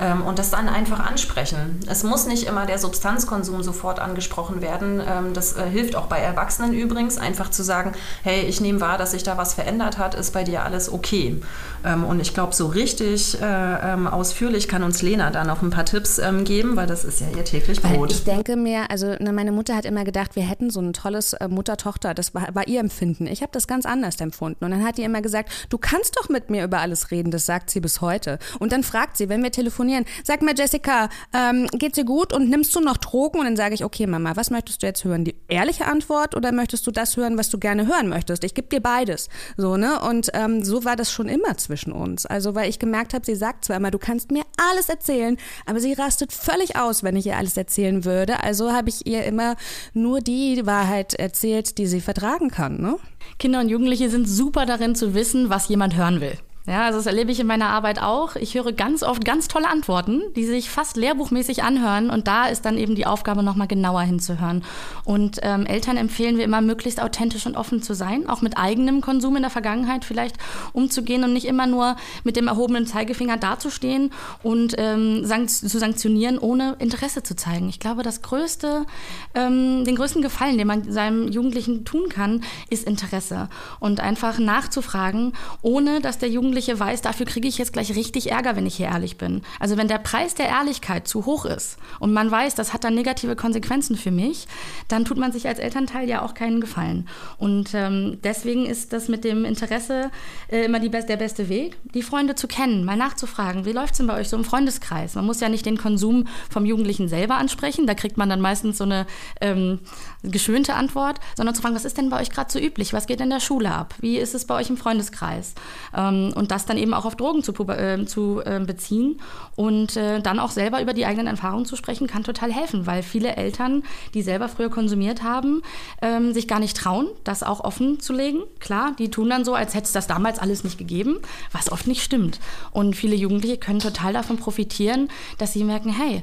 ähm, 0.00 0.22
und 0.22 0.38
das 0.38 0.50
dann 0.50 0.68
einfach 0.68 1.00
ansprechen. 1.00 1.80
Es 1.88 2.02
muss 2.02 2.26
nicht 2.26 2.46
immer 2.46 2.66
der 2.66 2.78
Substanzkonsum 2.78 3.62
sofort 3.62 3.98
angesprochen 4.00 4.60
werden. 4.60 5.00
Ähm, 5.00 5.32
das 5.34 5.56
äh, 5.56 5.68
hilft 5.68 5.96
auch 5.96 6.06
bei 6.06 6.18
Erwachsenen 6.18 6.72
übrigens, 6.72 7.18
einfach 7.18 7.50
zu 7.50 7.62
sagen, 7.62 7.92
hey, 8.22 8.42
ich 8.42 8.60
nehme 8.60 8.80
wahr, 8.80 8.98
dass 8.98 9.12
sich 9.12 9.22
da 9.22 9.36
was 9.36 9.54
verändert 9.54 9.98
hat, 9.98 10.14
ist 10.14 10.32
bei 10.32 10.44
dir 10.44 10.64
alles 10.64 10.92
okay. 10.92 11.40
Ähm, 11.84 12.04
und 12.04 12.20
ich 12.20 12.34
glaube, 12.34 12.54
so 12.54 12.66
richtig 12.66 13.40
äh, 13.40 13.44
ähm, 13.44 14.06
ausführlich 14.06 14.68
kann 14.68 14.82
uns 14.82 15.02
Lena 15.02 15.30
da 15.30 15.44
noch 15.44 15.62
ein 15.62 15.70
paar 15.70 15.84
Tipps 15.84 16.18
ähm, 16.18 16.44
geben, 16.44 16.76
weil 16.76 16.86
das 16.86 17.04
ist 17.04 17.20
ja 17.20 17.26
ihr 17.36 17.44
täglich 17.44 17.80
Brot. 17.80 18.10
Ich 18.10 18.24
denke 18.24 18.56
mir, 18.56 18.90
also 18.90 19.14
ne, 19.20 19.32
meine 19.32 19.52
Mutter 19.52 19.76
hat 19.76 19.84
immer 19.84 20.04
gedacht, 20.04 20.36
wir 20.36 20.42
hätten 20.42 20.70
so 20.70 20.80
ein 20.80 20.92
tolles 20.92 21.34
äh, 21.34 21.48
Mutter-Tochter. 21.48 22.14
Das 22.14 22.34
war, 22.34 22.54
war 22.54 22.66
ihr 22.66 22.80
Empfinden. 22.80 23.26
Ich 23.26 23.42
habe 23.42 23.52
das 23.52 23.66
ganz 23.66 23.86
anders 23.86 24.20
empfunden. 24.20 24.64
Und 24.64 24.70
dann 24.70 24.84
hat 24.84 24.98
die 24.98 25.02
immer 25.02 25.22
gesagt, 25.22 25.50
du 25.68 25.78
kannst 25.78 26.16
doch 26.16 26.28
mit 26.28 26.50
mir 26.50 26.64
über 26.64 26.80
alles 26.80 27.10
reden. 27.10 27.30
Das 27.30 27.46
sagt 27.46 27.70
sie 27.70 27.80
bis 27.80 28.00
heute. 28.00 28.38
Und 28.58 28.72
dann 28.72 28.82
fragt 28.82 29.16
sie, 29.16 29.28
wenn 29.28 29.42
wir 29.42 29.52
telefonieren, 29.52 29.83
telefonieren. 29.84 30.04
Sag 30.24 30.42
mir, 30.42 30.54
Jessica, 30.54 31.08
ähm, 31.32 31.66
geht's 31.72 31.96
dir 31.96 32.04
gut 32.04 32.32
und 32.32 32.48
nimmst 32.48 32.74
du 32.74 32.80
noch 32.80 32.96
Drogen? 32.96 33.38
Und 33.38 33.44
dann 33.44 33.56
sage 33.56 33.74
ich, 33.74 33.84
okay, 33.84 34.06
Mama, 34.06 34.36
was 34.36 34.50
möchtest 34.50 34.82
du 34.82 34.86
jetzt 34.86 35.04
hören? 35.04 35.24
Die 35.24 35.34
ehrliche 35.48 35.86
Antwort 35.86 36.34
oder 36.34 36.52
möchtest 36.52 36.86
du 36.86 36.90
das 36.90 37.16
hören, 37.16 37.38
was 37.38 37.50
du 37.50 37.58
gerne 37.58 37.86
hören 37.86 38.08
möchtest? 38.08 38.44
Ich 38.44 38.54
gebe 38.54 38.68
dir 38.68 38.80
beides. 38.80 39.28
So, 39.56 39.76
ne? 39.76 40.00
Und 40.00 40.30
ähm, 40.34 40.64
so 40.64 40.84
war 40.84 40.96
das 40.96 41.12
schon 41.12 41.28
immer 41.28 41.56
zwischen 41.56 41.92
uns. 41.92 42.26
Also, 42.26 42.54
weil 42.54 42.68
ich 42.68 42.78
gemerkt 42.78 43.14
habe, 43.14 43.24
sie 43.24 43.34
sagt 43.34 43.64
zwar 43.64 43.76
immer, 43.76 43.90
du 43.90 43.98
kannst 43.98 44.30
mir 44.30 44.42
alles 44.72 44.88
erzählen, 44.88 45.36
aber 45.66 45.80
sie 45.80 45.92
rastet 45.92 46.32
völlig 46.32 46.76
aus, 46.76 47.02
wenn 47.02 47.16
ich 47.16 47.26
ihr 47.26 47.36
alles 47.36 47.56
erzählen 47.56 48.04
würde. 48.04 48.42
Also 48.42 48.72
habe 48.72 48.88
ich 48.88 49.06
ihr 49.06 49.24
immer 49.24 49.56
nur 49.92 50.20
die 50.20 50.66
Wahrheit 50.66 51.14
erzählt, 51.14 51.78
die 51.78 51.86
sie 51.86 52.00
vertragen 52.00 52.50
kann, 52.50 52.80
ne? 52.80 52.96
Kinder 53.38 53.60
und 53.60 53.68
Jugendliche 53.68 54.10
sind 54.10 54.28
super 54.28 54.66
darin 54.66 54.94
zu 54.94 55.14
wissen, 55.14 55.48
was 55.48 55.68
jemand 55.68 55.96
hören 55.96 56.20
will. 56.20 56.38
Ja, 56.66 56.86
also 56.86 56.98
das 56.98 57.04
erlebe 57.04 57.30
ich 57.30 57.40
in 57.40 57.46
meiner 57.46 57.68
Arbeit 57.68 58.00
auch. 58.00 58.36
Ich 58.36 58.54
höre 58.54 58.72
ganz 58.72 59.02
oft 59.02 59.22
ganz 59.22 59.48
tolle 59.48 59.68
Antworten, 59.68 60.22
die 60.34 60.46
sich 60.46 60.70
fast 60.70 60.96
lehrbuchmäßig 60.96 61.62
anhören. 61.62 62.08
Und 62.08 62.26
da 62.26 62.46
ist 62.46 62.64
dann 62.64 62.78
eben 62.78 62.94
die 62.94 63.04
Aufgabe, 63.04 63.42
nochmal 63.42 63.66
genauer 63.66 64.00
hinzuhören. 64.00 64.64
Und 65.04 65.40
ähm, 65.42 65.66
Eltern 65.66 65.98
empfehlen 65.98 66.38
wir 66.38 66.44
immer, 66.44 66.62
möglichst 66.62 67.02
authentisch 67.02 67.44
und 67.44 67.56
offen 67.56 67.82
zu 67.82 67.94
sein, 67.94 68.30
auch 68.30 68.40
mit 68.40 68.56
eigenem 68.56 69.02
Konsum 69.02 69.36
in 69.36 69.42
der 69.42 69.50
Vergangenheit 69.50 70.06
vielleicht 70.06 70.36
umzugehen 70.72 71.22
und 71.22 71.34
nicht 71.34 71.44
immer 71.44 71.66
nur 71.66 71.96
mit 72.22 72.34
dem 72.34 72.48
erhobenen 72.48 72.86
Zeigefinger 72.86 73.36
dazustehen 73.36 74.10
und 74.42 74.74
ähm, 74.78 75.26
sankt 75.26 75.50
zu 75.50 75.78
sanktionieren, 75.78 76.38
ohne 76.38 76.76
Interesse 76.78 77.22
zu 77.22 77.36
zeigen. 77.36 77.68
Ich 77.68 77.78
glaube, 77.78 78.02
das 78.02 78.22
größte, 78.22 78.86
ähm, 79.34 79.84
den 79.84 79.96
größten 79.96 80.22
Gefallen, 80.22 80.56
den 80.56 80.66
man 80.66 80.90
seinem 80.90 81.28
Jugendlichen 81.28 81.84
tun 81.84 82.08
kann, 82.08 82.42
ist 82.70 82.86
Interesse. 82.86 83.50
Und 83.80 84.00
einfach 84.00 84.38
nachzufragen, 84.38 85.34
ohne 85.60 86.00
dass 86.00 86.16
der 86.16 86.30
Jugendliche 86.30 86.53
Jugendliche 86.54 86.78
weiß, 86.78 87.02
dafür 87.02 87.26
kriege 87.26 87.48
ich 87.48 87.58
jetzt 87.58 87.72
gleich 87.72 87.96
richtig 87.96 88.30
Ärger, 88.30 88.54
wenn 88.54 88.64
ich 88.64 88.76
hier 88.76 88.86
ehrlich 88.86 89.18
bin. 89.18 89.42
Also 89.58 89.76
wenn 89.76 89.88
der 89.88 89.98
Preis 89.98 90.36
der 90.36 90.46
Ehrlichkeit 90.46 91.08
zu 91.08 91.26
hoch 91.26 91.46
ist 91.46 91.78
und 91.98 92.12
man 92.12 92.30
weiß, 92.30 92.54
das 92.54 92.72
hat 92.72 92.84
dann 92.84 92.94
negative 92.94 93.34
Konsequenzen 93.34 93.96
für 93.96 94.12
mich, 94.12 94.46
dann 94.86 95.04
tut 95.04 95.18
man 95.18 95.32
sich 95.32 95.48
als 95.48 95.58
Elternteil 95.58 96.08
ja 96.08 96.22
auch 96.22 96.34
keinen 96.34 96.60
Gefallen. 96.60 97.08
Und 97.38 97.74
ähm, 97.74 98.18
deswegen 98.22 98.66
ist 98.66 98.92
das 98.92 99.08
mit 99.08 99.24
dem 99.24 99.44
Interesse 99.44 100.12
äh, 100.48 100.66
immer 100.66 100.78
die, 100.78 100.90
der 100.90 101.16
beste 101.16 101.48
Weg, 101.48 101.76
die 101.92 102.02
Freunde 102.02 102.36
zu 102.36 102.46
kennen, 102.46 102.84
mal 102.84 102.96
nachzufragen, 102.96 103.64
wie 103.64 103.72
läuft 103.72 103.94
es 103.94 103.98
denn 103.98 104.06
bei 104.06 104.20
euch 104.20 104.28
so 104.28 104.36
im 104.36 104.44
Freundeskreis? 104.44 105.16
Man 105.16 105.26
muss 105.26 105.40
ja 105.40 105.48
nicht 105.48 105.66
den 105.66 105.76
Konsum 105.76 106.28
vom 106.50 106.66
Jugendlichen 106.66 107.08
selber 107.08 107.34
ansprechen, 107.34 107.88
da 107.88 107.94
kriegt 107.94 108.16
man 108.16 108.28
dann 108.28 108.40
meistens 108.40 108.78
so 108.78 108.84
eine 108.84 109.06
ähm, 109.40 109.80
geschönte 110.22 110.74
Antwort, 110.74 111.18
sondern 111.36 111.56
zu 111.56 111.62
fragen, 111.62 111.74
was 111.74 111.84
ist 111.84 111.98
denn 111.98 112.10
bei 112.10 112.20
euch 112.20 112.30
gerade 112.30 112.52
so 112.52 112.60
üblich? 112.60 112.92
Was 112.92 113.08
geht 113.08 113.20
in 113.20 113.30
der 113.30 113.40
Schule 113.40 113.72
ab? 113.72 113.96
Wie 113.98 114.18
ist 114.18 114.36
es 114.36 114.46
bei 114.46 114.54
euch 114.54 114.70
im 114.70 114.76
Freundeskreis? 114.76 115.54
Ähm, 115.96 116.32
und 116.36 116.43
das 116.50 116.66
dann 116.66 116.78
eben 116.78 116.94
auch 116.94 117.04
auf 117.04 117.16
Drogen 117.16 117.42
zu, 117.42 117.52
äh, 117.68 118.04
zu 118.06 118.40
äh, 118.44 118.60
beziehen 118.60 119.20
und 119.56 119.96
äh, 119.96 120.20
dann 120.20 120.38
auch 120.38 120.50
selber 120.50 120.80
über 120.82 120.92
die 120.92 121.06
eigenen 121.06 121.26
Erfahrungen 121.26 121.64
zu 121.64 121.76
sprechen, 121.76 122.06
kann 122.06 122.24
total 122.24 122.52
helfen, 122.52 122.86
weil 122.86 123.02
viele 123.02 123.36
Eltern, 123.36 123.82
die 124.14 124.22
selber 124.22 124.48
früher 124.48 124.70
konsumiert 124.70 125.22
haben, 125.22 125.62
ähm, 126.02 126.32
sich 126.32 126.48
gar 126.48 126.60
nicht 126.60 126.76
trauen, 126.76 127.08
das 127.24 127.42
auch 127.42 127.60
offen 127.60 128.00
zu 128.00 128.12
legen. 128.12 128.40
Klar, 128.60 128.92
die 128.98 129.10
tun 129.10 129.30
dann 129.30 129.44
so, 129.44 129.54
als 129.54 129.74
hätte 129.74 129.86
es 129.86 129.92
das 129.92 130.06
damals 130.06 130.38
alles 130.38 130.64
nicht 130.64 130.78
gegeben, 130.78 131.18
was 131.52 131.70
oft 131.70 131.86
nicht 131.86 132.02
stimmt. 132.02 132.40
Und 132.72 132.96
viele 132.96 133.16
Jugendliche 133.16 133.58
können 133.58 133.80
total 133.80 134.12
davon 134.12 134.36
profitieren, 134.36 135.08
dass 135.38 135.52
sie 135.52 135.64
merken, 135.64 135.90
hey, 135.90 136.22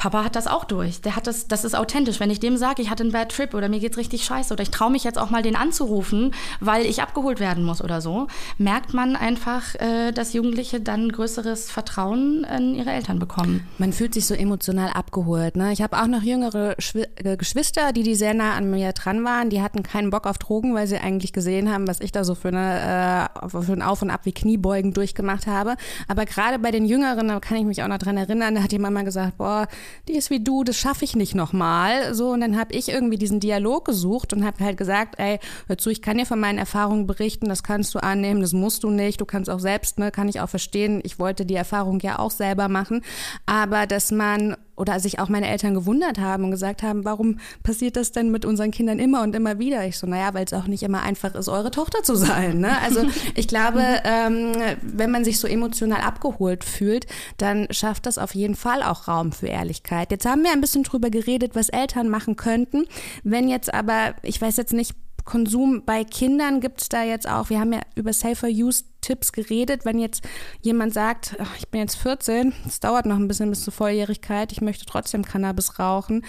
Papa 0.00 0.24
hat 0.24 0.34
das 0.34 0.46
auch 0.46 0.64
durch. 0.64 1.02
Der 1.02 1.14
hat 1.14 1.26
das, 1.26 1.46
das 1.46 1.62
ist 1.62 1.76
authentisch. 1.76 2.20
Wenn 2.20 2.30
ich 2.30 2.40
dem 2.40 2.56
sage, 2.56 2.80
ich 2.80 2.88
hatte 2.88 3.02
einen 3.02 3.12
Bad 3.12 3.30
Trip 3.30 3.52
oder 3.52 3.68
mir 3.68 3.80
geht's 3.80 3.98
richtig 3.98 4.24
scheiße 4.24 4.54
oder 4.54 4.62
ich 4.62 4.70
traue 4.70 4.90
mich 4.90 5.04
jetzt 5.04 5.18
auch 5.18 5.28
mal 5.28 5.42
den 5.42 5.56
anzurufen, 5.56 6.32
weil 6.58 6.86
ich 6.86 7.02
abgeholt 7.02 7.38
werden 7.38 7.64
muss 7.64 7.84
oder 7.84 8.00
so, 8.00 8.26
merkt 8.56 8.94
man 8.94 9.14
einfach, 9.14 9.74
äh, 9.74 10.12
dass 10.12 10.32
Jugendliche 10.32 10.80
dann 10.80 11.12
größeres 11.12 11.70
Vertrauen 11.70 12.44
in 12.44 12.74
ihre 12.74 12.90
Eltern 12.90 13.18
bekommen. 13.18 13.68
Man 13.76 13.92
fühlt 13.92 14.14
sich 14.14 14.26
so 14.26 14.32
emotional 14.32 14.88
abgeholt. 14.88 15.56
Ne? 15.56 15.70
Ich 15.74 15.82
habe 15.82 16.00
auch 16.00 16.06
noch 16.06 16.22
jüngere 16.22 16.76
Schw 16.78 17.04
äh, 17.16 17.36
Geschwister, 17.36 17.92
die 17.92 18.02
die 18.02 18.14
sehr 18.14 18.32
nah 18.32 18.54
an 18.54 18.70
mir 18.70 18.94
dran 18.94 19.22
waren. 19.22 19.50
Die 19.50 19.60
hatten 19.60 19.82
keinen 19.82 20.08
Bock 20.08 20.26
auf 20.26 20.38
Drogen, 20.38 20.74
weil 20.74 20.86
sie 20.86 20.96
eigentlich 20.96 21.34
gesehen 21.34 21.70
haben, 21.70 21.86
was 21.86 22.00
ich 22.00 22.10
da 22.10 22.24
so 22.24 22.34
für, 22.34 22.48
eine, 22.48 23.28
äh, 23.44 23.48
für 23.50 23.72
ein 23.74 23.82
Auf 23.82 24.00
und 24.00 24.08
Ab 24.08 24.20
wie 24.24 24.32
Kniebeugen 24.32 24.94
durchgemacht 24.94 25.46
habe. 25.46 25.76
Aber 26.08 26.24
gerade 26.24 26.58
bei 26.58 26.70
den 26.70 26.86
Jüngeren, 26.86 27.28
da 27.28 27.38
kann 27.38 27.58
ich 27.58 27.64
mich 27.66 27.82
auch 27.82 27.88
noch 27.88 27.98
dran 27.98 28.16
erinnern, 28.16 28.54
da 28.54 28.62
hat 28.62 28.72
die 28.72 28.78
Mama 28.78 29.02
gesagt, 29.02 29.36
boah, 29.36 29.68
die 30.08 30.14
ist 30.14 30.30
wie 30.30 30.42
du, 30.42 30.64
das 30.64 30.76
schaffe 30.76 31.04
ich 31.04 31.16
nicht 31.16 31.34
nochmal. 31.34 32.14
So, 32.14 32.30
und 32.30 32.40
dann 32.40 32.58
habe 32.58 32.74
ich 32.74 32.88
irgendwie 32.88 33.18
diesen 33.18 33.40
Dialog 33.40 33.84
gesucht 33.84 34.32
und 34.32 34.44
habe 34.44 34.64
halt 34.64 34.76
gesagt, 34.76 35.18
ey, 35.18 35.38
hör 35.66 35.78
zu, 35.78 35.90
ich 35.90 36.02
kann 36.02 36.18
dir 36.18 36.26
von 36.26 36.40
meinen 36.40 36.58
Erfahrungen 36.58 37.06
berichten, 37.06 37.48
das 37.48 37.62
kannst 37.62 37.94
du 37.94 37.98
annehmen, 38.00 38.40
das 38.40 38.52
musst 38.52 38.84
du 38.84 38.90
nicht, 38.90 39.20
du 39.20 39.24
kannst 39.24 39.50
auch 39.50 39.60
selbst, 39.60 39.98
ne, 39.98 40.10
kann 40.10 40.28
ich 40.28 40.40
auch 40.40 40.48
verstehen. 40.48 41.00
Ich 41.04 41.18
wollte 41.18 41.46
die 41.46 41.54
Erfahrung 41.54 42.00
ja 42.00 42.18
auch 42.18 42.30
selber 42.30 42.68
machen. 42.68 43.02
Aber 43.46 43.86
dass 43.86 44.10
man 44.10 44.56
oder 44.80 44.98
sich 44.98 45.18
auch 45.18 45.28
meine 45.28 45.48
Eltern 45.48 45.74
gewundert 45.74 46.18
haben 46.18 46.44
und 46.44 46.50
gesagt 46.50 46.82
haben, 46.82 47.04
warum 47.04 47.38
passiert 47.62 47.96
das 47.96 48.12
denn 48.12 48.30
mit 48.30 48.44
unseren 48.44 48.70
Kindern 48.70 48.98
immer 48.98 49.22
und 49.22 49.36
immer 49.36 49.58
wieder? 49.58 49.84
Ich 49.86 49.98
so, 49.98 50.06
naja, 50.06 50.32
weil 50.32 50.46
es 50.46 50.54
auch 50.54 50.66
nicht 50.66 50.82
immer 50.82 51.02
einfach 51.02 51.34
ist, 51.34 51.48
eure 51.48 51.70
Tochter 51.70 52.02
zu 52.02 52.16
sein. 52.16 52.58
Ne? 52.58 52.80
Also 52.80 53.02
ich 53.34 53.46
glaube, 53.46 53.82
ähm, 54.04 54.52
wenn 54.82 55.10
man 55.10 55.24
sich 55.24 55.38
so 55.38 55.46
emotional 55.46 56.00
abgeholt 56.00 56.64
fühlt, 56.64 57.06
dann 57.36 57.66
schafft 57.70 58.06
das 58.06 58.16
auf 58.16 58.34
jeden 58.34 58.56
Fall 58.56 58.82
auch 58.82 59.06
Raum 59.06 59.32
für 59.32 59.48
Ehrlichkeit. 59.48 60.10
Jetzt 60.10 60.24
haben 60.26 60.42
wir 60.42 60.52
ein 60.52 60.62
bisschen 60.62 60.82
drüber 60.82 61.10
geredet, 61.10 61.54
was 61.54 61.68
Eltern 61.68 62.08
machen 62.08 62.36
könnten. 62.36 62.86
Wenn 63.22 63.48
jetzt 63.48 63.72
aber, 63.72 64.14
ich 64.22 64.40
weiß 64.40 64.56
jetzt 64.56 64.72
nicht, 64.72 64.94
Konsum 65.24 65.84
bei 65.84 66.04
Kindern 66.04 66.60
gibt 66.60 66.82
es 66.82 66.88
da 66.88 67.02
jetzt 67.02 67.28
auch, 67.28 67.50
wir 67.50 67.60
haben 67.60 67.72
ja 67.72 67.80
über 67.94 68.12
Safer 68.12 68.48
Use 68.48 68.84
Tipps 69.00 69.32
geredet, 69.32 69.84
wenn 69.84 69.98
jetzt 69.98 70.22
jemand 70.60 70.94
sagt, 70.94 71.36
ach, 71.38 71.56
ich 71.58 71.68
bin 71.68 71.80
jetzt 71.80 71.96
14, 71.96 72.52
es 72.66 72.80
dauert 72.80 73.06
noch 73.06 73.16
ein 73.16 73.28
bisschen 73.28 73.50
bis 73.50 73.62
zur 73.62 73.72
Volljährigkeit, 73.72 74.52
ich 74.52 74.60
möchte 74.60 74.86
trotzdem 74.86 75.24
Cannabis 75.24 75.78
rauchen. 75.78 76.24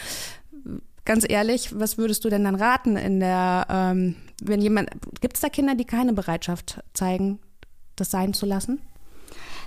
Ganz 1.06 1.26
ehrlich, 1.28 1.78
was 1.78 1.98
würdest 1.98 2.24
du 2.24 2.30
denn 2.30 2.44
dann 2.44 2.56
raten 2.56 2.96
in 2.96 3.20
der, 3.20 3.66
ähm, 3.70 4.16
wenn 4.42 4.62
jemand, 4.62 4.90
gibt 5.20 5.36
es 5.36 5.42
da 5.42 5.50
Kinder, 5.50 5.76
die 5.76 5.86
keine 5.86 6.14
Bereitschaft 6.14 6.84
zeigen, 6.94 7.40
das 7.96 8.12
sein 8.12 8.34
zu 8.34 8.46
lassen? 8.46 8.82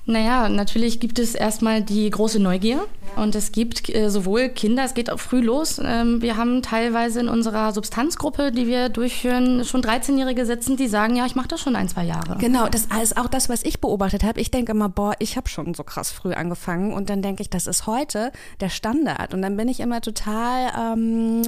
Naja, 0.06 0.48
natürlich 0.50 1.00
gibt 1.00 1.18
es 1.18 1.34
erstmal 1.34 1.82
die 1.82 2.10
große 2.10 2.38
Neugier 2.38 2.86
und 3.16 3.34
es 3.34 3.52
gibt 3.52 3.88
äh, 3.94 4.10
sowohl 4.10 4.50
Kinder, 4.50 4.84
es 4.84 4.92
geht 4.92 5.10
auch 5.10 5.20
früh 5.20 5.40
los. 5.40 5.80
Ähm, 5.82 6.20
wir 6.20 6.36
haben 6.36 6.62
teilweise 6.62 7.20
in 7.20 7.28
unserer 7.28 7.72
Substanzgruppe, 7.72 8.52
die 8.52 8.66
wir 8.66 8.90
durchführen, 8.90 9.64
schon 9.64 9.82
13-Jährige 9.82 10.44
sitzen, 10.44 10.76
die 10.76 10.88
sagen, 10.88 11.16
ja, 11.16 11.24
ich 11.24 11.34
mache 11.34 11.48
das 11.48 11.60
schon 11.60 11.74
ein, 11.74 11.88
zwei 11.88 12.04
Jahre. 12.04 12.36
Genau, 12.38 12.68
das 12.68 12.86
ist 13.02 13.16
auch 13.16 13.28
das, 13.28 13.48
was 13.48 13.62
ich 13.62 13.80
beobachtet 13.80 14.24
habe. 14.24 14.40
Ich 14.40 14.50
denke 14.50 14.72
immer, 14.72 14.90
boah, 14.90 15.14
ich 15.20 15.36
habe 15.38 15.48
schon 15.48 15.72
so 15.72 15.84
krass 15.84 16.10
früh 16.10 16.34
angefangen 16.34 16.92
und 16.92 17.08
dann 17.08 17.22
denke 17.22 17.42
ich, 17.42 17.48
das 17.48 17.66
ist 17.66 17.86
heute 17.86 18.30
der 18.60 18.68
Standard. 18.68 19.32
Und 19.32 19.40
dann 19.40 19.56
bin 19.56 19.68
ich 19.68 19.80
immer 19.80 20.02
total 20.02 20.72
ähm, 20.78 21.42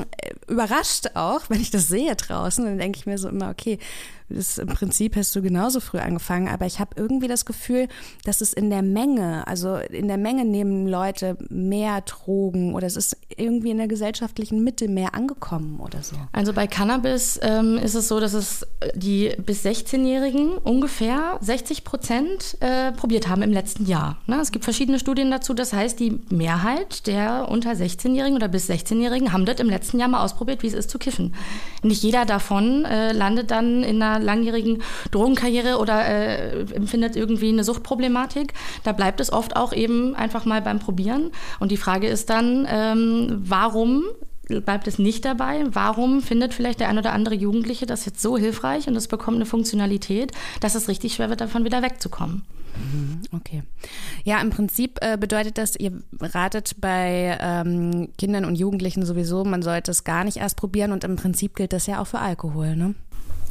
überrascht 0.49 1.11
auch, 1.15 1.43
wenn 1.49 1.61
ich 1.61 1.71
das 1.71 1.89
sehe 1.89 2.17
draußen. 2.17 2.65
Dann 2.65 2.79
denke 2.79 2.99
ich 2.99 3.07
mir 3.07 3.19
so 3.19 3.29
immer, 3.29 3.51
okay, 3.51 3.79
das, 4.29 4.59
im 4.59 4.69
Prinzip 4.69 5.17
hast 5.17 5.35
du 5.37 5.43
genauso 5.43 5.81
früh 5.81 5.99
angefangen, 5.99 6.49
aber 6.49 6.67
ich 6.67 6.81
habe 6.81 6.91
irgendwie 6.97 7.29
das 7.29 7.45
Gefühl, 7.45 7.89
dass 8.25 8.41
es 8.41 8.53
in 8.53 8.71
der 8.71 8.83
Menge, 8.83 9.47
also 9.47 9.77
in 9.77 10.09
der 10.09 10.17
Menge 10.17 10.45
nehmen 10.45 10.87
Leute 10.87 11.37
mehr 11.49 12.01
Drogen 12.01 12.75
oder 12.75 12.87
es 12.87 12.97
ist 12.97 13.17
irgendwie 13.37 13.71
in 13.71 13.79
der 13.79 13.89
gesellschaftlichen 13.89 14.65
Mitte 14.65 14.89
mehr 14.89 15.15
angekommen 15.15 15.79
oder 15.81 16.03
so. 16.03 16.17
Also 16.33 16.53
bei 16.53 16.67
Cannabis 16.67 17.39
ähm, 17.43 17.79
ist 17.79 17.95
es 17.95 18.09
so, 18.09 18.19
dass 18.19 18.35
es 18.35 18.67
die 18.95 19.33
bis 19.45 19.65
16-Jährigen 19.65 20.59
ungefähr 20.59 21.39
60 21.41 21.85
Prozent 21.85 22.57
äh, 22.61 22.93
probiert 22.93 23.29
haben 23.29 23.43
im 23.43 23.53
letzten 23.53 23.87
Jahr. 23.87 24.19
Ne? 24.27 24.41
Es 24.41 24.51
gibt 24.51 24.65
verschiedene 24.65 24.99
Studien 24.99 25.31
dazu, 25.31 25.55
das 25.55 25.73
heißt, 25.73 26.01
die 26.01 26.21
Mehrheit 26.31 27.07
der 27.07 27.49
unter 27.49 27.73
16-Jährigen 27.73 28.37
oder 28.37 28.49
bis 28.49 28.69
16-Jährigen 28.69 29.33
haben 29.33 29.45
das 29.45 29.61
im 29.61 29.71
letzten 29.71 29.99
Jahr 30.01 30.09
mal 30.09 30.25
ausprobiert, 30.25 30.63
wie 30.63 30.67
es 30.69 30.75
ist 30.75 30.91
zu 30.91 30.99
kiffen. 30.99 31.35
Nicht 31.83 32.03
jeder 32.03 32.25
davon 32.25 32.85
äh, 32.85 33.13
landet 33.13 33.51
dann 33.51 33.83
in 33.83 34.03
einer 34.03 34.16
langjährigen 34.23 34.83
Drogenkarriere 35.11 35.79
oder 35.79 36.07
äh, 36.07 36.61
empfindet 36.75 37.17
irgendwie 37.17 37.49
eine 37.49 37.65
Suchtproblematik. 37.65 38.53
Da 38.85 38.93
bleibt 38.93 39.21
es 39.21 39.33
oft 39.33 39.57
auch 39.57 39.73
eben 39.73 40.15
einfach 40.15 40.45
mal 40.45 40.63
beim 40.63 40.79
Probieren. 40.79 41.31
Und 41.61 41.71
die 41.73 41.77
Frage 41.77 42.09
ist 42.09 42.31
dann, 42.31 42.67
ähm, 42.71 43.43
warum 43.45 44.05
bleibt 44.49 44.87
es 44.87 44.99
nicht 44.99 45.25
dabei? 45.25 45.65
Warum 45.71 46.23
findet 46.23 46.55
vielleicht 46.55 46.81
der 46.81 46.89
ein 46.89 46.99
oder 46.99 47.13
andere 47.13 47.35
Jugendliche 47.35 47.87
das 47.87 48.05
jetzt 48.07 48.23
so 48.23 48.39
hilfreich 48.39 48.87
und 48.87 48.97
es 48.97 49.09
bekommt 49.09 49.37
eine 49.37 49.47
Funktionalität, 49.47 50.33
dass 50.61 50.75
es 50.75 50.89
richtig 50.89 51.15
schwer 51.15 51.31
wird, 51.31 51.41
davon 51.41 51.65
wieder 51.65 51.83
wegzukommen? 51.83 52.43
Mhm, 52.77 53.23
okay. 53.33 53.63
Ja, 54.25 54.41
im 54.41 54.51
Prinzip 54.51 54.99
äh, 55.01 55.17
bedeutet 55.17 55.59
das, 55.59 55.77
ihr 55.77 55.93
ratet 56.21 56.77
bei 56.81 57.39
ähm, 57.41 58.09
Kindern 58.19 58.45
und 58.45 58.57
Jugendlichen 58.57 59.05
sowieso, 59.05 59.45
man 59.45 59.63
sollte 59.63 59.91
es 59.91 60.05
gar 60.05 60.25
nicht 60.25 60.37
erst 60.37 60.57
probieren 60.57 60.93
und 60.93 61.05
im 61.05 61.17
Prinzip 61.17 61.57
gilt 61.57 61.73
das 61.73 61.87
ja 61.87 62.01
auch 62.01 62.07
für 62.07 62.19
Alkohol, 62.19 62.77
ne? 62.77 62.95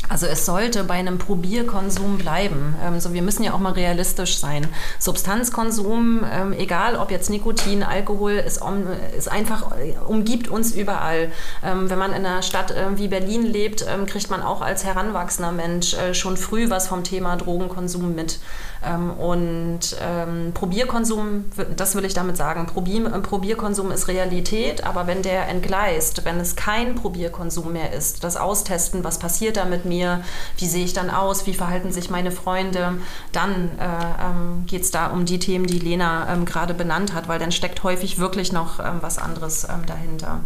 Also 0.07 0.27
es 0.27 0.45
sollte 0.45 0.83
bei 0.83 0.95
einem 0.95 1.17
Probierkonsum 1.17 2.17
bleiben. 2.19 2.75
Ähm, 2.83 2.99
so, 2.99 3.13
wir 3.13 3.23
müssen 3.23 3.43
ja 3.43 3.53
auch 3.53 3.59
mal 3.59 3.73
realistisch 3.73 4.37
sein. 4.37 4.67
Substanzkonsum, 4.99 6.23
ähm, 6.31 6.53
egal 6.53 6.95
ob 6.95 7.09
jetzt 7.09 7.29
Nikotin, 7.29 7.81
Alkohol, 7.81 8.33
ist, 8.33 8.61
um, 8.61 8.85
ist 9.17 9.31
einfach, 9.31 9.71
äh, 9.77 9.95
umgibt 10.07 10.47
uns 10.47 10.73
überall. 10.73 11.31
Ähm, 11.63 11.89
wenn 11.89 11.97
man 11.97 12.11
in 12.11 12.25
einer 12.25 12.43
Stadt 12.43 12.71
äh, 12.71 12.97
wie 12.97 13.07
Berlin 13.07 13.43
lebt, 13.43 13.85
ähm, 13.87 14.05
kriegt 14.05 14.29
man 14.29 14.43
auch 14.43 14.61
als 14.61 14.85
heranwachsender 14.85 15.51
Mensch 15.51 15.95
äh, 15.95 16.13
schon 16.13 16.37
früh 16.37 16.69
was 16.69 16.87
vom 16.87 17.03
Thema 17.03 17.35
Drogenkonsum 17.35 18.13
mit. 18.13 18.39
Ähm, 18.85 19.11
und 19.11 19.79
ähm, 20.01 20.51
Probierkonsum, 20.53 21.45
das 21.75 21.95
will 21.95 22.05
ich 22.05 22.13
damit 22.13 22.37
sagen, 22.37 22.65
Probier, 22.67 23.07
äh, 23.07 23.19
Probierkonsum 23.19 23.91
ist 23.91 24.07
Realität, 24.07 24.85
aber 24.85 25.07
wenn 25.07 25.21
der 25.21 25.47
entgleist, 25.47 26.25
wenn 26.25 26.39
es 26.39 26.55
kein 26.55 26.95
Probierkonsum 26.95 27.73
mehr 27.73 27.93
ist, 27.93 28.23
das 28.23 28.37
Austesten, 28.37 29.03
was 29.03 29.19
passiert 29.19 29.57
da 29.57 29.65
mit 29.65 29.85
mir, 29.85 30.23
wie 30.57 30.67
sehe 30.67 30.85
ich 30.85 30.93
dann 30.93 31.09
aus, 31.09 31.47
wie 31.47 31.53
verhalten 31.53 31.91
sich 31.91 32.09
meine 32.09 32.31
Freunde, 32.31 32.99
dann 33.31 33.71
äh, 33.79 34.25
ähm, 34.25 34.65
geht 34.67 34.83
es 34.83 34.91
da 34.91 35.07
um 35.07 35.25
die 35.25 35.39
Themen, 35.39 35.65
die 35.65 35.79
Lena 35.79 36.31
ähm, 36.31 36.45
gerade 36.45 36.73
benannt 36.73 37.13
hat, 37.13 37.27
weil 37.27 37.39
dann 37.39 37.51
steckt 37.51 37.83
häufig 37.83 38.19
wirklich 38.19 38.51
noch 38.51 38.79
ähm, 38.79 38.97
was 39.01 39.17
anderes 39.17 39.63
ähm, 39.65 39.85
dahinter. 39.85 40.41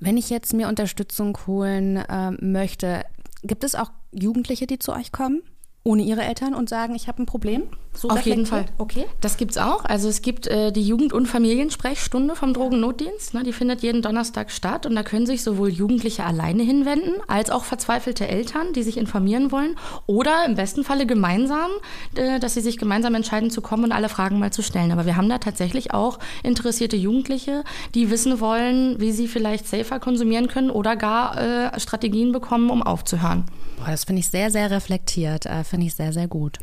Wenn 0.00 0.16
ich 0.16 0.30
jetzt 0.30 0.52
mir 0.54 0.68
Unterstützung 0.68 1.36
holen 1.46 1.96
äh, 1.96 2.30
möchte, 2.40 3.04
gibt 3.42 3.64
es 3.64 3.74
auch 3.74 3.90
Jugendliche, 4.12 4.66
die 4.66 4.78
zu 4.78 4.92
euch 4.92 5.12
kommen? 5.12 5.42
Ohne 5.88 6.02
ihre 6.02 6.22
Eltern 6.22 6.54
und 6.54 6.68
sagen, 6.68 6.94
ich 6.94 7.08
habe 7.08 7.22
ein 7.22 7.26
Problem? 7.26 7.62
So 7.94 8.10
Auf 8.10 8.20
jeden 8.26 8.44
Fall. 8.44 8.66
Okay. 8.76 9.06
Das 9.22 9.38
gibt 9.38 9.52
es 9.52 9.58
auch. 9.58 9.84
Also 9.86 10.08
es 10.08 10.20
gibt 10.20 10.46
äh, 10.46 10.70
die 10.70 10.86
Jugend- 10.86 11.14
und 11.14 11.26
Familiensprechstunde 11.26 12.36
vom 12.36 12.52
Drogennotdienst. 12.52 13.32
Ne, 13.32 13.42
die 13.42 13.54
findet 13.54 13.80
jeden 13.80 14.02
Donnerstag 14.02 14.50
statt 14.50 14.84
und 14.84 14.94
da 14.94 15.02
können 15.02 15.24
sich 15.24 15.42
sowohl 15.42 15.70
Jugendliche 15.70 16.24
alleine 16.24 16.62
hinwenden, 16.62 17.14
als 17.26 17.48
auch 17.48 17.64
verzweifelte 17.64 18.28
Eltern, 18.28 18.74
die 18.74 18.82
sich 18.82 18.98
informieren 18.98 19.50
wollen 19.50 19.76
oder 20.06 20.44
im 20.44 20.56
besten 20.56 20.84
Falle 20.84 21.06
gemeinsam, 21.06 21.70
äh, 22.14 22.38
dass 22.38 22.52
sie 22.52 22.60
sich 22.60 22.76
gemeinsam 22.76 23.14
entscheiden 23.14 23.50
zu 23.50 23.62
kommen 23.62 23.84
und 23.84 23.92
alle 23.92 24.10
Fragen 24.10 24.38
mal 24.38 24.52
zu 24.52 24.62
stellen. 24.62 24.92
Aber 24.92 25.06
wir 25.06 25.16
haben 25.16 25.30
da 25.30 25.38
tatsächlich 25.38 25.94
auch 25.94 26.18
interessierte 26.42 26.96
Jugendliche, 26.96 27.64
die 27.94 28.10
wissen 28.10 28.40
wollen, 28.40 29.00
wie 29.00 29.10
sie 29.10 29.26
vielleicht 29.26 29.66
safer 29.66 29.98
konsumieren 29.98 30.48
können 30.48 30.70
oder 30.70 30.96
gar 30.96 31.38
äh, 31.38 31.80
Strategien 31.80 32.30
bekommen, 32.30 32.68
um 32.68 32.82
aufzuhören. 32.82 33.46
Boah, 33.78 33.92
das 33.92 34.04
finde 34.04 34.20
ich 34.20 34.28
sehr, 34.28 34.50
sehr 34.50 34.70
reflektiert. 34.70 35.46
Äh, 35.46 35.62
finde 35.62 35.86
ich 35.86 35.94
sehr, 35.94 36.12
sehr 36.12 36.26
gut. 36.26 36.58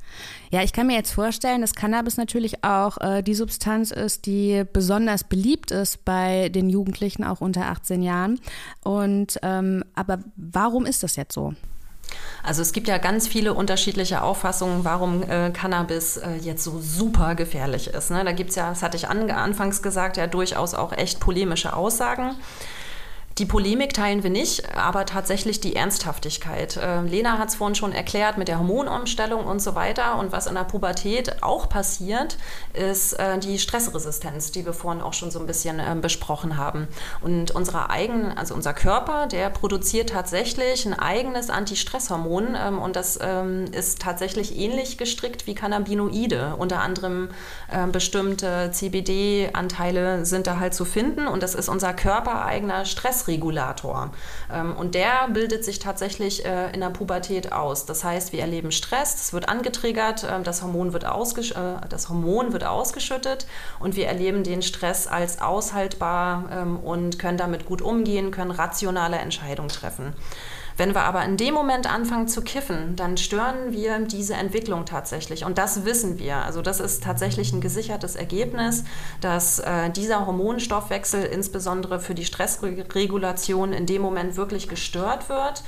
Ja, 0.51 0.63
ich 0.63 0.73
kann 0.73 0.88
mir 0.88 0.95
jetzt 0.95 1.12
vorstellen, 1.12 1.62
dass 1.62 1.73
Cannabis 1.73 2.17
natürlich 2.17 2.63
auch 2.63 2.97
äh, 2.99 3.21
die 3.23 3.36
Substanz 3.36 3.91
ist, 3.91 4.25
die 4.25 4.63
besonders 4.71 5.23
beliebt 5.23 5.71
ist 5.71 6.04
bei 6.04 6.49
den 6.49 6.69
Jugendlichen, 6.69 7.23
auch 7.23 7.39
unter 7.39 7.67
18 7.67 8.01
Jahren. 8.01 8.39
Und 8.84 9.39
ähm, 9.43 9.86
aber 9.95 10.19
warum 10.36 10.86
ist 10.86 11.04
das 11.04 11.15
jetzt 11.15 11.34
so? 11.34 11.54
Also 12.43 12.62
es 12.62 12.73
gibt 12.73 12.88
ja 12.88 12.97
ganz 12.97 13.28
viele 13.28 13.54
unterschiedliche 13.54 14.21
Auffassungen, 14.21 14.84
warum 14.84 15.23
äh, 15.23 15.51
Cannabis 15.51 16.17
äh, 16.17 16.36
jetzt 16.36 16.63
so 16.63 16.80
super 16.80 17.34
gefährlich 17.36 17.88
ist. 17.88 18.12
Ne? 18.12 18.23
Da 18.23 18.34
gibt 18.34 18.51
es 18.51 18.56
ja, 18.56 18.69
das 18.69 18.84
hatte 18.84 18.97
ich 18.97 19.08
an, 19.08 19.32
anfangs 19.32 19.82
gesagt, 19.82 20.17
ja 20.17 20.28
durchaus 20.28 20.73
auch 20.73 20.91
echt 20.91 21.19
polemische 21.19 21.75
Aussagen. 21.75 22.36
Die 23.38 23.45
Polemik 23.45 23.93
teilen 23.93 24.24
wir 24.24 24.30
nicht, 24.30 24.78
aber 24.78 25.06
tatsächlich 25.06 25.60
die 25.60 25.76
Ernsthaftigkeit. 25.76 26.78
Äh, 26.78 27.02
Lena 27.02 27.38
hat 27.38 27.50
es 27.50 27.56
vorhin 27.56 27.76
schon 27.76 27.91
erklärt 27.91 28.38
mit 28.38 28.48
der 28.48 28.60
Hormonumstellung 28.60 29.45
und 29.45 29.62
so 29.62 29.76
weiter. 29.76 30.17
Und 30.19 30.32
was 30.32 30.48
in 30.48 30.56
der 30.56 30.63
Pubertät 30.63 31.43
auch 31.43 31.67
passiert, 31.67 32.38
ist 32.71 33.12
äh, 33.19 33.38
die 33.38 33.60
Stressresistenz, 33.60 34.52
die 34.52 34.65
wir 34.65 34.71
vorhin 34.71 35.02
auch 35.02 35.12
schon 35.12 35.32
so 35.32 35.39
ein 35.41 35.48
bisschen 35.48 35.80
äh, 35.80 35.98
besprochen 36.02 36.56
haben. 36.56 36.88
Und 37.19 37.52
unsere 37.52 37.89
eigenen, 37.89 38.38
also 38.38 38.56
unser 38.56 38.74
Körper, 38.74 39.28
der 39.28 39.50
produziert 39.50 40.12
tatsächlich 40.12 40.86
ein 40.86 40.98
eigenes 40.98 41.50
Antistresshormon 41.50 42.56
ähm, 42.56 42.82
und 42.82 42.95
das 42.95 43.19
ähm, 43.21 43.65
ist 43.74 44.02
tatsächlich 44.02 44.58
ähnlich 44.58 44.98
gestrickt 44.98 45.45
wie 45.45 45.56
Cannabinoide. 45.56 46.56
Unter 46.58 46.80
anderem 46.80 47.28
äh, 47.69 47.86
bestimmte 47.88 48.71
CBD-Anteile 48.71 50.26
sind 50.26 50.48
da 50.48 50.58
halt 50.58 50.74
zu 50.74 50.86
finden 50.86 51.28
und 51.28 51.43
das 51.43 51.54
ist 51.54 51.67
unser 51.67 51.93
körpereigener 51.93 52.86
Stress 52.86 53.24
Stressregulator. 53.25 54.11
Ähm, 54.51 54.75
und 54.75 54.95
der 54.95 55.27
bildet 55.29 55.65
sich 55.65 55.79
tatsächlich 55.79 56.45
äh, 56.45 56.71
in 56.71 56.81
der 56.81 56.89
Pubertät 56.89 57.51
aus. 57.51 57.85
Das 57.85 58.03
heißt, 58.03 58.31
wir 58.33 58.41
erleben 58.41 58.71
Stress, 58.71 59.15
es 59.15 59.33
wird 59.33 59.49
angetriggert, 59.49 60.23
äh, 60.23 60.41
das, 60.43 60.61
Hormon 60.61 60.93
wird 60.93 61.03
äh, 61.03 61.88
das 61.89 62.09
Hormon 62.09 62.53
wird 62.53 62.63
ausgeschüttet 62.63 63.47
und 63.79 63.95
wir 63.95 64.07
erleben 64.07 64.43
den 64.43 64.61
Stress 64.61 65.07
als 65.07 65.41
aushaltbar 65.41 66.45
ähm, 66.51 66.77
und 66.77 67.19
können 67.19 67.38
damit 67.38 67.65
gut 67.65 67.81
umgehen, 67.81 68.31
können 68.31 68.51
rationale 68.51 69.17
Entscheidungen 69.17 69.69
treffen. 69.69 70.13
Wenn 70.77 70.93
wir 70.93 71.03
aber 71.03 71.23
in 71.23 71.38
dem 71.38 71.53
Moment 71.53 71.91
anfangen 71.91 72.27
zu 72.27 72.41
kiffen, 72.41 72.95
dann 72.95 73.17
stören 73.17 73.71
wir 73.71 73.99
diese 73.99 74.33
Entwicklung 74.33 74.85
tatsächlich. 74.85 75.45
Und 75.45 75.57
das 75.57 75.85
wissen 75.85 76.19
wir. 76.19 76.38
Also 76.38 76.61
das 76.61 76.79
ist 76.79 77.03
tatsächlich 77.03 77.53
ein 77.53 77.61
gesichertes 77.61 78.15
Ergebnis, 78.15 78.83
dass 79.21 79.59
äh, 79.59 79.89
dieser 79.89 80.25
Hormonstoffwechsel 80.25 81.23
insbesondere 81.23 81.99
für 81.99 82.13
die 82.13 82.25
Stressregulation 82.25 83.73
in 83.73 83.85
dem 83.85 84.01
Moment 84.01 84.35
wirklich 84.35 84.67
gestört 84.67 85.29
wird 85.29 85.63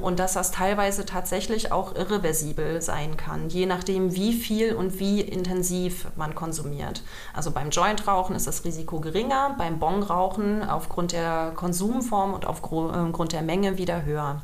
und 0.00 0.18
dass 0.18 0.34
das 0.34 0.52
teilweise 0.52 1.04
tatsächlich 1.04 1.72
auch 1.72 1.94
irreversibel 1.94 2.80
sein 2.80 3.16
kann, 3.16 3.48
je 3.48 3.66
nachdem, 3.66 4.14
wie 4.14 4.32
viel 4.32 4.74
und 4.74 4.98
wie 4.98 5.20
intensiv 5.20 6.06
man 6.16 6.34
konsumiert. 6.34 7.02
Also 7.34 7.50
beim 7.50 7.70
Jointrauchen 7.70 8.34
ist 8.36 8.46
das 8.46 8.64
Risiko 8.64 9.00
geringer, 9.00 9.54
beim 9.58 9.78
Bongrauchen 9.78 10.68
aufgrund 10.68 11.12
der 11.12 11.52
Konsumform 11.54 12.34
und 12.34 12.46
aufgrund 12.46 13.32
der 13.32 13.42
Menge 13.42 13.78
wieder 13.78 14.04
höher. 14.04 14.42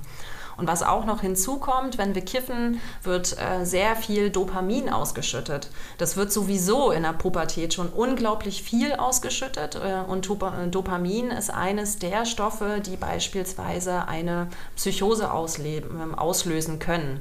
Und 0.63 0.69
was 0.69 0.85
auch 0.85 1.07
noch 1.07 1.23
hinzukommt, 1.23 1.99
wenn 1.99 2.15
wir 2.15 2.23
kiffen, 2.23 2.81
wird 3.03 3.37
äh, 3.37 3.65
sehr 3.65 3.97
viel 3.97 4.31
Dopamin 4.31 4.89
ausgeschüttet. 4.91 5.71
Das 5.99 6.17
wird 6.17 6.31
sowieso 6.33 6.93
in 6.93 7.03
der 7.03 7.15
Pubertät 7.15 7.75
schon 7.75 7.89
unglaublich 7.89 8.63
viel 8.63 8.93
ausgeschüttet. 8.93 9.75
Äh, 9.75 10.09
und 10.09 10.31
äh, 10.31 10.69
Dopamin 10.69 11.33
ist 11.33 11.51
eines 11.51 11.99
der 11.99 12.27
Stoffe, 12.27 12.81
die 12.81 12.95
beispielsweise 12.95 14.07
eine 14.07 14.47
Psychose 14.77 15.31
ähm, 15.65 16.15
auslösen 16.15 16.79
können. 16.79 17.19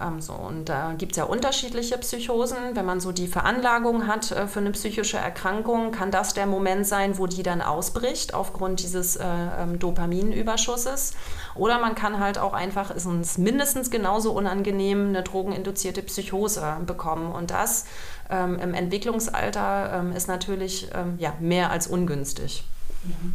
Ähm, 0.00 0.20
so, 0.20 0.32
und 0.32 0.68
da 0.68 0.94
gibt 0.96 1.12
es 1.12 1.18
ja 1.18 1.24
unterschiedliche 1.24 1.96
Psychosen. 1.98 2.56
Wenn 2.74 2.84
man 2.84 3.00
so 3.00 3.12
die 3.12 3.28
Veranlagung 3.28 4.06
hat 4.06 4.32
äh, 4.32 4.46
für 4.46 4.60
eine 4.60 4.72
psychische 4.72 5.18
Erkrankung, 5.18 5.92
kann 5.92 6.10
das 6.10 6.34
der 6.34 6.46
Moment 6.46 6.86
sein, 6.86 7.18
wo 7.18 7.26
die 7.26 7.42
dann 7.42 7.62
ausbricht 7.62 8.34
aufgrund 8.34 8.82
dieses 8.82 9.16
äh, 9.16 9.24
ähm, 9.24 9.78
Dopaminüberschusses. 9.78 11.14
Oder 11.54 11.78
man 11.78 11.94
kann 11.94 12.18
halt 12.18 12.38
auch 12.38 12.52
einfach, 12.52 12.90
ist 12.90 13.06
uns 13.06 13.38
mindestens 13.38 13.90
genauso 13.90 14.32
unangenehm, 14.32 15.08
eine 15.08 15.22
drogeninduzierte 15.22 16.02
Psychose 16.02 16.78
bekommen. 16.86 17.32
Und 17.32 17.50
das 17.50 17.86
ähm, 18.30 18.58
im 18.58 18.74
Entwicklungsalter 18.74 20.00
ähm, 20.00 20.12
ist 20.12 20.26
natürlich 20.26 20.88
ähm, 20.94 21.14
ja, 21.18 21.34
mehr 21.38 21.70
als 21.70 21.86
ungünstig. 21.86 22.64
Mhm. 23.04 23.34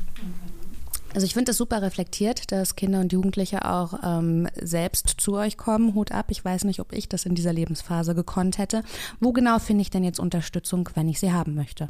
Also 1.13 1.25
ich 1.25 1.33
finde 1.33 1.51
es 1.51 1.57
super 1.57 1.81
reflektiert, 1.81 2.51
dass 2.51 2.75
Kinder 2.75 2.99
und 2.99 3.11
Jugendliche 3.11 3.65
auch 3.65 3.93
ähm, 4.03 4.47
selbst 4.55 5.15
zu 5.17 5.33
euch 5.33 5.57
kommen. 5.57 5.95
Hut 5.95 6.11
ab. 6.11 6.27
Ich 6.29 6.45
weiß 6.45 6.65
nicht, 6.65 6.79
ob 6.79 6.93
ich 6.93 7.09
das 7.09 7.25
in 7.25 7.33
dieser 7.33 7.51
Lebensphase 7.51 8.13
gekonnt 8.13 8.57
hätte. 8.57 8.83
Wo 9.19 9.33
genau 9.33 9.57
finde 9.59 9.81
ich 9.81 9.89
denn 9.89 10.03
jetzt 10.03 10.19
Unterstützung, 10.19 10.87
wenn 10.93 11.09
ich 11.09 11.19
sie 11.19 11.33
haben 11.33 11.55
möchte? 11.55 11.89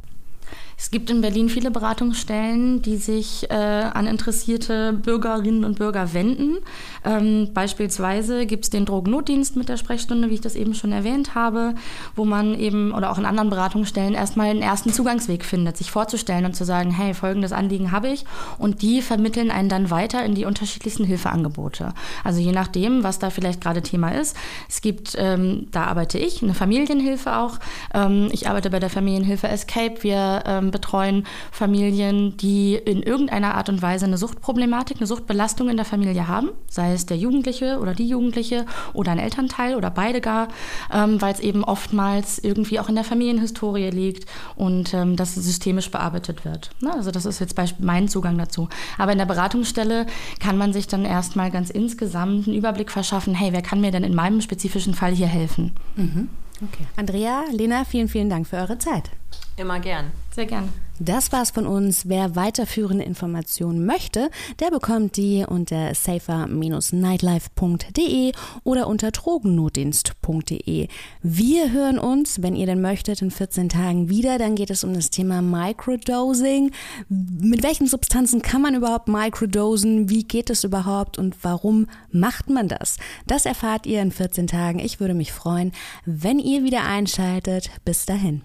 Es 0.76 0.90
gibt 0.90 1.10
in 1.10 1.20
Berlin 1.20 1.48
viele 1.48 1.70
Beratungsstellen, 1.70 2.80
die 2.80 2.96
sich 2.96 3.50
äh, 3.50 3.54
an 3.54 4.06
interessierte 4.06 4.94
Bürgerinnen 4.94 5.64
und 5.64 5.78
Bürger 5.78 6.14
wenden. 6.14 6.56
Ähm, 7.04 7.50
beispielsweise 7.52 8.46
gibt 8.46 8.64
es 8.64 8.70
den 8.70 8.86
Drogennotdienst 8.86 9.56
mit 9.56 9.68
der 9.68 9.76
Sprechstunde, 9.76 10.30
wie 10.30 10.34
ich 10.34 10.40
das 10.40 10.56
eben 10.56 10.74
schon 10.74 10.92
erwähnt 10.92 11.34
habe, 11.34 11.74
wo 12.16 12.24
man 12.24 12.58
eben 12.58 12.92
oder 12.92 13.10
auch 13.10 13.18
in 13.18 13.26
anderen 13.26 13.50
Beratungsstellen 13.50 14.14
erstmal 14.14 14.48
einen 14.48 14.62
ersten 14.62 14.92
Zugangsweg 14.92 15.44
findet, 15.44 15.76
sich 15.76 15.90
vorzustellen 15.90 16.46
und 16.46 16.56
zu 16.56 16.64
sagen, 16.64 16.90
hey, 16.90 17.12
folgendes 17.12 17.52
Anliegen 17.52 17.92
habe 17.92 18.08
ich. 18.08 18.24
Und 18.58 18.80
die 18.80 19.02
vermitteln 19.02 19.50
einen 19.50 19.68
dann 19.68 19.90
weiter 19.90 20.24
in 20.24 20.34
die 20.34 20.46
unterschiedlichsten 20.46 21.04
Hilfeangebote. 21.04 21.92
Also 22.24 22.40
je 22.40 22.52
nachdem, 22.52 23.02
was 23.04 23.18
da 23.18 23.30
vielleicht 23.30 23.60
gerade 23.60 23.82
Thema 23.82 24.10
ist. 24.10 24.36
Es 24.68 24.80
gibt, 24.80 25.14
ähm, 25.18 25.68
da 25.72 25.84
arbeite 25.84 26.18
ich, 26.18 26.42
eine 26.42 26.54
Familienhilfe 26.54 27.36
auch. 27.36 27.58
Ähm, 27.92 28.28
ich 28.32 28.48
arbeite 28.48 28.70
bei 28.70 28.78
der 28.78 28.90
Familienhilfe 28.90 29.48
Escape. 29.48 30.02
Wir 30.02 30.39
ähm, 30.46 30.70
betreuen 30.70 31.26
Familien, 31.50 32.36
die 32.36 32.74
in 32.74 33.02
irgendeiner 33.02 33.54
Art 33.54 33.68
und 33.68 33.82
Weise 33.82 34.06
eine 34.06 34.18
Suchtproblematik, 34.18 34.98
eine 34.98 35.06
Suchtbelastung 35.06 35.68
in 35.68 35.76
der 35.76 35.86
Familie 35.86 36.28
haben, 36.28 36.50
sei 36.68 36.92
es 36.92 37.06
der 37.06 37.16
Jugendliche 37.16 37.78
oder 37.78 37.94
die 37.94 38.08
Jugendliche 38.08 38.66
oder 38.92 39.12
ein 39.12 39.18
Elternteil 39.18 39.74
oder 39.74 39.90
beide 39.90 40.20
gar, 40.20 40.48
ähm, 40.92 41.20
weil 41.20 41.34
es 41.34 41.40
eben 41.40 41.64
oftmals 41.64 42.38
irgendwie 42.38 42.80
auch 42.80 42.88
in 42.88 42.94
der 42.94 43.04
Familienhistorie 43.04 43.90
liegt 43.90 44.28
und 44.56 44.94
ähm, 44.94 45.16
das 45.16 45.34
systemisch 45.34 45.90
bearbeitet 45.90 46.44
wird. 46.44 46.70
Ne? 46.80 46.92
Also 46.92 47.10
das 47.10 47.26
ist 47.26 47.40
jetzt 47.40 47.56
mein 47.78 48.08
Zugang 48.08 48.38
dazu. 48.38 48.68
Aber 48.98 49.12
in 49.12 49.18
der 49.18 49.26
Beratungsstelle 49.26 50.06
kann 50.38 50.56
man 50.56 50.72
sich 50.72 50.86
dann 50.86 51.04
erstmal 51.04 51.50
ganz 51.50 51.70
insgesamt 51.70 52.46
einen 52.46 52.56
Überblick 52.56 52.90
verschaffen, 52.90 53.34
hey, 53.34 53.52
wer 53.52 53.62
kann 53.62 53.80
mir 53.80 53.90
denn 53.90 54.04
in 54.04 54.14
meinem 54.14 54.40
spezifischen 54.40 54.94
Fall 54.94 55.12
hier 55.12 55.26
helfen? 55.26 55.72
Mhm. 55.96 56.28
Okay. 56.62 56.86
Andrea, 56.96 57.44
Lena, 57.52 57.84
vielen, 57.84 58.08
vielen 58.08 58.28
Dank 58.28 58.46
für 58.46 58.56
eure 58.56 58.78
Zeit. 58.78 59.10
Immer 59.56 59.80
gern. 59.80 60.12
Sehr 60.40 60.46
gern. 60.46 60.72
Das 61.02 61.32
war's 61.32 61.50
von 61.50 61.66
uns. 61.66 62.10
Wer 62.10 62.36
weiterführende 62.36 63.04
Informationen 63.04 63.86
möchte, 63.86 64.28
der 64.60 64.70
bekommt 64.70 65.16
die 65.16 65.46
unter 65.48 65.94
safer-nightlife.de 65.94 68.32
oder 68.64 68.86
unter 68.86 69.10
drogennotdienst.de. 69.10 70.88
Wir 71.22 71.72
hören 71.72 71.98
uns, 71.98 72.42
wenn 72.42 72.54
ihr 72.54 72.66
denn 72.66 72.82
möchtet, 72.82 73.22
in 73.22 73.30
14 73.30 73.70
Tagen 73.70 74.10
wieder. 74.10 74.36
Dann 74.36 74.56
geht 74.56 74.68
es 74.68 74.84
um 74.84 74.92
das 74.92 75.08
Thema 75.08 75.40
Microdosing. 75.40 76.70
Mit 77.08 77.62
welchen 77.62 77.86
Substanzen 77.86 78.42
kann 78.42 78.60
man 78.60 78.74
überhaupt 78.74 79.08
microdosen? 79.08 80.10
Wie 80.10 80.24
geht 80.24 80.50
es 80.50 80.64
überhaupt 80.64 81.16
und 81.16 81.34
warum 81.40 81.86
macht 82.12 82.50
man 82.50 82.68
das? 82.68 82.98
Das 83.26 83.46
erfahrt 83.46 83.86
ihr 83.86 84.02
in 84.02 84.12
14 84.12 84.48
Tagen. 84.48 84.78
Ich 84.78 85.00
würde 85.00 85.14
mich 85.14 85.32
freuen, 85.32 85.72
wenn 86.04 86.38
ihr 86.38 86.62
wieder 86.62 86.84
einschaltet. 86.84 87.70
Bis 87.86 88.04
dahin. 88.04 88.42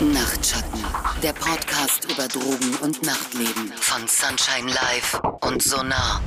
Nachtschatten, 0.00 0.80
der 1.22 1.34
Podcast 1.50 2.04
über 2.04 2.28
Drogen 2.28 2.76
und 2.80 3.02
Nachtleben 3.02 3.72
von 3.74 4.06
Sunshine 4.06 4.70
Live 4.70 5.20
und 5.40 5.60
Sonar. 5.60 6.22